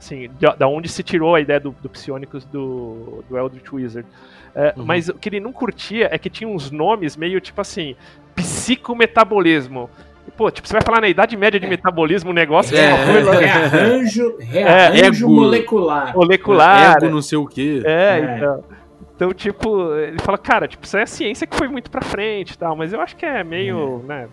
Assim, 0.03 0.29
de- 0.37 0.55
da 0.57 0.67
onde 0.67 0.89
se 0.89 1.01
tirou 1.01 1.33
a 1.33 1.39
ideia 1.39 1.61
do, 1.61 1.73
do 1.81 1.87
psiônicos 1.87 2.43
do, 2.45 3.23
do 3.29 3.37
Eldritch 3.37 3.71
Wizard. 3.71 4.05
É, 4.53 4.73
Uhum. 4.75 4.83
Mas 4.85 5.07
o 5.07 5.13
que 5.13 5.29
ele 5.29 5.39
não 5.39 5.53
curtia 5.53 6.09
é 6.11 6.17
que 6.17 6.29
tinha 6.29 6.47
uns 6.49 6.69
nomes 6.69 7.15
meio 7.15 7.39
tipo 7.39 7.61
assim 7.61 7.95
psicometabolismo. 8.35 9.89
Pô, 10.37 10.49
tipo, 10.49 10.67
você 10.67 10.73
vai 10.73 10.81
falar 10.81 11.01
na 11.01 11.07
idade 11.07 11.37
média 11.37 11.59
de 11.59 11.67
metabolismo, 11.67 12.31
o 12.31 12.33
negócio 12.33 12.75
é, 12.75 12.87
uma 12.93 12.97
É. 13.03 13.13
coisa 13.13 13.31
Rearranjo, 13.39 14.37
rearranjo 14.39 15.25
ego. 15.25 15.29
molecular. 15.35 16.15
molecular. 16.15 16.97
Ego 16.97 17.09
não 17.09 17.21
sei 17.21 17.37
o 17.37 17.45
quê. 17.45 17.81
É, 17.85 18.19
É. 18.19 18.37
então. 18.37 18.63
Então, 19.15 19.33
tipo, 19.33 19.93
ele 19.95 20.17
fala, 20.19 20.37
cara, 20.37 20.67
tipo, 20.67 20.83
isso 20.85 20.97
é 20.97 21.03
a 21.03 21.07
ciência 21.07 21.45
que 21.45 21.55
foi 21.55 21.67
muito 21.67 21.89
pra 21.91 22.01
frente 22.01 22.51
e 22.51 22.57
tal, 22.57 22.75
mas 22.75 22.91
eu 22.91 22.99
acho 22.99 23.15
que 23.15 23.25
é 23.25 23.43
meio, 23.43 24.03
né? 24.07 24.27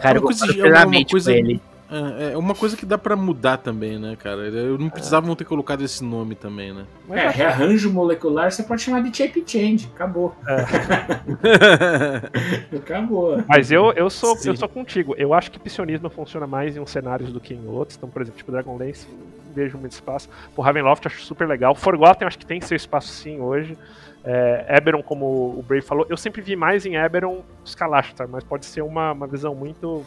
Cara, 0.00 0.18
eu 0.18 0.22
é 0.22 0.24
uma 0.24 0.52
plenamente 0.54 1.10
coisa- 1.10 1.32
ele. 1.32 1.60
É, 1.90 2.34
é 2.34 2.38
uma 2.38 2.54
coisa 2.54 2.76
que 2.76 2.86
dá 2.86 2.96
pra 2.96 3.16
mudar 3.16 3.56
também, 3.56 3.98
né, 3.98 4.16
cara? 4.16 4.42
Eu 4.48 4.78
não 4.78 4.88
precisavam 4.88 5.34
ter 5.34 5.44
colocado 5.44 5.82
esse 5.82 6.04
nome 6.04 6.36
também, 6.36 6.72
né? 6.72 6.86
É, 7.10 7.28
rearranjo 7.28 7.92
molecular 7.92 8.52
você 8.52 8.62
pode 8.62 8.82
chamar 8.82 9.02
de 9.02 9.16
shape 9.16 9.42
change. 9.46 9.90
Acabou. 9.94 10.34
Acabou. 12.76 13.42
Mas 13.48 13.72
eu, 13.72 13.92
eu, 13.92 14.08
sou, 14.08 14.36
Sim. 14.36 14.50
eu 14.50 14.56
sou 14.56 14.68
contigo. 14.68 15.14
Eu 15.18 15.34
acho 15.34 15.50
que 15.50 15.58
psionismo 15.58 16.08
funciona 16.08 16.46
mais 16.46 16.76
em 16.76 16.80
uns 16.80 16.90
cenários 16.90 17.32
do 17.32 17.40
que 17.40 17.54
em 17.54 17.66
outros. 17.66 17.96
Então, 17.96 18.08
por 18.08 18.22
exemplo, 18.22 18.38
tipo 18.38 18.52
Dragonlance, 18.52 19.08
não 19.08 19.52
vejo 19.52 19.76
muito 19.76 19.92
espaço. 19.92 20.28
Por 20.54 20.62
Ravenloft 20.62 21.04
acho 21.06 21.22
super 21.22 21.48
legal. 21.48 21.74
Forgotten 21.74 22.28
acho 22.28 22.38
que 22.38 22.46
tem 22.46 22.60
seu 22.60 22.76
espaço 22.76 23.08
sim 23.08 23.40
hoje. 23.40 23.76
É, 24.22 24.76
Eberron, 24.76 25.02
como 25.02 25.26
o 25.26 25.64
Brave 25.66 25.84
falou, 25.84 26.06
eu 26.08 26.16
sempre 26.16 26.42
vi 26.42 26.54
mais 26.54 26.84
em 26.84 26.96
Eberron 26.96 27.42
os 27.64 27.74
Kalashtar, 27.74 28.28
mas 28.28 28.44
pode 28.44 28.66
ser 28.66 28.82
uma, 28.82 29.12
uma 29.12 29.26
visão 29.26 29.54
muito. 29.54 30.04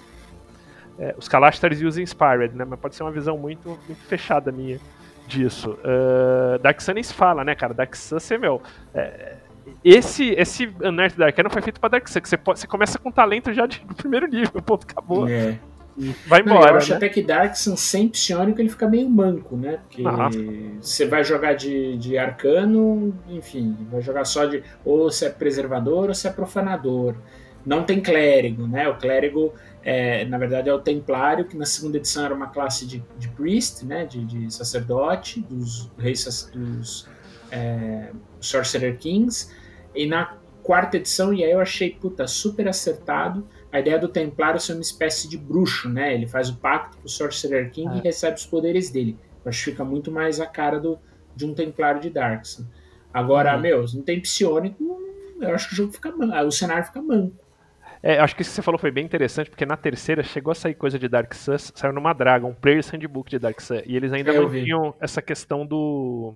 É, 1.00 1.16
os 1.18 1.28
Kalashtar 1.28 1.74
e 1.74 1.86
os 1.86 1.98
Inspired, 1.98 2.56
né? 2.56 2.66
Mas 2.66 2.80
pode 2.80 2.96
ser 2.96 3.04
uma 3.04 3.12
visão 3.12 3.38
muito, 3.38 3.70
muito 3.88 4.02
fechada 4.08 4.52
minha 4.52 4.80
disso. 5.28 5.72
Uh, 5.84 6.60
Dark 6.60 6.80
Sun 6.82 6.94
nem 6.94 7.04
se 7.04 7.14
fala, 7.14 7.44
né, 7.44 7.56
cara? 7.56 7.74
Dark 7.74 7.96
Sun, 7.96 8.20
você, 8.20 8.38
meu. 8.38 8.62
é, 8.94 9.38
esse, 9.84 10.32
esse 10.32 10.70
Unearthed 10.82 11.24
Arcana 11.24 11.50
foi 11.50 11.62
feito 11.62 11.80
pra 11.80 11.90
Dark 11.90 12.08
Sun, 12.08 12.22
que 12.22 12.30
você, 12.30 12.38
pode- 12.38 12.60
você 12.60 12.68
começa 12.68 13.00
com 13.00 13.12
talento 13.12 13.52
já 13.54 13.66
de, 13.66 13.80
do 13.80 13.96
primeiro 13.96 14.28
nível, 14.28 14.62
pô, 14.62 14.76
acabou. 14.76 15.28
É. 15.28 15.58
Vai 16.26 16.42
Não, 16.42 16.56
embora. 16.56 16.72
eu 16.72 16.78
acho 16.78 16.90
né? 16.90 16.98
até 16.98 17.08
que 17.08 17.22
Darkson 17.22 17.76
sem 17.78 18.10
psiônico 18.10 18.60
ele 18.60 18.70
fica 18.70 18.88
meio 18.90 19.08
manco, 19.08 19.56
né? 19.56 19.78
Porque 19.88 20.02
Nossa. 20.02 20.40
você 20.82 21.06
vai 21.06 21.24
jogar 21.24 21.54
de, 21.54 21.98
de 21.98 22.18
arcano, 22.18 23.14
enfim, 23.30 23.78
vai 23.92 24.02
jogar 24.02 24.26
só 24.26 24.46
de. 24.46 24.64
Ou 24.84 25.12
se 25.12 25.26
é 25.26 25.30
preservador 25.30 26.10
ou 26.10 26.16
se 26.16 26.28
é 26.28 26.32
profanador. 26.32 27.14
Não 27.64 27.84
tem 27.84 28.02
clérigo, 28.02 28.68
né? 28.68 28.90
O 28.90 28.96
clérigo, 28.96 29.54
é, 29.84 30.24
na 30.26 30.38
verdade, 30.38 30.70
é 30.70 30.74
o 30.74 30.80
templário, 30.80 31.46
que 31.46 31.58
na 31.58 31.66
segunda 31.66 31.98
edição 31.98 32.24
era 32.26 32.34
uma 32.34 32.48
classe 32.48 32.86
de, 32.86 33.04
de 33.18 33.28
priest, 33.30 33.86
né? 33.86 34.06
De, 34.06 34.24
de 34.26 34.54
sacerdote, 34.54 35.42
dos 35.42 35.92
reis 35.98 36.50
dos 36.54 37.08
é, 37.52 38.12
Sorcerer 38.40 38.98
Kings. 38.98 39.52
E 39.96 40.06
na 40.08 40.38
quarta 40.64 40.98
edição, 40.98 41.34
e 41.34 41.44
aí 41.44 41.52
eu 41.52 41.60
achei, 41.60 41.92
puta, 41.92 42.26
super 42.26 42.68
acertado 42.68 43.46
a 43.72 43.80
ideia 43.80 43.98
do 44.00 44.08
Templário 44.08 44.60
ser 44.60 44.74
uma 44.74 44.82
espécie 44.82 45.28
de 45.28 45.38
bruxo, 45.38 45.90
né? 45.90 46.14
Ele 46.14 46.28
faz 46.28 46.50
o 46.50 46.56
pacto 46.58 46.98
com 47.00 47.06
o 47.06 47.10
Sorcerer 47.10 47.72
King 47.72 47.96
É. 47.96 47.98
e 47.98 48.02
recebe 48.02 48.38
os 48.38 48.46
poderes 48.46 48.90
dele. 48.92 49.18
Eu 49.44 49.50
acho 49.50 49.64
que 49.66 49.72
fica 49.72 49.84
muito 49.84 50.12
mais 50.12 50.40
a 50.40 50.46
cara 50.46 50.80
do, 50.80 50.98
de 51.36 51.46
um 51.46 51.54
Templário 51.54 52.00
de 52.00 52.10
Darkson. 52.10 52.64
Agora, 53.14 53.56
Uhum. 53.56 53.62
meu, 53.62 53.86
não 53.94 54.02
tem 54.04 54.22
psiônico, 54.22 55.02
eu 55.42 55.54
acho 55.54 55.68
que 55.68 55.74
o 55.74 55.78
jogo 55.78 55.92
fica 55.92 56.12
man- 56.16 56.42
o 56.44 56.52
cenário 56.52 56.86
fica 56.86 57.02
manco. 57.02 57.36
É, 58.06 58.20
acho 58.20 58.36
que 58.36 58.42
isso 58.42 58.52
que 58.52 58.56
você 58.56 58.62
falou 58.62 58.78
foi 58.78 58.92
bem 58.92 59.06
interessante, 59.06 59.50
porque 59.50 59.66
na 59.66 59.78
terceira 59.78 60.22
chegou 60.24 60.52
a 60.52 60.56
sair 60.56 60.74
coisa 60.74 61.00
de 61.00 61.08
Dark 61.08 61.34
Sun, 61.34 61.58
saiu 61.58 61.94
numa 61.94 62.12
Dragon, 62.14 62.50
um 62.50 62.54
Player's 62.54 62.90
Handbook 62.90 63.30
de 63.32 63.40
Dark 63.40 63.62
Sun, 63.62 63.82
e 63.86 63.96
eles 63.96 64.12
ainda 64.12 64.32
eu 64.34 64.42
não 64.42 64.50
vi. 64.50 64.66
tinham 64.66 64.94
essa 65.00 65.22
questão 65.22 65.66
do 65.66 66.36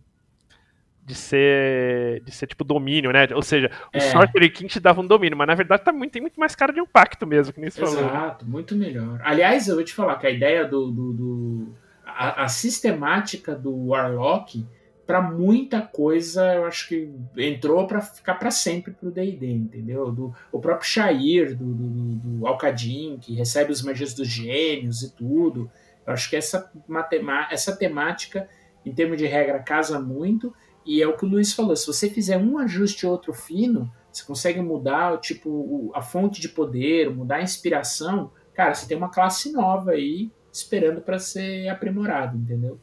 de 1.06 1.14
ser 1.16 2.22
de 2.24 2.32
ser 2.32 2.48
tipo 2.48 2.64
domínio, 2.64 3.12
né? 3.12 3.28
Ou 3.34 3.42
seja, 3.42 3.70
o 3.94 3.98
É. 3.98 4.00
Sorcery 4.00 4.50
King 4.50 4.70
te 4.70 4.80
dava 4.80 5.02
um 5.02 5.08
domínio, 5.08 5.38
mas 5.38 5.48
na 5.48 5.56
verdade 5.56 5.84
tá 5.84 5.92
muito, 5.94 6.12
tem 6.12 6.22
muito 6.22 6.40
mais 6.40 6.56
cara 6.56 6.72
de 6.74 6.80
um 6.82 6.86
pacto 6.86 7.28
mesmo, 7.28 7.54
que 7.54 7.60
nem 7.60 7.70
você 7.70 7.80
falou. 7.82 8.00
Exato, 8.00 8.46
muito 8.46 8.74
melhor. 8.76 9.20
Aliás, 9.24 9.68
eu 9.68 9.76
vou 9.76 9.84
te 9.84 9.94
falar 9.94 10.16
que 10.18 10.28
a 10.28 10.32
ideia 10.32 10.66
do. 10.66 10.90
do, 10.92 11.14
do- 11.14 11.68
a, 12.06 12.44
a 12.46 12.48
sistemática 12.48 13.54
do 13.54 13.88
Warlock, 13.90 14.66
para 15.08 15.22
muita 15.22 15.82
coisa, 15.82 16.54
eu 16.54 16.66
acho 16.66 16.90
que 16.90 17.10
entrou 17.38 17.88
para 17.88 18.02
ficar 18.02 18.36
para 18.36 18.52
sempre 18.52 18.92
pro 18.92 19.10
DD, 19.10 19.50
entendeu? 19.50 20.12
Do, 20.12 20.36
o 20.52 20.60
próprio 20.60 20.88
Shair, 20.88 21.56
do, 21.56 21.74
do, 21.74 22.16
do, 22.16 22.48
Alcadim, 22.48 23.18
que 23.18 23.34
recebe 23.34 23.72
os 23.72 23.82
magias 23.82 24.14
dos 24.14 24.28
gênios 24.28 25.02
e 25.04 25.16
tudo. 25.16 25.72
Eu 26.06 26.12
acho 26.12 26.30
que 26.30 26.36
essa, 26.36 26.70
matema 26.86 27.48
essa 27.50 27.74
temática, 27.74 28.50
em 28.86 28.94
termos 28.94 29.18
de 29.18 29.26
regra, 29.26 29.60
casa 29.60 29.98
muito. 29.98 30.54
E 30.86 31.02
é 31.02 31.08
o 31.08 31.16
que 31.16 31.26
o 31.26 31.30
Luiz 31.30 31.54
falou: 31.54 31.76
se 31.78 31.88
você 31.88 32.10
fizer 32.10 32.38
um 32.38 32.58
ajuste 32.58 33.06
ou 33.06 33.14
outro 33.14 33.32
fino, 33.32 33.90
você 34.12 34.26
consegue 34.26 34.60
mudar 34.60 35.18
tipo 35.22 35.90
a 35.96 36.02
fonte 36.02 36.42
de 36.42 36.50
poder, 36.50 37.10
mudar 37.10 37.38
a 37.38 37.42
inspiração. 37.42 38.30
Cara, 38.54 38.74
você 38.74 38.86
tem 38.86 38.98
uma 38.98 39.10
classe 39.10 39.54
nova 39.54 39.92
aí 39.92 40.30
esperando 40.52 41.00
para 41.00 41.18
ser 41.18 41.70
aprimorado, 41.70 42.38
entendeu? 42.38 42.78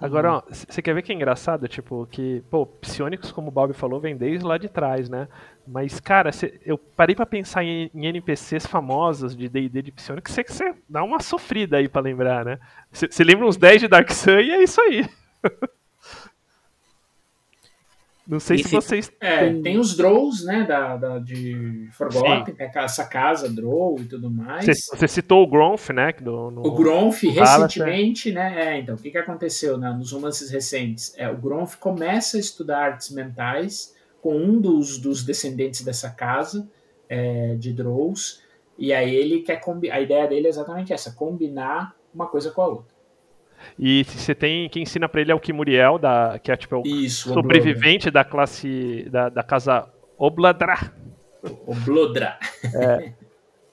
Agora, 0.00 0.42
c- 0.50 0.66
você 0.68 0.80
quer 0.82 0.94
ver 0.94 1.02
que 1.02 1.12
é 1.12 1.14
engraçado? 1.14 1.68
Tipo, 1.68 2.06
que, 2.10 2.42
pô, 2.50 2.64
Psionicos, 2.66 3.30
como 3.32 3.48
o 3.48 3.50
Bob 3.50 3.72
falou, 3.74 4.00
vem 4.00 4.16
desde 4.16 4.44
lá 4.46 4.56
de 4.56 4.68
trás, 4.68 5.08
né? 5.10 5.28
Mas, 5.66 6.00
cara, 6.00 6.32
cê- 6.32 6.58
eu 6.64 6.78
parei 6.78 7.14
pra 7.14 7.26
pensar 7.26 7.62
em, 7.64 7.90
em 7.94 8.06
NPCs 8.06 8.66
famosos 8.66 9.36
de 9.36 9.48
D&D 9.48 9.82
de 9.82 9.92
Psionicos, 9.92 10.32
você, 10.32 10.42
você 10.42 10.74
dá 10.88 11.02
uma 11.04 11.20
sofrida 11.20 11.76
aí 11.76 11.88
pra 11.88 12.00
lembrar, 12.00 12.44
né? 12.44 12.58
Você 12.90 13.08
você 13.10 13.22
lembra 13.24 13.46
uns 13.46 13.56
10 13.58 13.80
de 13.80 13.88
Dark 13.88 14.10
Sun 14.10 14.40
e 14.40 14.50
é 14.50 14.62
isso 14.62 14.80
aí. 14.80 15.06
Não 18.30 18.38
sei 18.38 18.58
se 18.58 18.62
Esse- 18.66 18.74
vocês... 18.76 19.12
É, 19.20 19.52
tem 19.54 19.76
os 19.76 19.96
Drows, 19.96 20.44
né, 20.44 20.62
da, 20.64 20.96
da- 20.96 21.18
de 21.18 21.88
Forgotten, 21.92 22.54
que 22.54 22.62
é 22.62 22.70
essa 22.76 23.04
casa 23.04 23.48
Drow 23.48 23.96
e 23.98 24.04
tudo 24.04 24.30
mais. 24.30 24.64
Você, 24.64 24.96
você 24.96 25.08
citou 25.08 25.42
o 25.42 25.46
Gronf, 25.48 25.90
né? 25.90 26.12
Do, 26.12 26.48
no- 26.52 26.64
O 26.64 26.70
Gronf, 26.70 27.22
Valor, 27.24 27.40
recentemente, 27.66 28.30
né? 28.30 28.76
É, 28.76 28.78
então, 28.78 28.94
o 28.94 28.98
que, 28.98 29.10
que 29.10 29.18
aconteceu 29.18 29.76
né, 29.76 29.90
nos 29.92 30.12
romances 30.12 30.48
recentes? 30.48 31.12
É, 31.16 31.28
o 31.28 31.36
Gronf 31.36 31.74
começa 31.76 32.36
a 32.36 32.40
estudar 32.40 32.78
artes 32.92 33.10
mentais 33.10 33.96
com 34.22 34.36
um 34.36 34.60
dos, 34.60 34.96
dos 34.98 35.24
descendentes 35.24 35.82
dessa 35.82 36.08
casa 36.10 36.68
é, 37.08 37.56
de 37.56 37.72
Drows, 37.72 38.42
e 38.78 38.92
aí 38.92 39.12
ele 39.12 39.40
quer 39.40 39.56
combi- 39.60 39.90
a 39.90 40.00
ideia 40.00 40.28
dele 40.28 40.46
é 40.46 40.50
exatamente 40.50 40.92
essa, 40.92 41.10
combinar 41.10 41.96
uma 42.14 42.26
coisa 42.28 42.50
com 42.52 42.62
a 42.62 42.68
outra. 42.68 42.89
E 43.78 44.04
você 44.04 44.34
tem... 44.34 44.68
Quem 44.68 44.82
ensina 44.82 45.08
pra 45.08 45.20
ele 45.20 45.32
é 45.32 45.34
o 45.34 45.40
Kimuriel, 45.40 45.98
da, 45.98 46.38
que 46.42 46.50
é 46.52 46.56
tipo 46.56 46.76
o 46.76 46.86
Isso, 46.86 47.32
sobrevivente 47.32 48.10
da 48.10 48.24
classe... 48.24 49.06
Da, 49.10 49.28
da 49.28 49.42
casa 49.42 49.88
Obladra. 50.18 50.76
Blodra. 51.42 51.58
O 51.66 51.74
Blodra. 51.74 52.38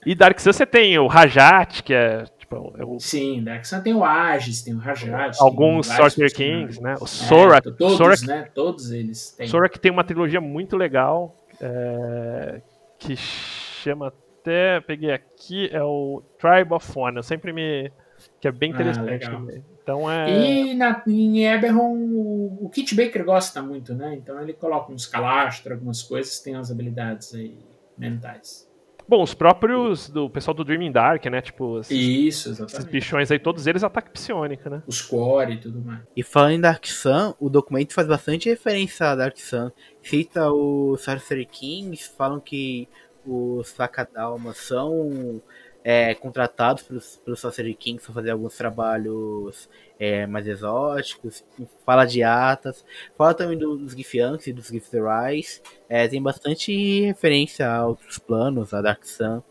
E 0.06 0.16
Dark 0.16 0.40
Sun 0.40 0.54
você 0.54 0.66
tem 0.66 0.98
o 0.98 1.08
Rajat, 1.08 1.84
que 1.84 1.94
é 1.94 2.24
tipo, 2.40 2.74
é 2.78 2.86
o 2.86 2.98
Sim, 2.98 3.44
Dark 3.44 3.66
Sun 3.66 3.82
tem 3.82 3.94
o 3.94 4.06
Aegis, 4.06 4.62
tem 4.62 4.74
o 4.74 4.78
Rajat. 4.78 5.36
alguns 5.42 5.88
Sorcerer. 5.88 6.34
Kings, 6.34 6.82
né? 6.82 6.96
O 7.02 7.04
É, 7.04 7.08
Sora, 7.08 7.62
todos, 7.62 7.98
Sora, 7.98 8.16
né? 8.26 8.48
Todos 8.56 8.92
eles 8.92 9.32
têm. 9.32 9.48
Sora 9.48 9.68
que 9.68 9.78
tem 9.78 9.92
uma 9.92 10.06
trilogia 10.06 10.40
muito 10.40 10.78
legal, 10.78 11.36
é, 11.60 12.62
que 12.98 13.18
chama 13.18 14.08
até, 14.08 14.80
peguei 14.80 15.12
aqui, 15.12 15.70
é 15.74 15.84
o 15.84 16.24
Tribe 16.40 16.74
of 16.74 16.90
One, 16.98 17.18
eu 17.18 17.24
sempre 17.24 17.52
me... 17.52 17.92
que 18.40 18.48
é 18.48 18.52
bem 18.52 18.72
Ah, 18.72 18.76
interessante 18.76 19.10
legal. 19.10 19.46
Então 19.88 20.12
é... 20.12 20.30
E 20.30 20.74
na, 20.74 21.02
em 21.08 21.46
Eberron, 21.46 21.96
o, 21.96 22.66
o 22.66 22.70
Kit 22.70 22.94
Baker 22.94 23.24
gosta 23.24 23.62
muito, 23.62 23.96
né? 23.96 24.16
Então 24.16 24.42
ele 24.42 24.52
coloca 24.52 24.92
uns 24.92 25.06
calastros, 25.06 25.72
algumas 25.72 26.04
coisas, 26.04 26.42
tem 26.42 26.56
as 26.56 26.70
habilidades 26.70 27.34
aí 27.34 27.58
mentais. 27.98 28.68
Bom, 29.08 29.24
os 29.24 29.34
próprios 29.34 30.10
do 30.10 30.30
pessoal 30.30 30.54
do 30.54 30.66
Dreaming 30.66 30.92
Dark, 30.92 31.26
né? 31.28 31.40
Tipo, 31.40 31.80
esses, 31.80 31.98
Isso, 31.98 32.66
esses 32.66 32.84
bichões 32.84 33.32
aí, 33.32 33.40
todos 33.40 33.66
eles 33.66 33.82
ataque 33.82 34.12
psionica, 34.12 34.70
né? 34.70 34.84
Os 34.86 35.02
core 35.02 35.54
e 35.54 35.58
tudo 35.58 35.80
mais. 35.80 36.02
E 36.14 36.22
falando 36.22 36.52
em 36.52 36.60
Dark 36.60 36.86
Sun, 36.86 37.34
o 37.40 37.50
documento 37.50 37.94
faz 37.94 38.10
bastante 38.10 38.50
referência 38.50 39.06
a 39.06 39.16
Dark 39.16 39.38
Sun. 39.38 39.72
Cita 40.04 40.52
os 40.52 41.02
Sorcery 41.02 41.46
Kings, 41.46 42.12
falam 42.18 42.42
que 42.42 42.90
os 43.26 43.72
Fakadalmas 43.72 44.58
são 44.58 45.42
é, 45.90 46.14
contratados 46.14 46.84
pelos, 46.84 47.16
pelos 47.24 47.40
Sorcery 47.40 47.74
Kings 47.74 48.04
para 48.04 48.14
fazer 48.14 48.32
alguns 48.32 48.58
trabalhos 48.58 49.70
é, 49.98 50.28
mais 50.28 50.46
exóticos. 50.46 51.46
Fala 51.86 52.04
de 52.04 52.22
Atas, 52.22 52.84
fala 53.18 53.34
também 53.34 53.58
dos 53.58 53.94
Githyanks 53.94 54.48
e 54.48 54.52
dos 54.52 54.68
Githzerais. 54.68 55.62
É, 55.88 56.06
tem 56.06 56.22
bastante 56.22 57.06
referência 57.06 57.72
a 57.72 57.88
outros 57.88 58.20
planos, 58.20 58.74
a 58.74 58.82
Dark 58.82 59.06
Sun. 59.06 59.42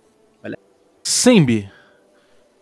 Sembi, 1.03 1.71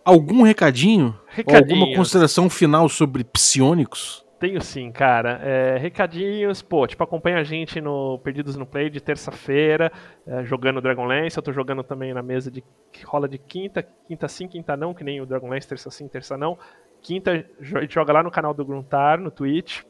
algum 0.05 0.43
recadinho? 0.43 1.19
Ou 1.45 1.57
alguma 1.57 1.93
consideração 1.93 2.49
final 2.49 2.87
sobre 2.87 3.25
psionicos? 3.25 4.24
Tenho 4.45 4.61
sim, 4.61 4.91
cara. 4.91 5.39
É, 5.43 5.75
recadinhos, 5.79 6.61
pô, 6.61 6.85
tipo, 6.85 7.03
acompanha 7.03 7.39
a 7.39 7.43
gente 7.43 7.81
no 7.81 8.19
Perdidos 8.19 8.55
no 8.55 8.63
Play 8.63 8.91
de 8.91 9.01
terça-feira, 9.01 9.91
é, 10.27 10.43
jogando 10.43 10.79
Dragonlance. 10.79 11.35
Eu 11.35 11.41
tô 11.41 11.51
jogando 11.51 11.81
também 11.83 12.13
na 12.13 12.21
mesa 12.21 12.51
de 12.51 12.63
rola 13.05 13.27
de 13.27 13.39
quinta, 13.39 13.81
quinta 14.07 14.27
sim, 14.27 14.47
quinta 14.47 14.77
não, 14.77 14.93
que 14.93 15.03
nem 15.03 15.19
o 15.19 15.25
Dragonlance, 15.25 15.67
terça 15.67 15.89
sim, 15.89 16.07
terça 16.07 16.37
não. 16.37 16.59
Quinta 17.01 17.31
a 17.59 17.63
gente 17.63 17.91
joga 17.95 18.13
lá 18.13 18.21
no 18.21 18.29
canal 18.29 18.53
do 18.53 18.63
Gruntar, 18.63 19.19
no 19.19 19.31
Twitch. 19.31 19.81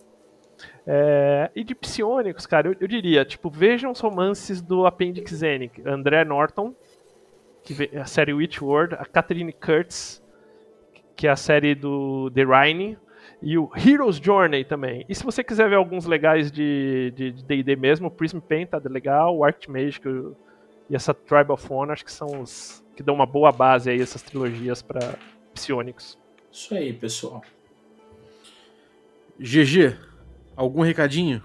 É, 0.87 1.51
e 1.53 1.61
de 1.61 1.75
psionicos, 1.75 2.45
cara, 2.45 2.69
eu, 2.69 2.75
eu 2.79 2.87
diria, 2.87 3.25
tipo, 3.25 3.49
vejam 3.49 3.91
os 3.91 3.99
romances 3.99 4.61
do 4.61 4.85
Appendix 4.85 5.33
Zenic, 5.33 5.85
André 5.85 6.23
Norton, 6.23 6.73
que 7.61 7.73
vê- 7.73 7.91
a 7.93 8.05
série 8.05 8.33
Witchworld, 8.33 8.95
a 8.95 9.03
Catherine 9.03 9.51
Kurtz, 9.51 10.23
que 11.13 11.27
é 11.27 11.29
a 11.29 11.35
série 11.35 11.75
do 11.75 12.31
The 12.31 12.45
Rhine, 12.45 12.97
e 13.45 13.57
o 13.57 13.69
Hero's 13.77 14.17
Journey 14.17 14.65
também. 14.65 15.05
E 15.07 15.13
se 15.15 15.23
você 15.23 15.43
quiser 15.43 15.69
ver 15.69 15.75
alguns 15.75 16.05
legais 16.05 16.51
de 16.51 17.13
de 17.15 17.31
de 17.31 17.43
D&D 17.43 17.75
mesmo, 17.75 18.07
o 18.07 18.11
Prism 18.11 18.39
Paint 18.39 18.69
tá 18.69 18.81
legal, 18.89 19.37
o 19.37 19.45
Archmage 19.45 20.01
e 20.89 20.95
essa 20.95 21.13
Tribe 21.13 21.51
of 21.51 21.65
One, 21.71 21.91
acho 21.91 22.03
que 22.03 22.11
são 22.11 22.41
os 22.41 22.83
que 22.95 23.03
dão 23.03 23.13
uma 23.15 23.25
boa 23.25 23.51
base 23.51 23.89
aí, 23.89 24.01
essas 24.01 24.21
trilogias 24.21 24.81
para 24.81 25.15
psionicos. 25.53 26.17
Isso 26.51 26.73
aí, 26.73 26.91
pessoal. 26.91 27.41
GG, 29.39 29.95
algum 30.55 30.81
recadinho? 30.81 31.41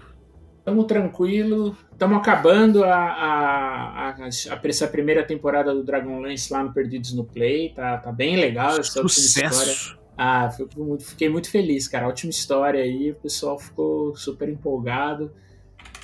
Tamo 0.63 0.83
tranquilo. 0.85 1.75
Tamo 1.97 2.15
acabando 2.15 2.83
a, 2.83 2.95
a, 2.95 4.09
a, 4.09 4.09
a- 4.11 4.61
essa 4.63 4.87
primeira 4.87 5.23
temporada 5.23 5.73
do 5.73 5.83
Dragonlance 5.83 6.51
lá 6.53 6.63
no 6.63 6.71
Perdidos 6.73 7.13
no 7.13 7.25
Play. 7.25 7.73
Tá, 7.73 7.97
tá 7.97 8.11
bem 8.11 8.37
legal 8.37 8.77
essa 8.79 9.01
última 9.01 9.25
história. 9.25 10.00
Ah, 10.23 10.51
fico 10.51 10.83
muito- 10.83 11.03
fiquei 11.03 11.29
muito 11.29 11.49
feliz, 11.49 11.87
cara. 11.87 12.07
Ótima 12.07 12.29
história 12.29 12.83
aí, 12.83 13.09
o 13.09 13.15
pessoal 13.15 13.57
ficou 13.57 14.15
super 14.15 14.47
empolgado. 14.49 15.31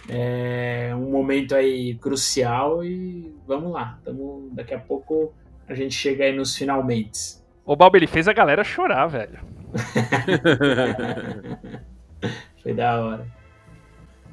É 0.10 0.92
um 0.96 1.12
momento 1.12 1.54
aí 1.54 1.94
crucial 1.96 2.84
e 2.84 3.32
vamos 3.46 3.72
lá. 3.72 4.00
Tamo, 4.04 4.50
daqui 4.54 4.74
a 4.74 4.80
pouco 4.80 5.32
a 5.68 5.76
gente 5.76 5.94
chega 5.94 6.24
aí 6.24 6.36
nos 6.36 6.56
finalmente. 6.56 7.38
O 7.64 7.76
Bob, 7.76 7.96
ele 7.96 8.08
fez 8.08 8.28
a 8.28 8.34
galera 8.34 8.64
chorar, 8.64 9.06
velho. 9.06 9.38
Foi 12.64 12.74
da 12.74 13.00
hora. 13.00 13.28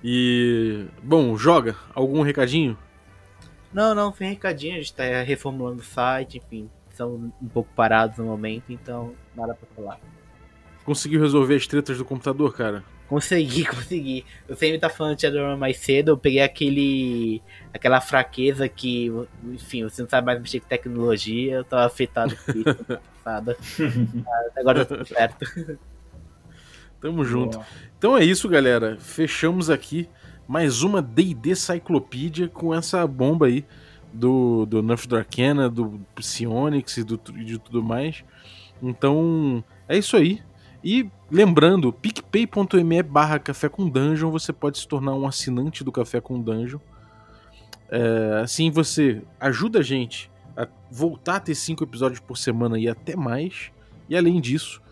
e. 0.02 0.86
Bom, 1.02 1.36
joga, 1.36 1.76
algum 1.94 2.22
recadinho? 2.22 2.78
Não, 3.72 3.94
não, 3.94 4.12
sem 4.14 4.30
recadinho, 4.30 4.74
a 4.74 4.78
gente 4.78 4.94
tá 4.94 5.02
reformulando 5.22 5.80
o 5.80 5.84
site, 5.84 6.38
enfim. 6.38 6.70
Estamos 6.94 7.32
um 7.42 7.48
pouco 7.48 7.68
parados 7.74 8.18
no 8.18 8.26
momento, 8.26 8.72
então 8.72 9.14
nada 9.34 9.52
pra 9.52 9.66
falar. 9.74 10.00
Conseguiu 10.84 11.20
resolver 11.20 11.56
as 11.56 11.66
tretas 11.66 11.98
do 11.98 12.04
computador, 12.04 12.54
cara? 12.54 12.84
Consegui, 13.08 13.64
consegui. 13.66 14.24
Eu 14.46 14.54
sempre 14.54 14.78
tá 14.78 14.88
falando 14.88 15.16
de 15.16 15.22
Shadowrun 15.22 15.56
mais 15.56 15.76
cedo, 15.78 16.12
eu 16.12 16.16
peguei 16.16 16.40
aquele. 16.40 17.42
aquela 17.72 18.00
fraqueza 18.00 18.68
que, 18.68 19.10
enfim, 19.44 19.82
você 19.82 20.02
não 20.02 20.08
sabe 20.08 20.24
mais 20.24 20.40
mexer 20.40 20.60
com 20.60 20.68
tecnologia, 20.68 21.54
eu 21.56 21.64
tava 21.64 21.84
afetado 21.84 22.36
por 22.36 22.56
isso. 22.56 23.00
passada. 23.24 23.56
Agora 24.56 24.84
tá 24.84 24.94
tudo 24.94 25.08
certo. 25.08 25.78
Tamo 27.00 27.24
junto. 27.24 27.58
Boa. 27.58 27.66
Então 27.98 28.16
é 28.16 28.24
isso, 28.24 28.48
galera. 28.48 28.98
Fechamos 29.00 29.68
aqui 29.68 30.08
mais 30.46 30.82
uma 30.82 31.02
D&D 31.02 31.56
Cyclopedia 31.56 32.48
com 32.48 32.72
essa 32.72 33.04
bomba 33.04 33.46
aí 33.46 33.64
do, 34.14 34.64
do 34.64 34.82
Nerf 34.82 35.06
do 35.08 36.00
Psionics 36.14 36.96
e 36.96 37.04
do, 37.04 37.20
e 37.36 37.44
de 37.44 37.58
tudo 37.58 37.82
mais. 37.82 38.24
Então, 38.80 39.62
é 39.88 39.98
isso 39.98 40.16
aí. 40.16 40.40
E 40.82 41.10
lembrando, 41.30 41.92
picpay.me 41.92 43.02
barra 43.02 43.38
café 43.38 43.68
com 43.68 43.88
dungeon, 43.88 44.30
você 44.30 44.52
pode 44.52 44.78
se 44.78 44.86
tornar 44.86 45.14
um 45.14 45.26
assinante 45.26 45.82
do 45.82 45.90
Café 45.90 46.20
com 46.20 46.40
Dungeon. 46.40 46.78
É, 47.90 48.40
assim 48.42 48.70
você 48.70 49.22
ajuda 49.40 49.80
a 49.80 49.82
gente 49.82 50.30
a 50.56 50.66
voltar 50.90 51.36
a 51.36 51.40
ter 51.40 51.54
cinco 51.54 51.84
episódios 51.84 52.20
por 52.20 52.36
semana 52.36 52.78
e 52.78 52.88
até 52.88 53.16
mais. 53.16 53.72
E 54.08 54.16
além 54.16 54.40
disso, 54.40 54.82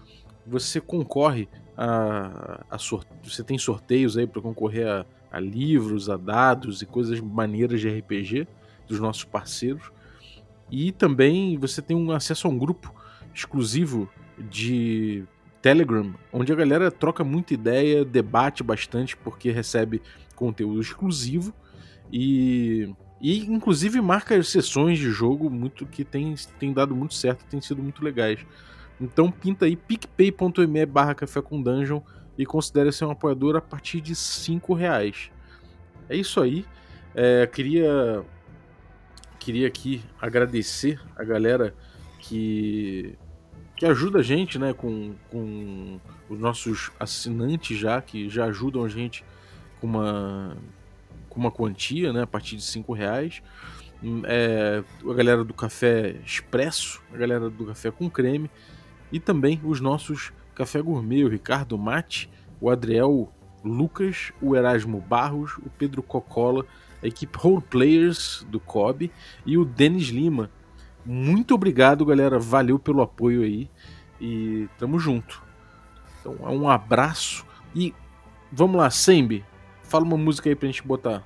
você 0.47 0.81
concorre 0.81 1.49
a, 1.77 2.65
a 2.71 2.77
você 3.23 3.45
tem 3.45 3.59
sorteios 3.59 4.17
aí 4.17 4.27
para 4.27 4.41
concorrer 4.41 4.89
a, 4.89 5.07
a 5.31 5.39
livros, 5.39 6.09
a 6.09 6.17
dados 6.17 6.81
e 6.81 6.87
coisas 6.87 7.21
maneiras 7.21 7.81
de 7.81 7.89
RPG 7.89 8.49
dos 8.93 9.01
nossos 9.01 9.25
parceiros. 9.25 9.91
E 10.71 10.93
também 10.93 11.59
você 11.59 11.81
tem 11.81 11.97
um 11.97 12.13
acesso 12.13 12.47
a 12.47 12.51
um 12.51 12.59
grupo 12.59 12.95
exclusivo 13.35 14.09
de 14.39 15.25
Telegram, 15.61 16.15
onde 16.33 16.53
a 16.53 16.57
galera 16.57 16.91
troca 16.91 17.25
muita 17.25 17.55
ideia, 17.55 18.05
debate 18.05 18.63
bastante, 18.63 19.17
porque 19.17 19.51
recebe 19.51 20.03
conteúdo 20.35 20.81
exclusivo 20.81 21.55
e, 22.13 22.93
e 23.21 23.39
inclusive 23.47 24.01
marca 24.01 24.43
sessões 24.43 24.99
de 24.99 25.11
jogo 25.11 25.49
muito 25.49 25.87
que 25.87 26.05
tem, 26.05 26.35
tem 26.59 26.73
dado 26.73 26.95
muito 26.95 27.15
certo, 27.15 27.45
tem 27.47 27.61
sido 27.61 27.83
muito 27.83 28.05
legais. 28.05 28.41
Então 29.01 29.31
pinta 29.31 29.65
aí 29.65 29.77
picpay.me 29.77 30.87
barra 30.87 31.15
café 31.15 31.41
com 31.41 31.63
dungeon 31.63 32.01
e 32.37 32.45
considere 32.45 32.93
ser 32.93 33.05
um 33.05 33.11
apoiador 33.11 33.57
a 33.57 33.61
partir 33.61 34.01
de 34.01 34.15
5 34.15 34.75
reais. 34.75 35.31
É 36.09 36.17
isso 36.17 36.41
aí. 36.41 36.65
É, 37.15 37.47
queria 37.47 38.25
queria 39.43 39.67
aqui 39.67 40.03
agradecer 40.21 41.01
a 41.17 41.25
galera 41.25 41.75
que 42.21 43.19
que 43.75 43.87
ajuda 43.87 44.21
a 44.21 44.23
gente, 44.23 44.61
né, 44.61 44.73
com, 44.73 45.13
com 45.29 45.99
os 46.29 46.39
nossos 46.39 46.93
assinantes 47.01 47.77
já, 47.77 48.01
que 48.01 48.29
já 48.29 48.45
ajudam 48.45 48.85
a 48.85 48.89
gente 48.89 49.25
com 49.81 49.89
uma, 49.89 50.57
com 51.29 51.41
uma 51.41 51.51
quantia, 51.51 52.13
né, 52.13 52.23
a 52.23 52.27
partir 52.27 52.55
de 52.55 52.63
5 52.63 52.93
reais. 52.93 53.43
É, 54.25 54.85
a 55.05 55.15
galera 55.15 55.43
do 55.43 55.53
Café 55.53 56.15
Expresso, 56.25 57.03
a 57.13 57.17
galera 57.17 57.51
do 57.51 57.67
Café 57.67 57.91
com 57.91 58.09
Creme 58.09 58.49
e 59.11 59.19
também 59.19 59.61
os 59.65 59.81
nossos 59.81 60.33
Café 60.55 60.81
Gourmet, 60.81 61.25
o 61.25 61.29
Ricardo 61.29 61.77
Mate, 61.77 62.31
o 62.61 62.71
Adriel 62.71 63.33
Lucas, 63.65 64.33
o 64.41 64.55
Erasmo 64.55 65.01
Barros, 65.01 65.57
o 65.59 65.69
Pedro 65.77 66.05
Cocola, 66.05 66.65
a 67.03 67.07
equipe 67.07 67.37
Role 67.37 67.63
Players 67.63 68.47
do 68.49 68.61
COB 68.61 69.11
e 69.45 69.59
o 69.59 69.65
Denis 69.65 70.09
Lima, 70.09 70.51
muito 71.05 71.55
obrigado, 71.55 72.07
galera. 72.07 72.39
Valeu 72.39 72.79
pelo 72.79 73.03
apoio 73.03 73.43
aí. 73.43 73.69
E 74.21 74.69
tamo 74.79 74.99
junto. 74.99 75.43
Então, 76.21 76.37
um 76.41 76.69
abraço. 76.69 77.45
E 77.75 77.93
vamos 78.51 78.77
lá, 78.77 78.89
Sembi. 78.91 79.45
Fala 79.83 80.05
uma 80.05 80.17
música 80.17 80.49
aí 80.49 80.55
pra 80.55 80.67
gente 80.67 80.83
botar. 80.83 81.23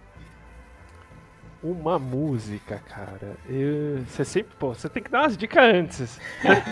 Uma 1.63 1.99
música, 1.99 2.81
cara. 2.89 3.37
Eu... 3.49 4.05
Você 4.07 4.25
sempre, 4.25 4.55
pô, 4.59 4.73
você 4.73 4.89
tem 4.89 5.03
que 5.03 5.11
dar 5.11 5.23
umas 5.23 5.37
dicas 5.37 5.63
antes. 5.63 6.21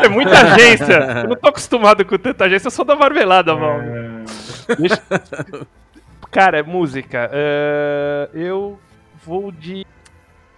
É 0.02 0.08
muita 0.08 0.30
agência. 0.30 1.22
Eu 1.22 1.28
não 1.28 1.36
tô 1.36 1.48
acostumado 1.48 2.04
com 2.04 2.16
tanta 2.16 2.44
agência, 2.44 2.68
eu 2.68 2.70
sou 2.70 2.84
da 2.84 2.96
marmelada, 2.96 3.54
mano. 3.54 4.24
Deixa... 4.78 5.02
Cara, 6.30 6.62
música. 6.62 7.30
Uh, 7.30 8.36
eu 8.36 8.78
vou 9.24 9.50
de. 9.50 9.84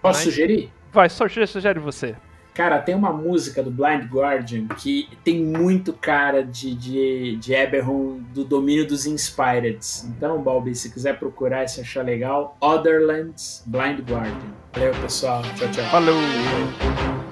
Posso 0.01 0.23
sugerir? 0.23 0.71
Vai, 0.91 1.09
só 1.09 1.27
sugere 1.27 1.79
você. 1.79 2.15
Cara, 2.53 2.79
tem 2.79 2.95
uma 2.95 3.13
música 3.13 3.61
do 3.61 3.69
Blind 3.69 4.05
Guardian 4.11 4.67
que 4.67 5.07
tem 5.23 5.43
muito 5.43 5.93
cara 5.93 6.43
de, 6.43 6.73
de, 6.73 7.35
de 7.35 7.53
Eberron 7.53 8.19
do 8.33 8.43
domínio 8.43 8.87
dos 8.87 9.05
Inspireds. 9.05 10.05
Então, 10.05 10.41
Balbi, 10.41 10.73
se 10.73 10.91
quiser 10.91 11.19
procurar 11.19 11.65
e 11.65 11.67
se 11.67 11.81
achar 11.81 12.03
legal, 12.03 12.57
Otherlands 12.59 13.61
Blind 13.67 13.99
Guardian. 13.99 14.55
Valeu, 14.73 14.91
pessoal. 15.01 15.43
Tchau, 15.55 15.69
tchau. 15.69 15.85
Falou! 15.91 17.26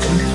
system. 0.00 0.33